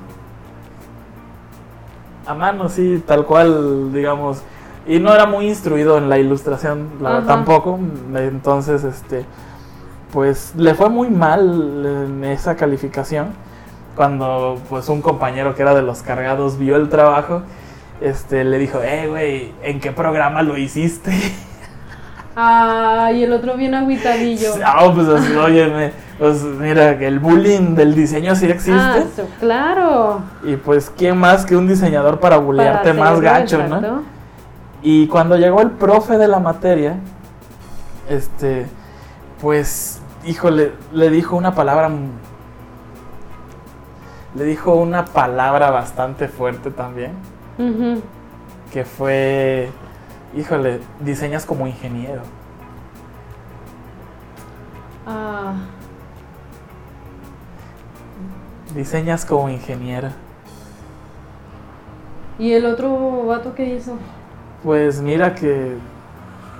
A 2.26 2.34
mano, 2.34 2.68
sí, 2.68 3.02
tal 3.06 3.24
cual, 3.24 3.92
digamos. 3.92 4.42
Y 4.86 4.98
no 4.98 5.14
era 5.14 5.26
muy 5.26 5.48
instruido 5.48 5.96
en 5.96 6.08
la 6.08 6.18
ilustración, 6.18 6.88
la 7.00 7.24
tampoco. 7.24 7.78
Entonces, 8.14 8.84
este, 8.84 9.24
pues 10.12 10.54
le 10.56 10.74
fue 10.74 10.90
muy 10.90 11.08
mal 11.08 11.84
en 11.86 12.24
esa 12.24 12.56
calificación. 12.56 13.28
Cuando, 13.94 14.60
pues, 14.68 14.88
un 14.90 15.00
compañero 15.00 15.54
que 15.54 15.62
era 15.62 15.74
de 15.74 15.82
los 15.82 16.02
cargados 16.02 16.58
vio 16.58 16.76
el 16.76 16.88
trabajo, 16.90 17.42
este, 18.00 18.44
le 18.44 18.58
dijo, 18.58 18.80
eh, 18.82 19.06
güey, 19.08 19.52
¿en 19.62 19.80
qué 19.80 19.92
programa 19.92 20.42
lo 20.42 20.58
hiciste? 20.58 21.12
Ah, 22.38 23.10
y 23.14 23.24
el 23.24 23.32
otro 23.32 23.56
bien 23.56 23.74
agüitadillo. 23.74 24.56
No, 24.58 24.94
pues, 24.94 25.08
así, 25.08 25.32
óyeme, 25.32 25.92
pues, 26.18 26.42
mira, 26.42 26.98
que 26.98 27.06
el 27.06 27.18
bullying 27.18 27.74
del 27.74 27.94
diseño 27.94 28.34
sí 28.36 28.44
existe. 28.46 28.78
Ah, 28.78 29.02
claro. 29.40 30.20
Y 30.44 30.56
pues, 30.56 30.92
¿quién 30.94 31.16
más 31.16 31.46
que 31.46 31.56
un 31.56 31.66
diseñador 31.66 32.20
para 32.20 32.36
bullearte 32.36 32.92
Para 32.92 33.10
más 33.10 33.20
gacho, 33.20 33.66
no? 33.66 34.02
Y 34.82 35.06
cuando 35.08 35.36
llegó 35.36 35.62
el 35.62 35.70
profe 35.70 36.18
de 36.18 36.28
la 36.28 36.38
materia, 36.38 36.98
este, 38.08 38.66
pues, 39.40 40.02
híjole, 40.26 40.72
le 40.92 41.08
dijo 41.08 41.36
una 41.36 41.54
palabra, 41.54 41.90
le 44.34 44.44
dijo 44.44 44.74
una 44.74 45.06
palabra 45.06 45.70
bastante 45.70 46.28
fuerte 46.28 46.70
también, 46.70 47.12
que 48.70 48.84
fue, 48.84 49.70
híjole, 50.36 50.80
diseñas 51.00 51.44
como 51.46 51.66
ingeniero. 51.66 52.22
Ah, 55.06 55.54
Diseñas 58.74 59.24
como 59.24 59.48
ingeniero. 59.48 60.08
¿Y 62.38 62.52
el 62.52 62.66
otro 62.66 63.24
vato 63.26 63.54
qué 63.54 63.64
hizo? 63.74 63.96
Pues 64.62 65.00
mira 65.00 65.34
que 65.34 65.76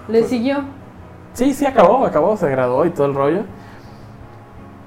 ¿Le 0.08 0.24
siguió? 0.24 0.58
Sí, 1.34 1.52
sí, 1.52 1.66
acabó, 1.66 2.06
acabó, 2.06 2.36
se 2.36 2.48
graduó 2.48 2.86
y 2.86 2.90
todo 2.90 3.06
el 3.06 3.14
rollo. 3.14 3.40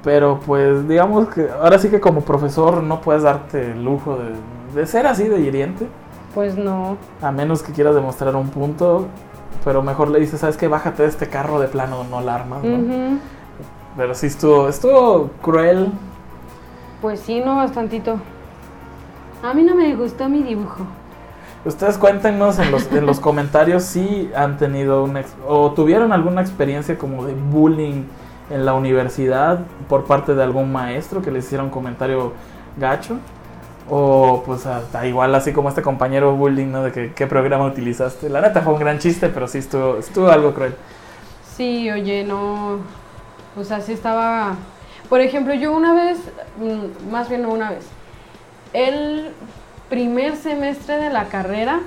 Pero 0.03 0.39
pues 0.45 0.87
digamos 0.87 1.27
que 1.27 1.47
ahora 1.61 1.77
sí 1.77 1.89
que 1.89 1.99
como 1.99 2.21
profesor 2.21 2.81
no 2.81 3.01
puedes 3.01 3.21
darte 3.23 3.73
el 3.73 3.83
lujo 3.83 4.17
de, 4.17 4.79
de 4.79 4.87
ser 4.87 5.05
así 5.05 5.27
de 5.27 5.39
hiriente, 5.41 5.87
Pues 6.33 6.57
no. 6.57 6.97
a 7.21 7.31
menos 7.31 7.63
que 7.63 7.73
quieras 7.73 7.95
demostrar 7.95 8.35
un 8.35 8.49
punto, 8.49 9.07
pero 9.65 9.81
mejor 9.81 10.09
le 10.09 10.19
dices, 10.19 10.39
¿sabes 10.39 10.57
qué? 10.57 10.67
Bájate 10.67 11.03
de 11.03 11.09
este 11.09 11.27
carro 11.27 11.59
de 11.59 11.67
plano, 11.67 12.03
no 12.03 12.21
la 12.21 12.35
armas, 12.35 12.63
¿no? 12.63 13.17
Pero 13.97 14.13
sí 14.13 14.27
estuvo, 14.27 14.69
estuvo 14.69 15.31
cruel. 15.41 15.91
Pues 17.01 17.19
sí, 17.19 17.41
no, 17.43 17.55
bastantito. 17.55 18.19
A 19.41 19.53
mí 19.53 19.63
no 19.63 19.75
me 19.75 19.95
gustó 19.95 20.29
mi 20.29 20.43
dibujo. 20.43 20.85
Ustedes 21.65 21.97
cuéntenos 21.97 22.59
en 22.59 22.71
los, 22.71 22.91
en 22.91 23.05
los 23.05 23.19
comentarios 23.21 23.83
si 23.83 24.31
han 24.35 24.57
tenido 24.57 25.03
una 25.03 25.23
o 25.47 25.71
tuvieron 25.71 26.13
alguna 26.13 26.41
experiencia 26.41 26.97
como 26.97 27.25
de 27.25 27.33
bullying 27.33 28.03
en 28.49 28.65
la 28.65 28.73
universidad 28.73 29.59
por 29.87 30.05
parte 30.05 30.35
de 30.35 30.43
algún 30.43 30.71
maestro 30.71 31.21
que 31.21 31.31
les 31.31 31.45
hiciera 31.45 31.63
un 31.63 31.69
comentario 31.69 32.33
gacho. 32.77 33.17
O 33.89 34.43
pues 34.45 34.65
hasta 34.65 35.07
igual 35.07 35.33
así 35.33 35.51
como 35.51 35.69
este 35.69 35.81
compañero 35.81 36.35
bullying, 36.35 36.67
¿no? 36.67 36.83
De 36.83 36.91
que 36.91 37.13
qué 37.13 37.27
programa 37.27 37.65
utilizaste. 37.65 38.29
La 38.29 38.41
neta 38.41 38.61
fue 38.61 38.73
un 38.73 38.79
gran 38.79 38.99
chiste, 38.99 39.29
pero 39.29 39.47
sí 39.47 39.57
estuvo, 39.57 39.97
estuvo 39.97 40.29
algo 40.29 40.53
cruel. 40.53 40.75
Sí, 41.55 41.89
oye, 41.89 42.23
no. 42.23 42.77
O 43.57 43.63
sea, 43.63 43.81
sí 43.81 43.93
estaba. 43.93 44.55
Por 45.09 45.21
ejemplo, 45.21 45.53
yo 45.55 45.71
una 45.75 45.93
vez, 45.93 46.19
mm, 46.57 47.11
más 47.11 47.29
bien 47.29 47.41
no 47.41 47.49
una 47.49 47.71
vez, 47.71 47.85
el 48.73 49.31
primer 49.89 50.35
semestre 50.35 50.97
de 50.97 51.09
la 51.09 51.25
carrera, 51.25 51.79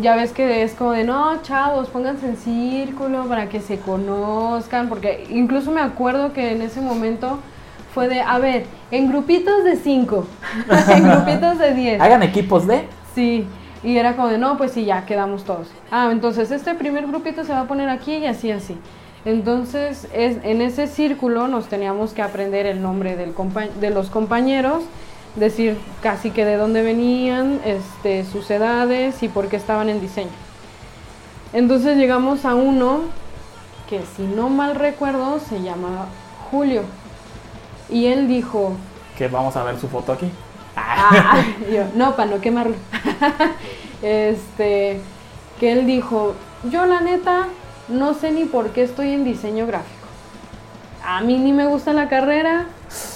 ya 0.00 0.16
ves 0.16 0.32
que 0.32 0.62
es 0.62 0.74
como 0.74 0.92
de, 0.92 1.04
no, 1.04 1.42
chavos, 1.42 1.88
pónganse 1.88 2.26
en 2.26 2.36
círculo 2.36 3.26
para 3.26 3.48
que 3.48 3.60
se 3.60 3.78
conozcan, 3.78 4.88
porque 4.88 5.26
incluso 5.28 5.70
me 5.70 5.80
acuerdo 5.80 6.32
que 6.32 6.52
en 6.52 6.62
ese 6.62 6.80
momento 6.80 7.38
fue 7.94 8.08
de, 8.08 8.20
a 8.20 8.38
ver, 8.38 8.66
en 8.90 9.08
grupitos 9.08 9.64
de 9.64 9.76
cinco, 9.76 10.26
en 10.88 11.04
grupitos 11.08 11.58
de 11.58 11.74
diez. 11.74 12.00
Hagan 12.00 12.22
equipos 12.22 12.66
de. 12.66 12.86
Sí, 13.14 13.46
y 13.82 13.96
era 13.96 14.16
como 14.16 14.28
de, 14.28 14.38
no, 14.38 14.56
pues 14.56 14.72
sí, 14.72 14.84
ya 14.84 15.04
quedamos 15.06 15.44
todos. 15.44 15.68
Ah, 15.90 16.08
entonces 16.12 16.50
este 16.50 16.74
primer 16.74 17.06
grupito 17.06 17.44
se 17.44 17.52
va 17.52 17.60
a 17.60 17.64
poner 17.68 17.88
aquí 17.88 18.14
y 18.14 18.26
así, 18.26 18.50
así. 18.50 18.76
Entonces, 19.24 20.08
es, 20.12 20.38
en 20.42 20.60
ese 20.62 20.86
círculo 20.88 21.46
nos 21.48 21.66
teníamos 21.68 22.12
que 22.12 22.22
aprender 22.22 22.66
el 22.66 22.82
nombre 22.82 23.16
del 23.16 23.34
compa- 23.34 23.70
de 23.70 23.90
los 23.90 24.10
compañeros, 24.10 24.82
decir 25.36 25.78
casi 26.02 26.30
que 26.30 26.44
de 26.44 26.56
dónde 26.56 26.82
venían, 26.82 27.60
este, 27.64 28.24
sus 28.24 28.50
edades 28.50 29.22
y 29.22 29.28
por 29.28 29.48
qué 29.48 29.56
estaban 29.56 29.88
en 29.90 30.00
diseño. 30.00 30.30
Entonces 31.52 31.96
llegamos 31.96 32.44
a 32.44 32.54
uno 32.54 33.00
que, 33.88 34.00
si 34.16 34.22
no 34.22 34.48
mal 34.48 34.74
recuerdo, 34.74 35.38
se 35.38 35.60
llama 35.62 36.06
Julio. 36.50 36.82
Y 37.92 38.06
él 38.06 38.26
dijo, 38.26 38.72
Que 39.18 39.28
vamos 39.28 39.54
a 39.56 39.62
ver 39.64 39.78
su 39.78 39.86
foto 39.86 40.12
aquí. 40.12 40.30
Ah, 40.74 41.44
yo, 41.72 41.84
no, 41.94 42.16
para 42.16 42.30
no 42.30 42.40
quemarlo. 42.40 42.74
este, 44.02 45.00
que 45.60 45.72
él 45.72 45.86
dijo, 45.86 46.34
yo 46.70 46.86
la 46.86 47.00
neta 47.00 47.48
no 47.88 48.14
sé 48.14 48.30
ni 48.30 48.46
por 48.46 48.70
qué 48.70 48.82
estoy 48.82 49.10
en 49.10 49.24
diseño 49.24 49.66
gráfico. 49.66 49.92
A 51.04 51.20
mí 51.20 51.38
ni 51.38 51.52
me 51.52 51.66
gusta 51.66 51.92
la 51.92 52.08
carrera 52.08 52.66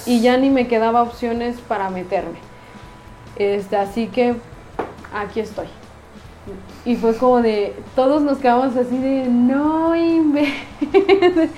y 0.05 0.21
ya 0.21 0.37
ni 0.37 0.51
me 0.51 0.69
quedaba 0.69 1.03
opciones 1.03 1.59
para 1.61 1.89
meterme. 1.89 2.39
Este, 3.37 3.77
así 3.77 4.09
que 4.09 4.35
aquí 5.15 5.41
estoy. 5.41 5.69
Y 6.85 6.97
fue 6.97 7.17
como 7.17 7.43
de, 7.43 7.75
todos 7.95 8.23
nos 8.23 8.39
quedamos 8.39 8.77
así 8.77 8.99
de, 8.99 9.27
no 9.29 9.97
inventes. 9.97 11.51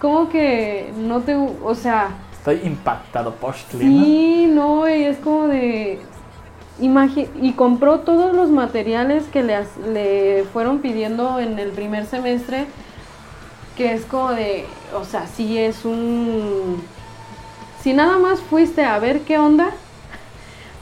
como 0.00 0.28
que 0.28 0.92
no 0.98 1.20
te, 1.20 1.34
o 1.34 1.74
sea... 1.74 2.10
Estoy 2.46 2.64
impactado, 2.64 3.34
Postli. 3.34 3.80
Sí, 3.80 4.46
no, 4.48 4.88
y 4.88 5.02
es 5.02 5.18
como 5.18 5.48
de... 5.48 5.98
y 6.78 7.52
compró 7.54 7.98
todos 8.00 8.36
los 8.36 8.50
materiales 8.50 9.24
que 9.32 9.42
le, 9.42 9.66
le 9.92 10.44
fueron 10.52 10.78
pidiendo 10.78 11.40
en 11.40 11.58
el 11.58 11.72
primer 11.72 12.06
semestre, 12.06 12.66
que 13.76 13.94
es 13.94 14.04
como 14.04 14.30
de, 14.30 14.64
o 14.94 15.04
sea, 15.04 15.26
sí 15.26 15.58
es 15.58 15.84
un... 15.84 16.84
Si 17.82 17.92
nada 17.92 18.16
más 18.18 18.38
fuiste 18.38 18.84
a 18.84 18.96
ver 19.00 19.22
qué 19.22 19.40
onda, 19.40 19.70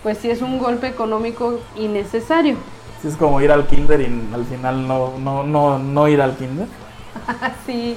pues 0.03 0.19
sí 0.19 0.29
es 0.29 0.43
un 0.43 0.59
golpe 0.59 0.87
económico 0.87 1.61
innecesario. 1.77 2.57
Sí, 3.01 3.09
es 3.09 3.17
como 3.17 3.41
ir 3.41 3.51
al 3.51 3.67
kinder 3.67 4.03
y 4.03 4.35
al 4.35 4.45
final 4.45 4.87
no, 4.87 5.15
no, 5.19 5.45
no, 5.45 5.79
no 5.79 6.09
ir 6.09 6.21
al 6.21 6.37
kinder. 6.37 6.67
Sí, 7.65 7.97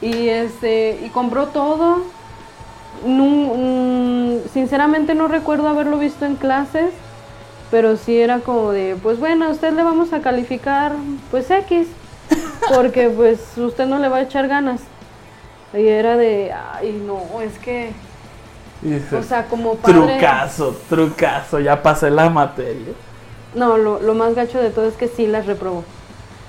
y 0.00 0.28
este, 0.28 1.00
y 1.04 1.08
compró 1.08 1.48
todo. 1.48 2.21
Nu- 3.04 3.54
mm, 3.56 4.48
sinceramente 4.52 5.14
no 5.14 5.28
recuerdo 5.28 5.68
haberlo 5.68 5.98
visto 5.98 6.24
en 6.24 6.36
clases, 6.36 6.92
pero 7.70 7.96
sí 7.96 8.18
era 8.20 8.40
como 8.40 8.72
de, 8.72 8.96
pues 9.02 9.18
bueno, 9.18 9.46
a 9.46 9.48
usted 9.50 9.72
le 9.72 9.82
vamos 9.82 10.12
a 10.12 10.20
calificar 10.20 10.92
pues 11.30 11.50
X, 11.50 11.88
porque 12.66 13.08
pues 13.16 13.56
usted 13.58 13.86
no 13.86 13.98
le 13.98 14.08
va 14.08 14.18
a 14.18 14.22
echar 14.22 14.48
ganas. 14.48 14.82
Y 15.74 15.86
era 15.86 16.16
de, 16.16 16.52
ay 16.52 16.92
no, 17.06 17.40
es 17.40 17.58
que, 17.58 17.92
dices, 18.80 19.12
o 19.12 19.22
sea, 19.22 19.48
como 19.48 19.76
padre... 19.76 19.94
trucazo, 19.94 20.76
trucazo, 20.88 21.60
ya 21.60 21.82
pasé 21.82 22.10
la 22.10 22.30
materia. 22.30 22.94
No, 23.54 23.76
lo, 23.76 24.00
lo 24.00 24.14
más 24.14 24.34
gacho 24.34 24.58
de 24.60 24.70
todo 24.70 24.86
es 24.88 24.96
que 24.96 25.08
sí 25.08 25.26
las 25.26 25.46
reprobó. 25.46 25.84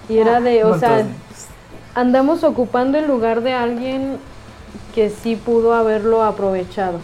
Y 0.10 0.18
era 0.20 0.40
de, 0.42 0.64
o 0.66 0.72
No, 0.72 0.80
sea, 0.80 1.00
entonces, 1.00 1.50
andamos 1.96 2.44
ocupando 2.44 2.98
el 2.98 3.08
lugar 3.08 3.42
de 3.42 3.54
alguien 3.54 4.20
que 4.94 5.10
sí 5.10 5.36
pudo 5.36 5.74
haberlo 5.74 6.24
aprovechado 6.24 7.00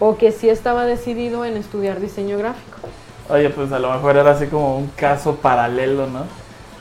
o 0.00 0.16
que 0.16 0.32
sí 0.32 0.48
estaba 0.48 0.84
decidido 0.84 1.44
en 1.44 1.56
estudiar 1.56 2.00
diseño 2.00 2.38
gráfico. 2.38 2.78
Oye, 3.28 3.48
pues 3.50 3.72
a 3.72 3.78
lo 3.78 3.90
mejor 3.92 4.16
era 4.16 4.32
así 4.32 4.46
como 4.46 4.76
un 4.76 4.88
caso 4.88 5.36
paralelo, 5.36 6.06
¿no? 6.06 6.24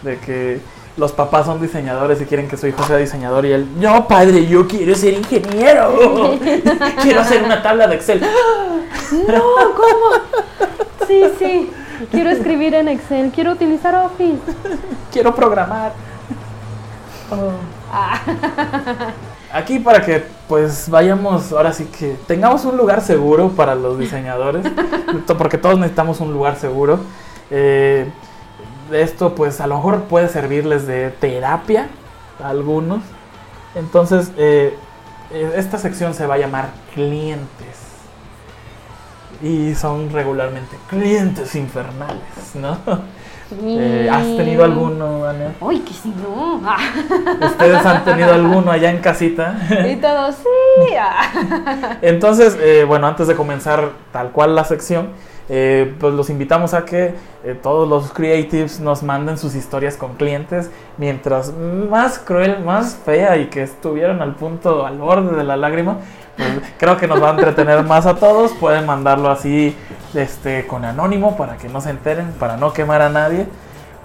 De 0.01 0.17
que 0.19 0.59
los 0.97 1.11
papás 1.13 1.45
son 1.45 1.61
diseñadores 1.61 2.21
y 2.21 2.25
quieren 2.25 2.47
que 2.47 2.57
su 2.57 2.67
hijo 2.67 2.83
sea 2.83 2.97
diseñador 2.97 3.45
y 3.45 3.53
él, 3.53 3.67
no 3.79 4.07
padre, 4.07 4.45
yo 4.45 4.67
quiero 4.67 4.93
ser 4.95 5.13
ingeniero, 5.13 6.37
quiero 7.01 7.21
hacer 7.21 7.43
una 7.43 7.61
tabla 7.61 7.87
de 7.87 7.95
Excel. 7.95 8.21
No, 9.11 9.43
¿cómo? 9.75 10.67
Sí, 11.05 11.23
sí. 11.37 11.71
Quiero 12.09 12.31
escribir 12.31 12.73
en 12.73 12.87
Excel, 12.87 13.31
quiero 13.31 13.51
utilizar 13.51 13.93
Office. 13.93 14.39
quiero 15.11 15.33
programar. 15.35 15.93
Ah, 17.95 18.19
Aquí 19.53 19.77
para 19.77 20.03
que 20.03 20.23
pues 20.47 20.89
vayamos, 20.89 21.51
ahora 21.51 21.73
sí 21.73 21.85
que 21.85 22.17
tengamos 22.25 22.65
un 22.65 22.75
lugar 22.75 23.01
seguro 23.01 23.49
para 23.49 23.75
los 23.75 23.99
diseñadores, 23.99 24.65
porque 25.37 25.59
todos 25.59 25.77
necesitamos 25.77 26.19
un 26.21 26.33
lugar 26.33 26.55
seguro. 26.55 26.99
Eh, 27.51 28.09
esto 28.91 29.35
pues 29.35 29.61
a 29.61 29.67
lo 29.67 29.75
mejor 29.75 30.05
puede 30.05 30.27
servirles 30.27 30.87
de 30.87 31.11
terapia 31.11 31.87
a 32.43 32.49
algunos. 32.49 33.03
Entonces 33.75 34.31
eh, 34.37 34.75
eh, 35.31 35.53
esta 35.55 35.77
sección 35.77 36.15
se 36.15 36.25
va 36.25 36.33
a 36.33 36.39
llamar 36.39 36.69
clientes. 36.95 37.77
Y 39.43 39.75
son 39.75 40.11
regularmente 40.11 40.77
clientes 40.89 41.53
infernales, 41.53 42.55
¿no? 42.55 42.77
Eh, 43.61 44.09
¿Has 44.11 44.23
tenido 44.37 44.63
alguno, 44.63 45.25
Ana? 45.25 45.53
Ay, 45.61 45.79
que 45.79 45.93
si 45.93 46.09
no. 46.09 46.61
Ah, 46.65 46.77
¿Ustedes 47.45 47.85
han 47.85 48.03
tenido 48.03 48.33
alguno 48.33 48.71
allá 48.71 48.89
en 48.89 48.99
casita? 48.99 49.55
Y 49.89 49.95
todos, 49.97 50.35
sí. 50.35 50.93
Ah. 50.99 51.97
Entonces, 52.01 52.57
eh, 52.61 52.85
bueno, 52.87 53.07
antes 53.07 53.27
de 53.27 53.35
comenzar 53.35 53.91
tal 54.11 54.31
cual 54.31 54.55
la 54.55 54.63
sección, 54.63 55.09
eh, 55.49 55.93
pues 55.99 56.13
los 56.13 56.29
invitamos 56.29 56.73
a 56.73 56.85
que 56.85 57.15
eh, 57.43 57.59
todos 57.61 57.87
los 57.87 58.13
creatives 58.13 58.79
nos 58.79 59.03
manden 59.03 59.37
sus 59.37 59.55
historias 59.55 59.97
con 59.97 60.15
clientes. 60.15 60.71
Mientras 60.97 61.53
más 61.53 62.19
cruel, 62.19 62.63
más 62.63 62.97
fea 63.05 63.37
y 63.37 63.47
que 63.47 63.63
estuvieron 63.63 64.21
al 64.21 64.35
punto, 64.35 64.85
al 64.85 64.97
borde 64.97 65.35
de 65.35 65.43
la 65.43 65.57
lágrima, 65.57 65.97
creo 66.77 66.97
que 66.97 67.07
nos 67.07 67.21
va 67.21 67.29
a 67.29 67.31
entretener 67.31 67.83
más 67.83 68.05
a 68.05 68.15
todos. 68.15 68.51
Pueden 68.53 68.85
mandarlo 68.85 69.29
así, 69.29 69.75
este, 70.13 70.67
con 70.67 70.85
anónimo 70.85 71.35
para 71.37 71.57
que 71.57 71.69
no 71.69 71.81
se 71.81 71.89
enteren, 71.89 72.31
para 72.33 72.57
no 72.57 72.73
quemar 72.73 73.01
a 73.01 73.09
nadie. 73.09 73.47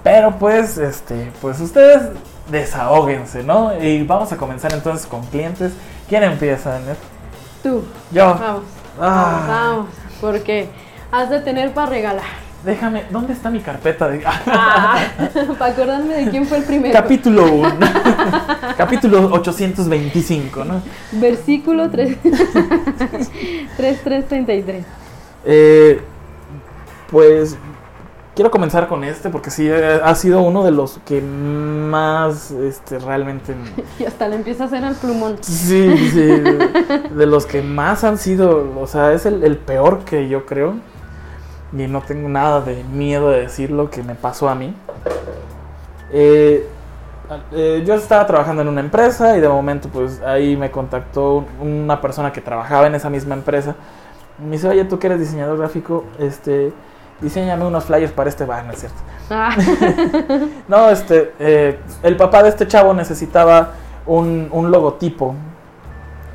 Pero 0.02 0.32
pues, 0.38 0.78
este, 0.78 1.30
pues 1.40 1.60
ustedes 1.60 2.10
desahóguense, 2.50 3.42
¿no? 3.42 3.78
Y 3.78 4.02
vamos 4.04 4.32
a 4.32 4.36
comenzar 4.36 4.72
entonces 4.72 5.06
con 5.06 5.24
clientes. 5.26 5.72
¿Quién 6.08 6.22
empieza, 6.22 6.78
Net? 6.80 6.96
Tú, 7.62 7.84
Yo. 8.10 8.34
vamos. 8.34 8.62
Ah. 9.00 9.44
Vamos, 9.46 9.48
vamos. 9.48 9.86
Porque 10.20 10.68
has 11.12 11.30
de 11.30 11.40
tener 11.40 11.72
para 11.72 11.90
regalar. 11.90 12.47
Déjame, 12.68 13.04
¿dónde 13.10 13.32
está 13.32 13.48
mi 13.48 13.60
carpeta 13.60 14.08
de 14.08 14.22
Ah, 14.26 14.98
para 15.58 15.72
acordarme 15.72 16.16
de 16.16 16.30
quién 16.30 16.44
fue 16.44 16.58
el 16.58 16.64
primero. 16.64 16.92
capítulo 16.92 17.50
1? 17.50 17.70
capítulo 18.76 19.30
825, 19.32 20.64
¿no? 20.66 20.82
Versículo 21.12 21.88
3. 21.90 22.18
3333. 23.78 24.84
Eh, 25.50 26.00
pues 27.10 27.56
quiero 28.34 28.50
comenzar 28.50 28.86
con 28.88 29.04
este 29.04 29.30
porque 29.30 29.50
sí 29.50 29.66
eh, 29.66 30.00
ha 30.04 30.14
sido 30.16 30.42
uno 30.42 30.64
de 30.64 30.72
los 30.72 30.98
que 31.06 31.22
más 31.22 32.50
este 32.50 32.98
realmente 32.98 33.54
Y 34.00 34.04
hasta 34.04 34.28
le 34.28 34.34
empieza 34.34 34.64
a 34.64 34.66
hacer 34.66 34.84
al 34.84 34.96
plumón. 34.96 35.36
sí, 35.40 35.96
sí, 36.10 36.18
de 36.18 37.26
los 37.26 37.46
que 37.46 37.62
más 37.62 38.02
han 38.04 38.18
sido, 38.18 38.72
o 38.78 38.86
sea, 38.88 39.12
es 39.12 39.24
el, 39.26 39.42
el 39.44 39.56
peor 39.56 40.00
que 40.00 40.28
yo 40.28 40.44
creo. 40.44 40.74
Y 41.72 41.86
no 41.86 42.00
tengo 42.00 42.28
nada 42.28 42.60
de 42.62 42.82
miedo 42.84 43.30
de 43.30 43.40
decir 43.42 43.70
lo 43.70 43.90
que 43.90 44.02
me 44.02 44.14
pasó 44.14 44.48
a 44.48 44.54
mí. 44.54 44.74
Eh, 46.10 46.66
eh, 47.52 47.82
yo 47.86 47.94
estaba 47.94 48.26
trabajando 48.26 48.62
en 48.62 48.68
una 48.68 48.80
empresa 48.80 49.36
y 49.36 49.40
de 49.40 49.48
momento 49.48 49.88
pues 49.90 50.22
ahí 50.22 50.56
me 50.56 50.70
contactó 50.70 51.44
una 51.60 52.00
persona 52.00 52.32
que 52.32 52.40
trabajaba 52.40 52.86
en 52.86 52.94
esa 52.94 53.10
misma 53.10 53.34
empresa. 53.34 53.74
Me 54.38 54.52
dice, 54.52 54.68
oye, 54.68 54.84
tú 54.84 54.98
que 54.98 55.08
eres 55.08 55.20
diseñador 55.20 55.58
gráfico, 55.58 56.04
este, 56.18 56.72
diseñame 57.20 57.66
unos 57.66 57.84
flyers 57.84 58.12
para 58.12 58.30
este 58.30 58.44
bar, 58.46 58.64
¿no 58.64 58.72
es 58.72 58.78
cierto? 58.80 58.96
Ah, 59.30 59.54
No, 60.68 60.88
este, 60.88 61.34
eh, 61.38 61.78
el 62.02 62.16
papá 62.16 62.42
de 62.44 62.48
este 62.50 62.66
chavo 62.66 62.94
necesitaba 62.94 63.72
un, 64.06 64.48
un 64.52 64.70
logotipo, 64.70 65.34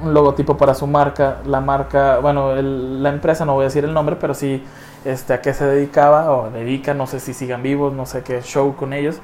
un 0.03 0.13
logotipo 0.13 0.57
para 0.57 0.75
su 0.75 0.85
marca, 0.85 1.37
la 1.45 1.61
marca, 1.61 2.19
bueno, 2.19 2.51
el- 2.51 3.01
la 3.01 3.09
empresa, 3.09 3.45
no 3.45 3.53
voy 3.53 3.63
a 3.63 3.67
decir 3.69 3.85
el 3.85 3.93
nombre, 3.93 4.17
pero 4.19 4.33
sí, 4.33 4.61
este, 5.05 5.33
a 5.33 5.41
qué 5.41 5.53
se 5.53 5.65
dedicaba, 5.65 6.31
o 6.31 6.49
dedica, 6.49 6.93
no 6.93 7.07
sé 7.07 7.19
si 7.19 7.33
sigan 7.33 7.61
vivos, 7.63 7.93
no 7.93 8.05
sé 8.05 8.21
qué 8.21 8.41
show 8.41 8.75
con 8.75 8.93
ellos. 8.93 9.19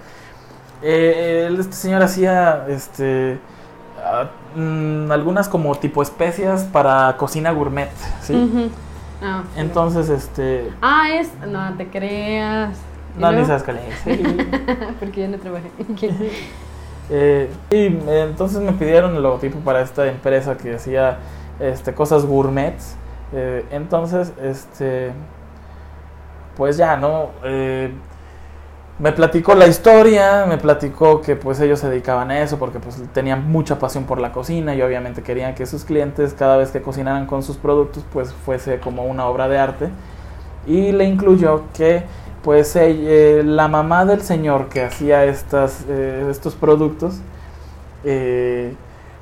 Eh, 0.82 1.54
este 1.60 1.74
señor 1.74 2.02
hacía, 2.02 2.66
este, 2.70 3.40
ah, 4.04 4.30
mm, 4.56 5.12
algunas 5.12 5.50
como 5.50 5.76
tipo 5.76 6.02
especias 6.02 6.64
para 6.64 7.16
cocina 7.18 7.52
gourmet, 7.52 7.90
¿sí? 8.22 8.72
Ah, 9.22 9.44
sí. 9.54 9.60
Entonces, 9.60 10.10
este, 10.10 10.72
Ah, 10.82 11.10
es. 11.12 11.30
No 11.46 11.74
te 11.76 11.88
creas. 11.88 12.78
¿Y 13.18 13.22
no, 13.22 13.32
ni 13.32 13.44
sabes 13.46 13.64
cuál 13.64 13.80
es, 13.80 13.96
sí. 14.04 14.24
Porque 15.00 15.22
yo 15.22 15.28
no 15.28 15.38
trabajé. 15.38 15.70
Eh, 17.12 17.50
y 17.72 17.88
eh, 17.88 18.28
entonces 18.30 18.62
me 18.62 18.72
pidieron 18.74 19.16
el 19.16 19.24
logotipo 19.24 19.58
para 19.62 19.82
esta 19.82 20.06
empresa 20.06 20.56
que 20.58 20.76
hacía 20.76 21.18
este, 21.60 21.92
cosas 21.92 22.24
gourmets. 22.24 22.96
Entonces, 23.72 24.32
este, 24.44 25.12
pues 26.60 26.76
ya, 26.76 26.98
¿no? 26.98 27.30
Eh, 27.46 27.90
me 29.00 29.14
platicó 29.14 29.56
la 29.56 29.66
historia, 29.66 30.46
me 30.46 30.58
platicó 30.58 31.22
que 31.22 31.38
pues 31.38 31.58
ellos 31.62 31.80
se 31.80 31.90
dedicaban 31.90 32.32
a 32.32 32.42
eso 32.42 32.60
porque 32.60 32.82
pues 32.82 33.02
tenían 33.14 33.50
mucha 33.50 33.80
pasión 33.80 34.04
por 34.04 34.20
la 34.20 34.34
cocina 34.34 34.76
y 34.76 34.82
obviamente 34.82 35.22
querían 35.22 35.56
que 35.56 35.66
sus 35.66 35.86
clientes 35.86 36.36
cada 36.38 36.58
vez 36.58 36.72
que 36.72 36.82
cocinaran 36.82 37.28
con 37.28 37.44
sus 37.44 37.56
productos 37.56 38.04
pues 38.12 38.34
fuese 38.34 38.82
como 38.82 39.06
una 39.06 39.26
obra 39.28 39.48
de 39.48 39.58
arte. 39.58 39.90
Y 40.68 40.92
le 40.92 41.06
incluyó 41.06 41.64
que 41.74 42.04
pues 42.44 42.76
eh, 42.76 43.42
la 43.46 43.70
mamá 43.70 44.04
del 44.04 44.22
señor 44.22 44.68
que 44.68 44.84
hacía 44.84 45.24
estas, 45.24 45.86
eh, 45.88 46.28
estos 46.30 46.56
productos, 46.56 47.22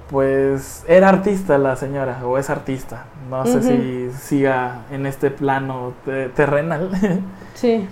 pues 0.10 0.84
era 0.88 1.10
artista 1.10 1.58
la 1.58 1.76
señora, 1.76 2.20
o 2.26 2.38
es 2.38 2.50
artista. 2.50 3.06
No 3.30 3.46
sé 3.46 3.62
si 3.62 4.10
siga 4.18 4.82
en 4.92 5.06
este 5.06 5.32
plano 5.32 5.94
te- 6.06 6.30
terrenal. 6.30 6.90
Sí. 7.54 7.88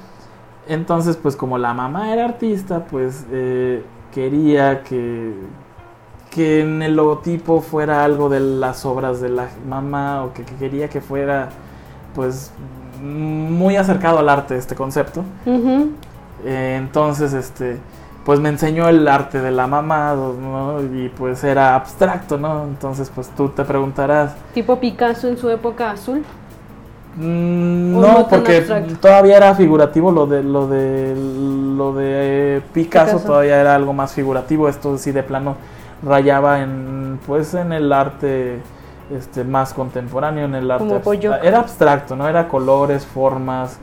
Entonces, 0.68 1.18
pues 1.18 1.36
como 1.36 1.57
la 1.57 1.74
mamá 1.74 2.13
era 2.13 2.26
artista, 2.26 2.86
pues 2.86 3.26
eh, 3.32 3.84
quería 4.13 4.84
que, 4.84 5.34
que 6.30 6.61
en 6.61 6.82
el 6.84 6.95
logotipo 6.95 7.61
fuera 7.61 8.03
algo 8.03 8.30
de 8.30 8.39
las 8.39 8.86
obras 8.86 9.22
de 9.22 9.30
la 9.30 9.47
mamá 9.68 10.24
o 10.24 10.34
que, 10.34 10.43
que 10.43 10.53
quería 10.55 10.88
que 10.88 11.01
fuera 11.01 11.49
pues 12.13 12.51
muy 13.01 13.76
acercado 13.76 14.20
al 14.20 14.30
arte 14.30 14.55
este 14.57 14.76
concepto. 14.76 15.24
Eh, 16.45 16.76
entonces, 16.80 17.34
este, 17.34 17.78
pues 18.26 18.39
me 18.39 18.49
enseñó 18.49 18.89
el 18.89 19.07
arte 19.07 19.39
de 19.39 19.51
la 19.51 19.67
mamá, 19.67 20.15
¿no? 20.15 20.82
Y 20.82 21.09
pues 21.09 21.43
era 21.43 21.76
abstracto, 21.76 22.38
¿no? 22.38 22.63
Entonces, 22.63 23.11
pues 23.13 23.30
tú 23.30 23.49
te 23.49 23.63
preguntarás. 23.63 24.36
¿Tipo 24.53 24.80
Picasso 24.80 25.28
en 25.28 25.38
su 25.38 25.49
época 25.49 25.91
azul? 25.91 26.23
Mm, 27.17 27.95
¿O 27.95 28.01
no, 28.01 28.28
porque 28.28 28.57
abstracto? 28.57 28.95
todavía 28.99 29.38
era 29.38 29.55
figurativo 29.55 30.11
lo 30.11 30.26
de 30.28 30.43
lo 30.43 30.67
de 30.67 31.15
lo 31.15 31.93
de 31.93 32.57
eh, 32.57 32.61
Picasso, 32.73 33.11
Picasso. 33.13 33.28
todavía 33.28 33.61
era 33.61 33.76
algo 33.76 33.93
más 33.93 34.11
figurativo. 34.13 34.67
Esto 34.67 34.97
sí 34.97 35.11
de 35.11 35.23
plano 35.23 35.55
rayaba 36.03 36.59
en 36.61 37.19
pues 37.26 37.53
en 37.53 37.71
el 37.71 37.93
arte 37.93 38.59
este 39.15 39.43
más 39.45 39.73
contemporáneo, 39.73 40.45
en 40.45 40.55
el 40.55 40.69
arte 40.69 40.84
Como 40.84 40.99
abs- 40.99 41.03
Pollock. 41.03 41.36
era 41.43 41.59
abstracto, 41.59 42.15
no 42.17 42.28
era 42.28 42.47
colores, 42.49 43.05
formas, 43.05 43.78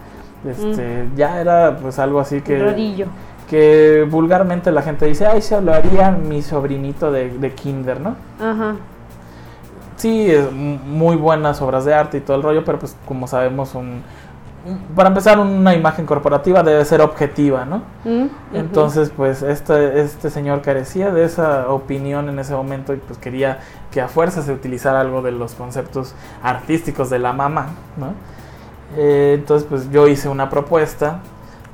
este 0.47 1.09
ya 1.17 1.41
era 1.41 1.77
pues 1.81 1.99
algo 1.99 2.21
así 2.21 2.43
que 2.43 2.59
Rodillo. 2.63 3.07
Que 3.53 4.09
vulgarmente 4.11 4.73
la 4.73 4.81
gente 4.81 5.05
dice, 5.05 5.27
ay, 5.27 5.43
se 5.43 5.61
lo 5.61 5.75
haría 5.75 6.11
mi 6.11 6.41
sobrinito 6.41 7.13
de, 7.13 7.29
de 7.29 7.53
kinder, 7.53 8.01
¿no? 8.01 8.17
Ajá. 8.41 8.77
Sí, 9.97 10.31
es 10.31 10.51
muy 10.51 11.17
buenas 11.17 11.61
obras 11.61 11.85
de 11.85 11.93
arte 11.93 12.17
y 12.17 12.21
todo 12.23 12.39
el 12.39 12.43
rollo, 12.43 12.65
pero 12.65 12.79
pues 12.79 12.97
como 13.05 13.27
sabemos, 13.27 13.75
un, 13.75 14.01
para 14.97 15.11
empezar, 15.11 15.39
una 15.39 15.75
imagen 15.75 16.07
corporativa 16.07 16.63
debe 16.63 16.83
ser 16.87 17.03
objetiva, 17.03 17.67
¿no? 17.67 17.83
Mm. 18.07 18.29
Entonces, 18.55 19.13
pues 19.15 19.43
este, 19.43 20.01
este 20.01 20.31
señor 20.31 20.63
carecía 20.63 21.11
de 21.11 21.27
esa 21.27 21.69
opinión 21.69 22.31
en 22.31 22.39
ese 22.39 22.55
momento 22.55 22.95
y 22.95 22.97
pues 22.97 23.19
quería 23.19 23.59
que 23.91 24.01
a 24.01 24.09
fuerza 24.09 24.41
se 24.41 24.55
utilizara 24.55 24.99
algo 25.03 25.21
de 25.21 25.33
los 25.33 25.53
conceptos 25.53 26.15
artísticos 26.43 27.11
de 27.11 27.19
la 27.19 27.35
mamá, 27.35 27.67
¿no? 27.99 28.15
Eh, 28.97 29.35
entonces, 29.39 29.69
pues 29.69 29.91
yo 29.91 30.09
hice 30.09 30.31
una 30.31 30.49
propuesta 30.49 31.21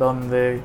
donde 0.00 0.60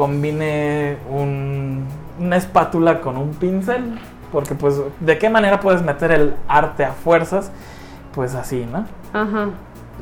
combiné 0.00 0.96
un- 1.10 1.84
una 2.18 2.36
espátula 2.38 3.02
con 3.02 3.18
un 3.18 3.32
pincel, 3.34 3.98
porque 4.32 4.54
pues 4.54 4.80
de 5.00 5.18
qué 5.18 5.28
manera 5.28 5.60
puedes 5.60 5.82
meter 5.82 6.10
el 6.10 6.34
arte 6.48 6.86
a 6.86 6.92
fuerzas, 6.92 7.52
pues 8.14 8.34
así, 8.34 8.66
¿no? 8.72 8.86
Ajá. 9.12 9.48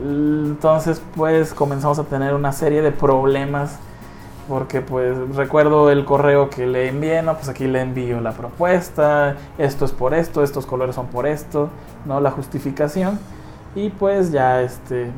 Entonces, 0.00 1.02
pues 1.16 1.52
comenzamos 1.52 1.98
a 1.98 2.04
tener 2.04 2.32
una 2.34 2.52
serie 2.52 2.80
de 2.80 2.92
problemas. 2.92 3.80
Porque 4.48 4.80
pues 4.80 5.14
recuerdo 5.36 5.90
el 5.90 6.06
correo 6.06 6.48
que 6.48 6.66
le 6.66 6.88
envié, 6.88 7.20
no, 7.20 7.34
pues 7.34 7.50
aquí 7.50 7.66
le 7.66 7.82
envío 7.82 8.22
la 8.22 8.32
propuesta, 8.32 9.36
esto 9.58 9.84
es 9.84 9.92
por 9.92 10.14
esto, 10.14 10.42
estos 10.42 10.64
colores 10.64 10.94
son 10.94 11.08
por 11.08 11.26
esto, 11.26 11.68
¿no? 12.06 12.18
La 12.20 12.30
justificación. 12.30 13.18
Y 13.74 13.90
pues 13.90 14.32
ya 14.32 14.62
este 14.62 15.10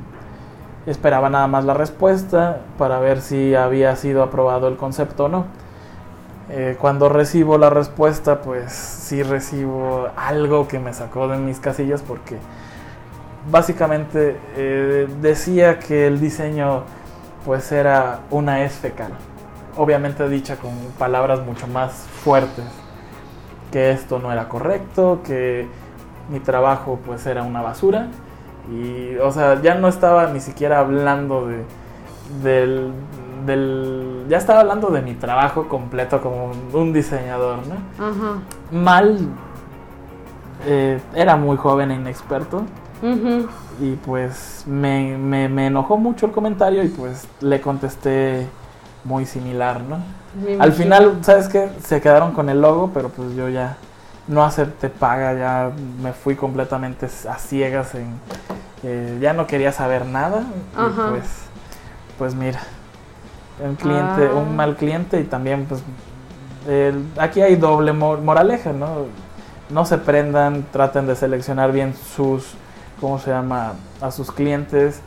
esperaba 0.86 1.28
nada 1.28 1.46
más 1.46 1.64
la 1.64 1.74
respuesta 1.74 2.60
para 2.78 2.98
ver 3.00 3.20
si 3.20 3.54
había 3.54 3.94
sido 3.96 4.22
aprobado 4.22 4.68
el 4.68 4.76
concepto 4.76 5.26
o 5.26 5.28
no. 5.28 5.44
Eh, 6.48 6.76
cuando 6.80 7.08
recibo 7.08 7.58
la 7.58 7.70
respuesta, 7.70 8.40
pues 8.40 8.72
sí 8.72 9.22
recibo 9.22 10.08
algo 10.16 10.66
que 10.66 10.80
me 10.80 10.92
sacó 10.92 11.28
de 11.28 11.38
mis 11.38 11.60
casillas 11.60 12.02
porque 12.02 12.38
básicamente 13.50 14.36
eh, 14.56 15.08
decía 15.20 15.78
que 15.78 16.06
el 16.06 16.20
diseño 16.20 16.82
pues 17.44 17.70
era 17.70 18.20
una 18.30 18.62
S 18.62 18.80
fecal. 18.80 19.12
Obviamente 19.76 20.28
dicha 20.28 20.56
con 20.56 20.72
palabras 20.98 21.40
mucho 21.40 21.66
más 21.68 21.92
fuertes. 22.24 22.64
Que 23.70 23.92
esto 23.92 24.18
no 24.18 24.32
era 24.32 24.48
correcto, 24.48 25.20
que 25.24 25.68
mi 26.28 26.40
trabajo 26.40 26.98
pues 27.06 27.24
era 27.26 27.44
una 27.44 27.62
basura. 27.62 28.08
Y, 28.68 29.16
o 29.18 29.30
sea, 29.30 29.60
ya 29.62 29.74
no 29.76 29.88
estaba 29.88 30.26
ni 30.28 30.40
siquiera 30.40 30.80
hablando 30.80 31.46
de, 31.46 31.64
del, 32.42 32.92
del... 33.46 34.26
Ya 34.28 34.38
estaba 34.38 34.60
hablando 34.60 34.90
de 34.90 35.02
mi 35.02 35.14
trabajo 35.14 35.68
completo 35.68 36.20
como 36.20 36.50
un 36.72 36.92
diseñador, 36.92 37.58
¿no? 37.66 38.04
Ajá. 38.04 38.38
Mal... 38.72 39.18
eh, 40.66 41.00
era 41.14 41.36
muy 41.36 41.56
joven 41.56 41.90
e 41.90 41.94
inexperto. 41.94 42.62
Y 43.80 43.92
pues 44.04 44.64
me, 44.66 45.16
me, 45.16 45.48
me 45.48 45.68
enojó 45.68 45.96
mucho 45.96 46.26
el 46.26 46.32
comentario 46.32 46.84
y 46.84 46.88
pues 46.88 47.26
le 47.40 47.60
contesté 47.62 48.46
muy 49.04 49.24
similar, 49.24 49.80
¿no? 49.80 49.96
Al 50.60 50.72
final, 50.72 51.18
¿sabes 51.22 51.48
qué? 51.48 51.70
Se 51.82 52.00
quedaron 52.02 52.32
con 52.32 52.50
el 52.50 52.60
logo, 52.60 52.90
pero 52.92 53.08
pues 53.08 53.34
yo 53.34 53.48
ya 53.48 53.78
no 54.30 54.44
acepté 54.44 54.88
paga, 54.88 55.34
ya 55.34 55.70
me 56.02 56.12
fui 56.12 56.36
completamente 56.36 57.06
a 57.28 57.34
ciegas 57.36 57.94
en... 57.94 58.14
eh, 58.84 59.18
ya 59.20 59.32
no 59.34 59.46
quería 59.46 59.72
saber 59.72 60.06
nada. 60.06 60.44
Y 60.72 61.10
pues, 61.10 61.24
pues 62.16 62.34
mira, 62.34 62.60
un 63.62 63.74
cliente, 63.76 64.30
Ah. 64.32 64.36
un 64.36 64.54
mal 64.56 64.76
cliente 64.76 65.20
y 65.20 65.24
también 65.24 65.66
pues... 65.66 65.82
el- 66.68 67.04
aquí 67.18 67.42
hay 67.42 67.56
doble 67.56 67.92
mo- 67.92 68.16
moraleja, 68.18 68.72
¿no? 68.72 69.06
No 69.68 69.84
se 69.84 69.98
prendan, 69.98 70.64
traten 70.72 71.06
de 71.06 71.14
seleccionar 71.16 71.72
bien 71.72 71.94
sus, 71.94 72.54
¿cómo 73.00 73.18
se 73.18 73.30
llama? 73.30 73.74
A 74.00 74.10
sus 74.10 74.30
clientes. 74.32 75.00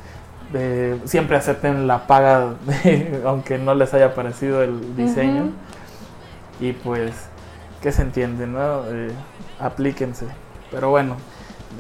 eh, 0.53 0.99
siempre 1.05 1.36
acepten 1.38 1.88
la 1.88 2.05
paga, 2.07 2.55
aunque 3.26 3.57
no 3.57 3.74
les 3.74 3.93
haya 3.93 4.13
parecido 4.13 4.61
el 4.61 4.95
diseño. 4.95 5.45
Y 6.59 6.74
pues, 6.74 7.11
¿qué 7.84 7.91
se 7.91 8.01
entiende, 8.01 8.47
no? 8.47 8.86
Eh, 8.88 9.11
aplíquense. 9.59 10.25
Pero 10.71 10.89
bueno, 10.89 11.17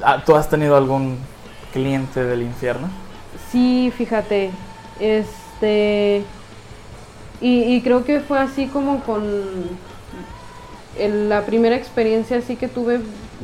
ah, 0.03 0.21
¿tú 0.23 0.35
has 0.35 0.49
tenido 0.49 0.75
algún 0.75 1.17
cliente 1.71 2.23
del 2.25 2.43
infierno? 2.43 2.89
Sí, 3.49 3.91
fíjate, 3.97 4.51
este, 4.99 6.23
y, 7.39 7.81
creo 7.81 8.03
que 8.03 8.19
fue 8.19 8.37
así 8.39 8.67
como 8.67 8.99
con 9.01 9.23
la 10.97 11.45
primera 11.45 11.75
experiencia 11.75 12.37
así 12.37 12.55
que 12.55 12.67
tuve 12.67 13.01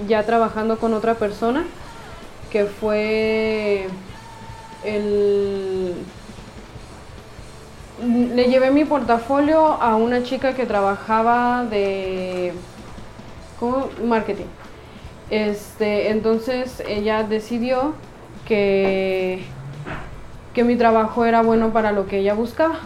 ya 0.07 0.23
trabajando 0.23 0.77
con 0.77 0.93
otra 0.93 1.15
persona, 1.15 1.65
que 2.51 2.65
fue 2.65 3.87
el... 4.83 5.93
Le 8.01 8.45
llevé 8.45 8.71
mi 8.71 8.85
portafolio 8.85 9.59
a 9.59 9.95
una 9.95 10.23
chica 10.23 10.53
que 10.53 10.65
trabajaba 10.65 11.65
de 11.65 12.53
marketing. 14.05 14.45
Este, 15.29 16.09
entonces 16.09 16.81
ella 16.87 17.23
decidió 17.23 17.93
que, 18.47 19.43
que 20.53 20.63
mi 20.63 20.75
trabajo 20.77 21.25
era 21.25 21.41
bueno 21.41 21.71
para 21.73 21.91
lo 21.91 22.07
que 22.07 22.19
ella 22.19 22.33
buscaba. 22.33 22.79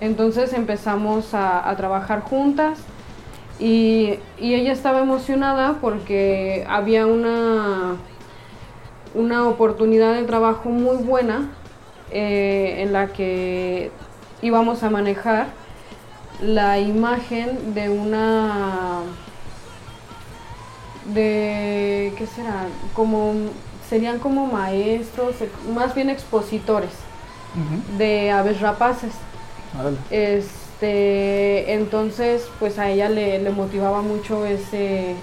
Entonces 0.00 0.52
empezamos 0.52 1.34
a, 1.34 1.68
a 1.68 1.76
trabajar 1.76 2.22
juntas 2.22 2.78
y, 3.58 4.18
y 4.38 4.54
ella 4.54 4.72
estaba 4.72 5.00
emocionada 5.00 5.78
porque 5.80 6.66
había 6.68 7.06
una, 7.06 7.96
una 9.14 9.48
oportunidad 9.48 10.14
de 10.14 10.24
trabajo 10.24 10.68
muy 10.70 10.96
buena 10.96 11.50
eh, 12.10 12.76
en 12.78 12.92
la 12.92 13.08
que 13.08 13.90
íbamos 14.42 14.82
a 14.82 14.90
manejar 14.90 15.46
la 16.40 16.78
imagen 16.78 17.74
de 17.74 17.88
una 17.88 19.02
de 21.06 22.12
qué 22.18 22.26
será 22.26 22.66
como 22.94 23.32
serían 23.88 24.18
como 24.18 24.46
maestros 24.46 25.36
más 25.74 25.94
bien 25.94 26.10
expositores 26.10 26.90
de 27.96 28.30
aves 28.30 28.60
rapaces. 28.60 29.12
Este 30.10 31.72
entonces 31.72 32.48
pues 32.58 32.78
a 32.78 32.90
ella 32.90 33.08
le, 33.08 33.38
le 33.38 33.50
motivaba 33.50 34.02
mucho 34.02 34.44
ese 34.44 35.14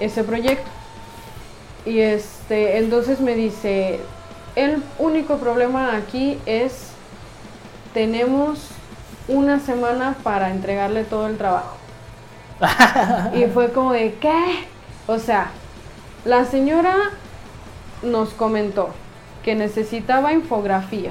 ese 0.00 0.24
proyecto. 0.24 0.70
Y 1.84 1.98
este 2.00 2.78
entonces 2.78 3.20
me 3.20 3.34
dice 3.34 4.00
el 4.56 4.82
único 4.98 5.36
problema 5.36 5.96
aquí 5.96 6.38
es 6.46 6.92
tenemos 8.02 8.60
una 9.26 9.58
semana 9.58 10.14
para 10.22 10.50
entregarle 10.52 11.02
todo 11.02 11.26
el 11.26 11.36
trabajo 11.36 11.76
y 13.34 13.44
fue 13.46 13.72
como 13.72 13.92
de 13.92 14.14
qué 14.20 14.66
o 15.08 15.18
sea 15.18 15.50
la 16.24 16.44
señora 16.44 16.94
nos 18.04 18.28
comentó 18.34 18.90
que 19.42 19.56
necesitaba 19.56 20.32
infografía 20.32 21.10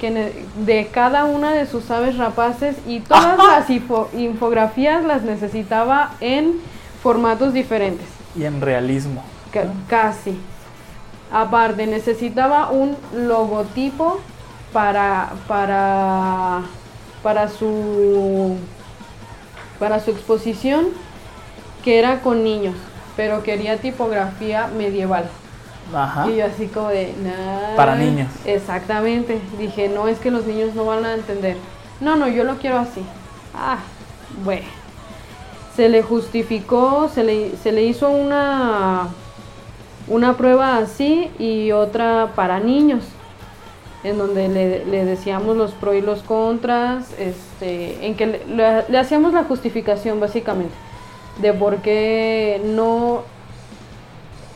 que 0.00 0.32
de 0.66 0.88
cada 0.88 1.24
una 1.24 1.52
de 1.52 1.66
sus 1.66 1.88
aves 1.92 2.18
rapaces 2.18 2.74
y 2.84 2.98
todas 2.98 3.38
las 3.38 3.70
info- 3.70 4.08
infografías 4.12 5.04
las 5.04 5.22
necesitaba 5.22 6.14
en 6.18 6.54
formatos 7.00 7.52
diferentes, 7.52 8.08
Y 8.34 8.42
en 8.44 8.60
realismo. 8.60 9.22
ca- 9.52 9.66
casi. 9.88 10.36
Aparte, 11.32 11.86
necesitaba 11.86 12.70
un 12.70 12.96
logotipo 13.14 14.18
para, 14.72 15.32
para, 15.48 16.62
para, 17.22 17.48
su, 17.48 18.56
para 19.78 20.00
su 20.00 20.10
exposición 20.10 20.86
que 21.84 21.98
era 21.98 22.20
con 22.20 22.44
niños, 22.44 22.74
pero 23.16 23.42
quería 23.42 23.78
tipografía 23.78 24.68
medieval. 24.68 25.24
Ajá. 25.94 26.28
Y 26.30 26.36
yo 26.36 26.46
así 26.46 26.68
como 26.68 26.88
de, 26.88 27.12
"Nah". 27.22 27.76
Para 27.76 27.96
niños. 27.96 28.28
Exactamente. 28.44 29.40
Dije, 29.58 29.88
no, 29.88 30.08
es 30.08 30.18
que 30.18 30.30
los 30.30 30.46
niños 30.46 30.74
no 30.74 30.84
van 30.84 31.04
a 31.04 31.14
entender. 31.14 31.56
No, 32.00 32.16
no, 32.16 32.28
yo 32.28 32.44
lo 32.44 32.56
quiero 32.56 32.78
así. 32.78 33.02
Ah, 33.54 33.78
bueno. 34.44 34.66
Se 35.76 35.88
le 35.88 36.02
justificó, 36.02 37.08
se 37.12 37.24
le, 37.24 37.56
se 37.56 37.72
le 37.72 37.82
hizo 37.82 38.10
una, 38.10 39.08
una 40.06 40.36
prueba 40.36 40.76
así 40.76 41.30
y 41.38 41.72
otra 41.72 42.32
para 42.36 42.60
niños, 42.60 43.04
en 44.04 44.18
donde 44.18 44.48
le, 44.48 44.84
le 44.84 45.04
decíamos 45.04 45.56
los 45.56 45.72
pros 45.72 45.94
y 45.94 46.00
los 46.00 46.22
contras, 46.22 47.12
este, 47.18 48.04
en 48.06 48.14
que 48.16 48.26
le, 48.26 48.46
le- 48.46 48.84
le 48.88 48.98
hacíamos 48.98 49.32
la 49.32 49.44
justificación 49.44 50.18
básicamente 50.20 50.74
de 51.40 51.52
por 51.52 51.76
qué 51.78 52.60
no 52.64 53.22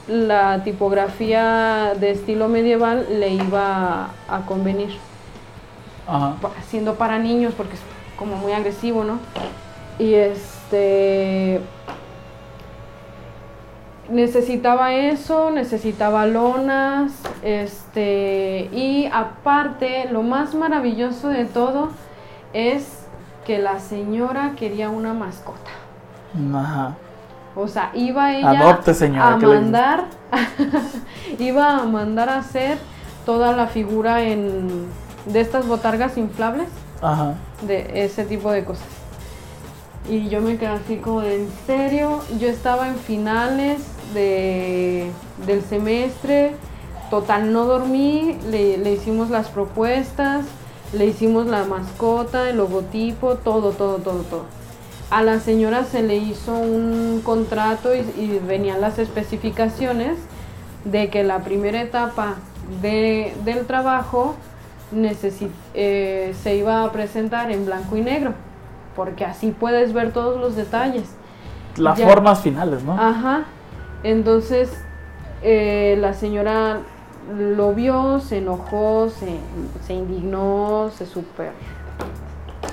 la 0.08 0.62
tipografía 0.62 1.94
de 1.98 2.10
estilo 2.12 2.48
medieval 2.48 3.06
le 3.18 3.30
iba 3.30 4.10
a 4.28 4.40
convenir 4.46 4.96
Ajá. 6.06 6.34
siendo 6.68 6.94
para 6.94 7.18
niños 7.18 7.54
porque 7.56 7.74
es 7.74 7.80
como 8.16 8.36
muy 8.36 8.52
agresivo, 8.52 9.02
¿no? 9.04 9.18
Y 9.98 10.14
este 10.14 11.60
necesitaba 14.08 14.94
eso, 14.94 15.50
necesitaba 15.50 16.26
lonas, 16.26 17.12
este 17.42 18.68
y 18.72 19.08
aparte 19.12 20.08
lo 20.10 20.22
más 20.22 20.54
maravilloso 20.54 21.28
de 21.28 21.44
todo 21.44 21.90
es 22.52 23.06
que 23.46 23.58
la 23.58 23.80
señora 23.80 24.52
quería 24.56 24.90
una 24.90 25.14
mascota. 25.14 25.70
Ajá. 26.54 26.94
O 27.54 27.68
sea, 27.68 27.90
iba 27.94 28.34
ella 28.34 28.50
Adopte, 28.50 28.92
señora, 28.92 29.34
a 29.34 29.36
mandar, 29.38 30.04
iba 31.38 31.76
a 31.78 31.84
mandar 31.84 32.28
a 32.28 32.38
hacer 32.38 32.78
toda 33.24 33.56
la 33.56 33.66
figura 33.66 34.22
en 34.22 34.86
de 35.26 35.40
estas 35.40 35.66
botargas 35.66 36.16
inflables, 36.18 36.68
Ajá. 37.02 37.34
de 37.62 38.04
ese 38.04 38.24
tipo 38.24 38.50
de 38.50 38.64
cosas. 38.64 38.86
Y 40.08 40.28
yo 40.28 40.40
me 40.40 40.56
quedé 40.56 40.68
así 40.68 40.96
como 40.98 41.20
de, 41.20 41.36
en 41.36 41.48
serio, 41.66 42.20
yo 42.38 42.48
estaba 42.48 42.88
en 42.88 42.96
finales 42.96 43.95
de, 44.14 45.10
del 45.46 45.62
semestre, 45.62 46.54
total 47.10 47.52
no 47.52 47.64
dormí, 47.64 48.36
le, 48.50 48.78
le 48.78 48.92
hicimos 48.92 49.30
las 49.30 49.48
propuestas, 49.48 50.44
le 50.92 51.06
hicimos 51.06 51.46
la 51.46 51.64
mascota, 51.64 52.48
el 52.50 52.56
logotipo, 52.58 53.34
todo, 53.36 53.70
todo, 53.70 53.96
todo, 53.98 54.18
todo. 54.22 54.44
A 55.10 55.22
la 55.22 55.38
señora 55.40 55.84
se 55.84 56.02
le 56.02 56.16
hizo 56.16 56.52
un 56.56 57.20
contrato 57.24 57.94
y, 57.94 57.98
y 58.20 58.40
venían 58.46 58.80
las 58.80 58.98
especificaciones 58.98 60.16
de 60.84 61.08
que 61.10 61.22
la 61.24 61.40
primera 61.40 61.80
etapa 61.80 62.34
de- 62.82 63.32
del 63.44 63.66
trabajo 63.66 64.34
eh, 65.74 66.34
se 66.42 66.56
iba 66.56 66.82
a 66.84 66.92
presentar 66.92 67.50
en 67.50 67.66
blanco 67.66 67.96
y 67.96 68.00
negro, 68.00 68.32
porque 68.94 69.24
así 69.24 69.50
puedes 69.58 69.92
ver 69.92 70.12
todos 70.12 70.40
los 70.40 70.56
detalles. 70.56 71.04
Las 71.76 71.98
Ya. 71.98 72.08
formas 72.08 72.40
finales, 72.40 72.82
¿no? 72.82 72.92
Ajá. 72.94 73.44
Entonces 74.02 74.70
eh, 75.42 75.96
la 76.00 76.14
señora 76.14 76.80
lo 77.36 77.74
vio, 77.74 78.20
se 78.20 78.38
enojó, 78.38 79.08
se, 79.10 79.38
se 79.86 79.94
indignó, 79.94 80.90
se 80.96 81.06
super... 81.06 81.52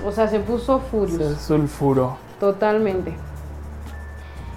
O 0.06 0.12
sea, 0.12 0.28
se 0.28 0.40
puso 0.40 0.80
furioso. 0.80 1.36
Se 1.36 1.40
sulfuró. 1.40 2.18
Totalmente. 2.40 3.14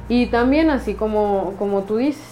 Y 0.08 0.26
también 0.26 0.70
así 0.70 0.94
como, 0.94 1.54
como 1.58 1.82
tú 1.82 1.98
dices, 1.98 2.26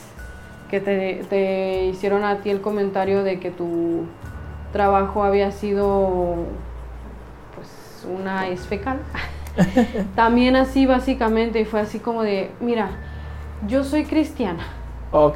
que 0.68 0.80
te, 0.80 1.24
te 1.30 1.87
hicieron 1.87 2.24
a 2.24 2.39
ti 2.39 2.51
el 2.51 2.61
comentario 2.61 3.22
de 3.22 3.39
que 3.39 3.51
tu 3.51 4.07
trabajo 4.72 5.22
había 5.22 5.53
sido 5.53 6.35
pues 7.55 8.07
una 8.12 8.49
es 8.49 8.66
fecal. 8.66 8.99
también 10.16 10.57
así 10.57 10.87
básicamente 10.87 11.61
y 11.61 11.64
fue 11.64 11.80
así 11.80 12.01
como 12.01 12.22
de, 12.22 12.51
mira, 12.61 12.91
yo 13.67 13.85
soy 13.85 14.05
cristiana 14.05 14.65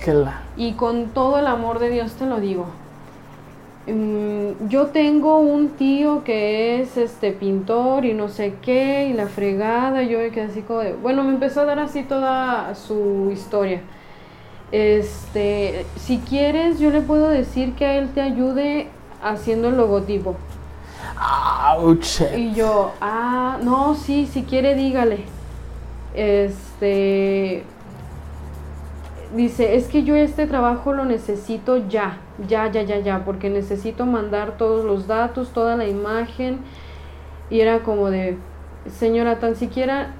que 0.04 0.12
la. 0.12 0.42
y 0.56 0.72
con 0.72 1.10
todo 1.10 1.38
el 1.38 1.46
amor 1.46 1.78
de 1.78 1.90
Dios 1.90 2.12
te 2.14 2.26
lo 2.26 2.40
digo. 2.40 2.66
Mm, 3.86 4.68
Yo 4.68 4.86
tengo 4.88 5.38
un 5.38 5.70
tío 5.70 6.22
que 6.24 6.80
es 6.80 6.96
este 6.96 7.32
pintor 7.32 8.04
y 8.04 8.12
no 8.12 8.28
sé 8.28 8.54
qué, 8.60 9.08
y 9.08 9.12
la 9.14 9.28
fregada, 9.28 10.02
yo 10.02 10.18
quedé 10.30 10.42
así 10.42 10.62
como 10.62 10.80
de, 10.80 10.92
bueno, 10.94 11.22
me 11.24 11.30
empezó 11.30 11.62
a 11.62 11.64
dar 11.64 11.78
así 11.78 12.02
toda 12.02 12.74
su 12.74 13.30
historia. 13.32 13.80
Este, 14.72 15.86
si 15.96 16.18
quieres, 16.18 16.78
yo 16.78 16.90
le 16.90 17.00
puedo 17.00 17.28
decir 17.28 17.74
que 17.74 17.86
a 17.86 17.94
él 17.98 18.10
te 18.12 18.20
ayude 18.20 18.88
haciendo 19.22 19.68
el 19.68 19.76
logotipo. 19.76 20.36
Ouch. 21.78 22.20
Y 22.36 22.52
yo, 22.52 22.92
ah, 23.00 23.58
no, 23.62 23.94
sí, 23.94 24.26
si 24.26 24.42
quiere, 24.42 24.74
dígale. 24.74 25.24
Este. 26.14 27.64
Dice, 29.34 29.76
es 29.76 29.88
que 29.88 30.04
yo 30.04 30.16
este 30.16 30.46
trabajo 30.46 30.94
lo 30.94 31.04
necesito 31.04 31.76
ya, 31.88 32.18
ya, 32.48 32.70
ya, 32.70 32.82
ya, 32.82 32.98
ya, 32.98 33.24
porque 33.24 33.50
necesito 33.50 34.06
mandar 34.06 34.56
todos 34.56 34.84
los 34.84 35.06
datos, 35.06 35.50
toda 35.50 35.76
la 35.76 35.86
imagen. 35.86 36.60
Y 37.50 37.60
era 37.60 37.80
como 37.80 38.10
de, 38.10 38.38
señora, 38.90 39.38
tan 39.38 39.54
siquiera 39.54 40.14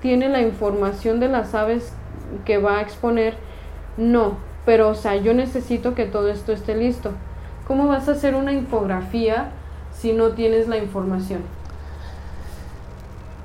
tiene 0.00 0.28
la 0.28 0.40
información 0.40 1.20
de 1.20 1.28
las 1.28 1.54
aves 1.54 1.92
que 2.44 2.58
va 2.58 2.78
a 2.78 2.80
exponer. 2.80 3.34
No, 3.96 4.36
pero 4.64 4.88
o 4.88 4.94
sea, 4.94 5.16
yo 5.16 5.34
necesito 5.34 5.94
que 5.94 6.06
todo 6.06 6.28
esto 6.28 6.52
esté 6.52 6.74
listo. 6.74 7.12
¿Cómo 7.66 7.86
vas 7.86 8.08
a 8.08 8.12
hacer 8.12 8.34
una 8.34 8.52
infografía 8.52 9.50
si 9.92 10.12
no 10.12 10.30
tienes 10.30 10.68
la 10.68 10.78
información? 10.78 11.42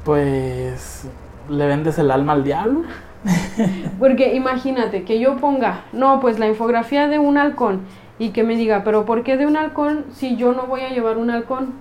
Pues. 0.05 1.07
¿Le 1.49 1.67
vendes 1.67 1.99
el 1.99 2.09
alma 2.09 2.33
al 2.33 2.43
diablo? 2.45 2.83
Porque 3.99 4.35
imagínate 4.35 5.03
que 5.03 5.19
yo 5.19 5.37
ponga, 5.37 5.81
no, 5.93 6.19
pues 6.19 6.39
la 6.39 6.47
infografía 6.47 7.07
de 7.07 7.19
un 7.19 7.37
halcón 7.37 7.81
y 8.19 8.29
que 8.29 8.43
me 8.43 8.55
diga, 8.55 8.83
pero 8.83 9.05
¿por 9.05 9.23
qué 9.23 9.37
de 9.37 9.45
un 9.45 9.57
halcón 9.57 10.05
si 10.13 10.35
yo 10.35 10.53
no 10.53 10.63
voy 10.67 10.81
a 10.81 10.89
llevar 10.89 11.17
un 11.17 11.29
halcón? 11.29 11.73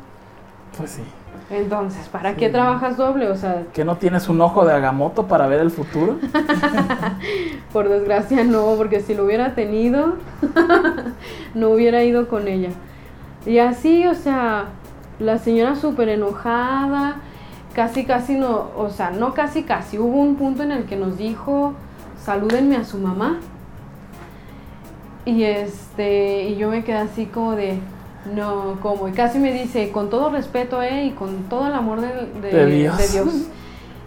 Pues 0.76 0.90
sí. 0.93 1.03
Entonces, 1.51 2.09
¿para 2.09 2.30
Sí. 2.30 2.36
qué 2.38 2.49
trabajas 2.49 2.97
doble? 2.97 3.28
O 3.28 3.36
sea, 3.36 3.64
¿Que 3.74 3.84
no 3.84 3.97
tienes 3.97 4.28
un 4.28 4.40
ojo 4.40 4.64
de 4.64 4.72
Agamotto 4.72 5.26
para 5.26 5.47
ver 5.47 5.61
el 5.61 5.70
futuro? 5.70 6.16
por 7.72 7.88
desgracia 7.88 8.45
no, 8.45 8.74
porque 8.78 9.01
si 9.01 9.14
lo 9.14 9.24
hubiera 9.24 9.55
tenido, 9.55 10.14
no 11.55 11.70
hubiera 11.70 12.03
ido 12.05 12.28
con 12.28 12.49
ella. 12.49 12.70
Y 13.45 13.59
así, 13.59 14.07
o 14.07 14.14
sea, 14.14 14.66
la 15.18 15.38
señora 15.38 15.74
súper 15.74 16.09
enojada, 16.09 17.16
casi, 17.75 18.05
casi 18.05 18.35
no, 18.35 18.70
o 18.77 18.89
sea, 18.91 19.11
no 19.11 19.35
casi, 19.35 19.62
casi, 19.64 19.99
hubo 19.99 20.20
un 20.20 20.37
punto 20.37 20.62
en 20.62 20.73
el 20.73 20.85
que 20.85 20.97
nos 20.97 21.18
dijo, 21.18 21.75
salúdenme 22.25 22.77
a 22.77 22.85
su 22.85 22.99
mamá. 22.99 23.39
Y 25.25 25.45
este, 25.45 26.49
y 26.49 26.57
yo 26.57 26.68
me 26.68 26.83
quedé 26.83 26.97
así 26.99 27.27
como 27.27 27.53
de, 27.53 27.79
no, 28.35 28.79
como, 28.83 29.09
y 29.09 29.12
casi 29.12 29.39
me 29.39 29.53
dice, 29.53 29.91
con 29.93 30.11
todo 30.11 30.31
respeto, 30.31 30.83
eh, 30.83 31.07
y 31.07 31.11
con 31.12 31.45
todo 31.45 31.66
el 31.66 31.75
amor 31.75 32.01
de, 32.01 32.09
de- 32.41 32.51
De 32.57 32.66
Dios. 32.66 32.99
de 32.99 33.09
Dios. 33.09 33.29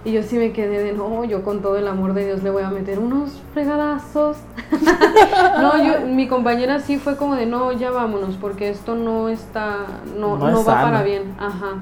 Y 0.04 0.12
yo 0.12 0.22
sí 0.22 0.38
me 0.38 0.52
quedé 0.52 0.84
de, 0.84 0.94
no, 0.94 1.24
yo 1.24 1.44
con 1.44 1.62
todo 1.64 1.78
el 1.78 1.88
amor 1.88 2.14
de 2.14 2.26
Dios 2.26 2.44
le 2.44 2.52
voy 2.52 2.62
a 2.64 2.70
meter 2.70 3.00
unos 3.00 3.42
fregadazos. 3.56 4.38
no, 5.62 5.84
yo, 5.84 6.06
mi 6.06 6.28
compañera 6.28 6.80
sí 6.80 6.98
fue 7.00 7.16
como 7.18 7.36
de, 7.36 7.46
no, 7.48 7.72
ya 7.72 7.90
vámonos, 7.92 8.36
porque 8.36 8.70
esto 8.70 8.96
no 8.96 9.30
está, 9.30 9.78
no, 10.20 10.38
No 10.38 10.52
no, 10.52 10.60
es 10.60 10.68
va 10.68 10.82
para 10.82 11.02
bien. 11.02 11.34
Ajá. 11.40 11.78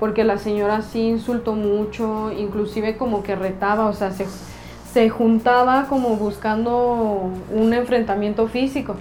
Porque 0.00 0.24
la 0.24 0.38
señora 0.38 0.82
sí 0.82 1.08
insultó 1.08 1.52
mucho, 1.52 2.32
inclusive 2.32 2.96
como 2.96 3.22
que 3.22 3.36
retaba, 3.36 3.86
o 3.86 3.92
sea, 3.92 4.10
se, 4.10 4.26
se 4.92 5.08
juntaba 5.10 5.86
como 5.88 6.16
buscando 6.16 7.30
un 7.54 7.74
enfrentamiento 7.74 8.48
físico. 8.48 8.96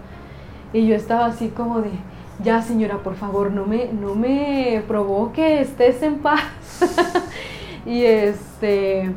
Y 0.74 0.86
yo 0.86 0.96
estaba 0.96 1.26
así 1.26 1.48
como 1.48 1.82
de, 1.82 1.90
ya 2.44 2.62
señora, 2.62 2.98
por 2.98 3.16
favor, 3.16 3.52
no 3.52 3.66
me, 3.66 3.86
no 3.94 4.14
me 4.14 4.84
provoque, 4.88 5.62
estés 5.62 6.04
en 6.04 6.20
paz. 6.20 6.44
y 7.86 8.04
este... 8.04 9.10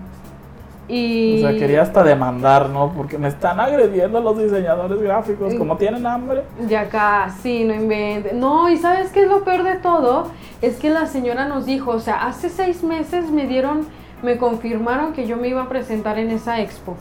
Y... 0.88 1.36
O 1.38 1.48
sea, 1.48 1.58
quería 1.58 1.82
hasta 1.82 2.02
demandar, 2.02 2.68
¿no? 2.68 2.92
Porque 2.92 3.18
me 3.18 3.28
están 3.28 3.60
agrediendo 3.60 4.20
los 4.20 4.38
diseñadores 4.38 5.00
gráficos. 5.00 5.54
Como 5.54 5.76
tienen 5.76 6.06
hambre. 6.06 6.42
Ya 6.68 6.88
casi, 6.88 7.64
no 7.64 7.74
inventes. 7.74 8.32
No, 8.34 8.68
y 8.68 8.76
¿sabes 8.76 9.10
qué 9.10 9.22
es 9.22 9.28
lo 9.28 9.44
peor 9.44 9.62
de 9.62 9.76
todo? 9.76 10.28
Es 10.60 10.76
que 10.76 10.90
la 10.90 11.06
señora 11.06 11.46
nos 11.46 11.66
dijo, 11.66 11.92
o 11.92 12.00
sea, 12.00 12.26
hace 12.26 12.48
seis 12.48 12.82
meses 12.82 13.30
me 13.30 13.46
dieron, 13.46 13.86
me 14.22 14.36
confirmaron 14.38 15.12
que 15.12 15.26
yo 15.26 15.36
me 15.36 15.48
iba 15.48 15.62
a 15.62 15.68
presentar 15.68 16.18
en 16.18 16.30
esa 16.30 16.60
expo. 16.60 16.96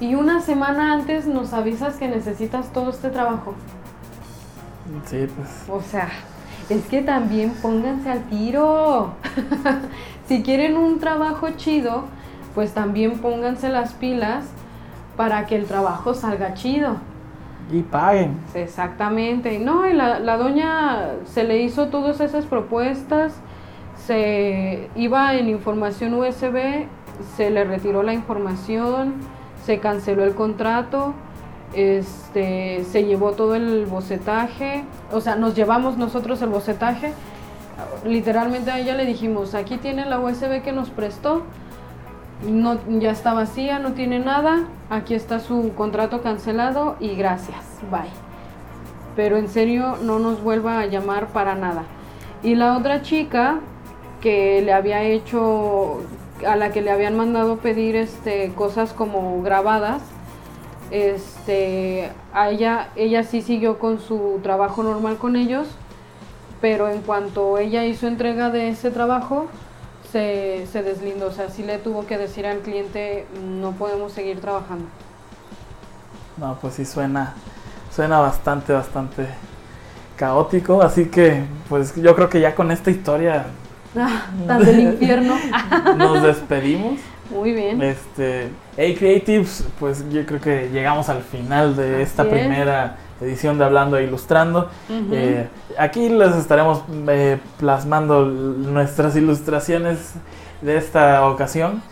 Y 0.00 0.14
una 0.14 0.40
semana 0.40 0.92
antes 0.92 1.26
nos 1.26 1.52
avisas 1.52 1.96
que 1.96 2.08
necesitas 2.08 2.72
todo 2.72 2.90
este 2.90 3.10
trabajo. 3.10 3.54
Sí, 5.06 5.26
pues. 5.36 5.64
O 5.68 5.82
sea, 5.82 6.08
es 6.70 6.86
que 6.86 7.02
también 7.02 7.52
pónganse 7.60 8.10
al 8.10 8.22
tiro. 8.24 9.12
si 10.28 10.42
quieren 10.42 10.76
un 10.76 11.00
trabajo 11.00 11.50
chido, 11.56 12.04
pues 12.54 12.72
también 12.72 13.18
pónganse 13.18 13.68
las 13.68 13.92
pilas 13.94 14.46
para 15.16 15.46
que 15.46 15.56
el 15.56 15.66
trabajo 15.66 16.14
salga 16.14 16.54
chido. 16.54 16.96
Y 17.72 17.82
paguen. 17.82 18.36
Exactamente. 18.54 19.58
No, 19.58 19.88
y 19.88 19.92
la, 19.92 20.18
la 20.18 20.36
doña 20.36 21.10
se 21.26 21.44
le 21.44 21.58
hizo 21.58 21.88
todas 21.88 22.20
esas 22.20 22.46
propuestas, 22.46 23.34
se 24.06 24.88
iba 24.96 25.34
en 25.34 25.48
información 25.48 26.14
USB, 26.14 26.86
se 27.36 27.50
le 27.50 27.64
retiró 27.64 28.02
la 28.02 28.12
información, 28.12 29.14
se 29.64 29.78
canceló 29.78 30.24
el 30.24 30.34
contrato, 30.34 31.14
este, 31.74 32.84
se 32.84 33.04
llevó 33.04 33.32
todo 33.32 33.54
el 33.54 33.86
bocetaje, 33.86 34.84
o 35.12 35.20
sea, 35.20 35.36
nos 35.36 35.54
llevamos 35.54 35.96
nosotros 35.96 36.42
el 36.42 36.48
bocetaje. 36.48 37.12
Literalmente 38.04 38.70
a 38.70 38.78
ella 38.78 38.94
le 38.94 39.06
dijimos, 39.06 39.54
aquí 39.54 39.76
tiene 39.76 40.04
la 40.06 40.18
USB 40.18 40.62
que 40.62 40.72
nos 40.72 40.90
prestó, 40.90 41.42
no, 42.46 42.78
ya 43.00 43.10
está 43.10 43.34
vacía, 43.34 43.78
no 43.78 43.92
tiene 43.92 44.18
nada, 44.18 44.64
aquí 44.88 45.14
está 45.14 45.40
su 45.40 45.72
contrato 45.74 46.22
cancelado 46.22 46.96
y 47.00 47.14
gracias, 47.14 47.64
bye. 47.90 48.10
Pero 49.16 49.36
en 49.36 49.48
serio 49.48 49.96
no 50.02 50.18
nos 50.18 50.42
vuelva 50.42 50.80
a 50.80 50.86
llamar 50.86 51.28
para 51.28 51.54
nada. 51.54 51.84
Y 52.42 52.54
la 52.54 52.76
otra 52.76 53.02
chica 53.02 53.60
que 54.20 54.62
le 54.62 54.72
había 54.72 55.02
hecho, 55.02 56.00
a 56.46 56.56
la 56.56 56.70
que 56.72 56.82
le 56.82 56.90
habían 56.90 57.16
mandado 57.16 57.56
pedir 57.58 57.96
este, 57.96 58.52
cosas 58.54 58.92
como 58.92 59.42
grabadas, 59.42 60.02
este, 60.90 62.10
a 62.32 62.50
ella, 62.50 62.88
ella 62.96 63.22
sí 63.22 63.42
siguió 63.42 63.78
con 63.78 64.00
su 64.00 64.40
trabajo 64.42 64.82
normal 64.82 65.18
con 65.18 65.36
ellos, 65.36 65.68
pero 66.60 66.88
en 66.88 67.00
cuanto 67.00 67.58
ella 67.58 67.84
hizo 67.84 68.06
entrega 68.06 68.50
de 68.50 68.70
ese 68.70 68.90
trabajo, 68.90 69.46
se, 70.12 70.66
se 70.70 70.82
deslindó, 70.82 71.26
o 71.28 71.32
sea, 71.32 71.48
sí 71.48 71.62
le 71.62 71.78
tuvo 71.78 72.06
que 72.06 72.18
decir 72.18 72.46
al 72.46 72.60
cliente, 72.60 73.26
no 73.42 73.72
podemos 73.72 74.12
seguir 74.12 74.40
trabajando. 74.40 74.86
No, 76.36 76.58
pues 76.60 76.74
sí 76.74 76.84
suena, 76.84 77.34
suena 77.94 78.18
bastante, 78.18 78.72
bastante 78.72 79.26
caótico, 80.16 80.82
así 80.82 81.06
que 81.06 81.44
pues 81.68 81.94
yo 81.96 82.14
creo 82.14 82.28
que 82.28 82.40
ya 82.40 82.54
con 82.54 82.70
esta 82.70 82.90
historia 82.90 83.46
Ah, 83.96 84.26
tan 84.46 84.64
del 84.64 84.80
infierno. 84.80 85.34
nos 85.96 86.22
despedimos. 86.22 87.00
Muy 87.30 87.52
bien. 87.52 87.80
Este, 87.82 88.48
hey 88.76 88.94
Creatives, 88.98 89.64
pues 89.78 90.04
yo 90.10 90.24
creo 90.26 90.40
que 90.40 90.68
llegamos 90.72 91.08
al 91.08 91.22
final 91.22 91.76
de 91.76 91.94
Así 91.94 92.02
esta 92.02 92.22
es. 92.24 92.28
primera 92.28 92.96
edición 93.20 93.58
de 93.58 93.64
Hablando 93.64 93.96
e 93.98 94.04
Ilustrando. 94.04 94.68
Eh, 95.12 95.46
aquí 95.78 96.08
les 96.08 96.34
estaremos 96.36 96.82
eh, 97.08 97.38
plasmando 97.58 98.24
nuestras 98.26 99.14
ilustraciones 99.16 100.14
de 100.62 100.76
esta 100.76 101.26
ocasión. 101.28 101.82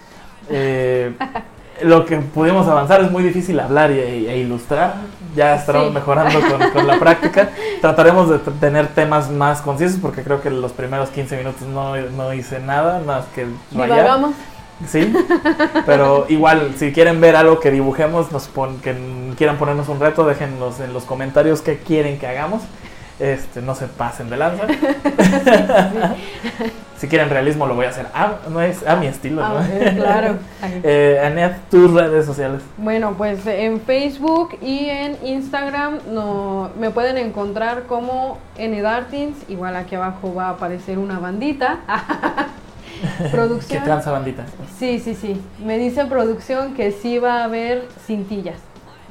Eh, 0.51 1.12
lo 1.82 2.05
que 2.06 2.16
pudimos 2.16 2.66
avanzar 2.66 3.01
es 3.02 3.10
muy 3.10 3.23
difícil 3.23 3.60
hablar 3.60 3.90
y, 3.93 3.98
e 4.01 4.39
ilustrar. 4.39 4.94
Ya 5.36 5.55
estaremos 5.55 5.89
Sí. 5.89 5.94
mejorando 5.94 6.40
con, 6.40 6.70
con 6.70 6.86
la 6.86 6.98
práctica. 6.98 7.51
Trataremos 7.81 8.28
de 8.31 8.39
tener 8.39 8.89
temas 8.89 9.31
más 9.31 9.60
concisos 9.60 10.01
porque 10.01 10.23
creo 10.23 10.40
que 10.40 10.51
los 10.51 10.73
primeros 10.73 11.10
15 11.10 11.36
minutos 11.36 11.62
no, 11.69 11.94
no 11.97 12.32
hice 12.32 12.59
nada 12.59 13.01
más 13.06 13.27
que 13.35 13.47
rayar. 13.73 14.09
Sí, 14.86 15.12
pero 15.86 16.26
igual, 16.28 16.74
si 16.76 16.92
quieren 16.92 17.20
ver 17.20 17.34
algo 17.34 17.59
que 17.59 17.70
dibujemos, 17.70 18.30
nos 18.30 18.46
pon- 18.46 18.80
que 18.80 18.94
quieran 19.36 19.56
ponernos 19.56 19.88
un 19.88 19.98
reto, 19.98 20.24
déjenlos 20.24 20.78
en 20.80 20.92
los 20.92 21.05
comentarios 21.05 21.62
qué 21.62 21.78
quieren 21.78 22.18
que 22.18 22.26
hagamos. 22.26 22.62
Este, 23.18 23.60
no 23.62 23.74
se 23.74 23.88
pasen 23.88 24.30
de 24.30 24.36
lanza. 24.36 24.64
si 26.96 27.09
quieren 27.09 27.30
realismo, 27.30 27.66
lo 27.66 27.74
voy 27.74 27.86
a 27.86 27.88
hacer 27.88 28.06
a, 28.14 28.34
no 28.48 28.60
es 28.60 28.86
a 28.86 28.94
mi 28.94 29.09
estilo. 29.09 29.40
¿no? 29.42 29.59
Ah, 29.59 29.66
eh, 29.68 29.92
claro. 29.96 30.36
eh, 30.84 31.20
Anet, 31.24 31.56
tus 31.68 31.92
redes 31.92 32.24
sociales. 32.26 32.62
Bueno, 32.76 33.14
pues 33.18 33.44
en 33.46 33.80
Facebook 33.80 34.56
y 34.62 34.88
en 34.88 35.16
Instagram 35.26 35.98
no, 36.12 36.70
me 36.78 36.90
pueden 36.90 37.18
encontrar 37.18 37.84
como 37.88 38.38
Enedartins. 38.56 39.36
Igual 39.48 39.74
aquí 39.74 39.96
abajo 39.96 40.32
va 40.32 40.46
a 40.46 40.50
aparecer 40.50 40.98
una 40.98 41.18
bandita. 41.18 41.80
¿Qué 43.19 43.29
producción. 43.29 43.85
tranza 43.85 44.11
bandita? 44.11 44.45
Sí, 44.79 45.01
sí, 45.01 45.15
sí. 45.15 45.41
Me 45.65 45.79
dice 45.79 46.05
producción 46.07 46.75
que 46.75 46.93
sí 46.93 47.19
va 47.19 47.41
a 47.41 47.45
haber 47.45 47.89
cintillas. 48.07 48.59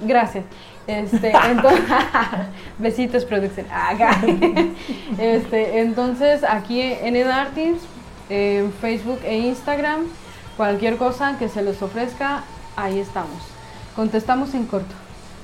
Gracias. 0.06 0.46
Este, 0.88 1.34
entonces, 1.50 1.86
besitos 2.80 3.26
producción. 3.26 3.66
Este, 5.18 5.82
entonces 5.82 6.44
aquí 6.44 6.82
en 6.82 7.16
Edartins, 7.16 7.82
en 8.30 8.72
Facebook 8.74 9.20
e 9.24 9.38
Instagram, 9.38 10.06
cualquier 10.56 10.98
cosa 10.98 11.38
que 11.38 11.50
se 11.50 11.62
les 11.62 11.82
ofrezca, 11.82 12.44
ahí 12.76 13.00
estamos. 13.00 13.40
Contestamos 13.96 14.54
en 14.54 14.66
corto. 14.66 14.94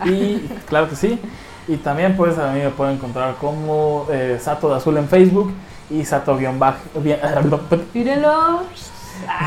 Y 0.06 0.40
claro 0.68 0.90
que 0.90 0.96
sí. 0.96 1.20
Y 1.68 1.78
también 1.78 2.16
pues 2.18 2.38
a 2.38 2.52
mí 2.52 2.60
me 2.60 2.70
pueden 2.70 2.96
encontrar 2.96 3.36
como 3.36 4.06
eh, 4.12 4.38
Sato 4.42 4.70
de 4.70 4.76
Azul 4.76 4.98
en 4.98 5.08
Facebook 5.08 5.54
y 6.00 6.06
Sato 6.06 6.38
guion 6.38 6.60
bajo. 6.60 6.78
bien- 6.96 7.20
Mírenlo. 7.94 8.62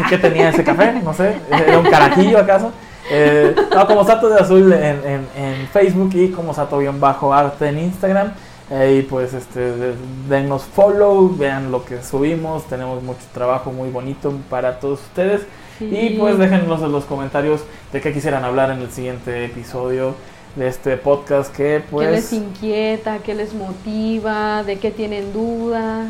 ¿Qué 0.09 0.19
tenía 0.19 0.49
ese 0.51 0.65
café? 0.65 0.93
No 1.03 1.13
sé. 1.13 1.37
¿Era 1.51 1.79
un 1.79 1.87
carajillo 1.91 2.39
acaso? 2.39 2.73
Eh, 3.11 3.55
no, 3.75 3.87
como 3.87 4.05
Sato 4.05 4.29
de 4.29 4.41
Azul 4.41 4.73
en, 4.73 5.01
en- 5.05 5.29
en 5.37 5.67
Facebook 5.73 6.11
y 6.15 6.31
como 6.31 6.55
Sato-arte 6.55 7.69
en 7.69 7.79
Instagram. 7.79 8.33
Eh, 8.71 8.99
y 9.01 9.03
pues 9.03 9.33
este, 9.35 9.61
de- 9.61 9.95
denos 10.29 10.63
follow, 10.65 11.37
vean 11.37 11.71
lo 11.71 11.85
que 11.85 12.03
subimos. 12.03 12.65
Tenemos 12.67 13.03
mucho 13.03 13.21
trabajo 13.35 13.71
muy 13.73 13.91
bonito 13.91 14.33
para 14.51 14.79
todos 14.81 15.01
ustedes. 15.03 15.43
Y 15.81 16.11
pues 16.19 16.39
déjenos 16.39 16.81
en 16.83 16.91
los 16.91 17.05
comentarios 17.05 17.61
de 17.93 18.01
qué 18.01 18.13
quisieran 18.13 18.45
hablar 18.45 18.71
en 18.71 18.81
el 18.81 18.91
siguiente 18.91 19.45
episodio 19.45 20.15
de 20.57 20.69
este 20.69 20.97
podcast 20.97 21.55
que 21.55 21.83
¿Qué 21.91 21.97
les 22.11 22.29
pues 22.31 22.33
inquieta? 22.33 23.19
¿Qué 23.19 23.35
les 23.35 23.53
motiva? 23.53 24.63
¿De 24.63 24.79
qué 24.79 24.91
tienen 24.91 25.35
duda? 25.35 26.07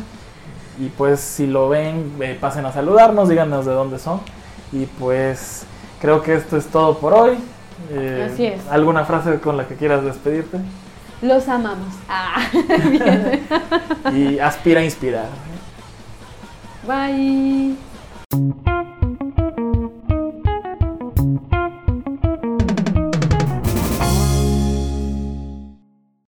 Y 0.79 0.89
pues 0.89 1.19
si 1.19 1.47
lo 1.47 1.69
ven 1.69 2.13
eh, 2.19 2.37
pasen 2.39 2.65
a 2.65 2.71
saludarnos 2.71 3.29
díganos 3.29 3.65
de 3.65 3.71
dónde 3.73 3.99
son 3.99 4.21
y 4.71 4.85
pues 4.85 5.65
creo 6.01 6.21
que 6.21 6.35
esto 6.35 6.57
es 6.57 6.67
todo 6.67 6.97
por 6.99 7.13
hoy 7.13 7.37
Eh, 7.91 8.29
Así 8.33 8.45
es. 8.47 8.61
alguna 8.71 9.05
frase 9.05 9.39
con 9.39 9.55
la 9.57 9.67
que 9.67 9.75
quieras 9.75 10.03
despedirte 10.03 10.57
Los 11.21 11.47
amamos. 11.47 11.93
Ah, 12.09 12.41
bien. 12.91 13.47
y 14.13 14.39
aspira 14.39 14.81
a 14.81 14.83
inspirar 14.83 15.27
Bye. 16.87 17.75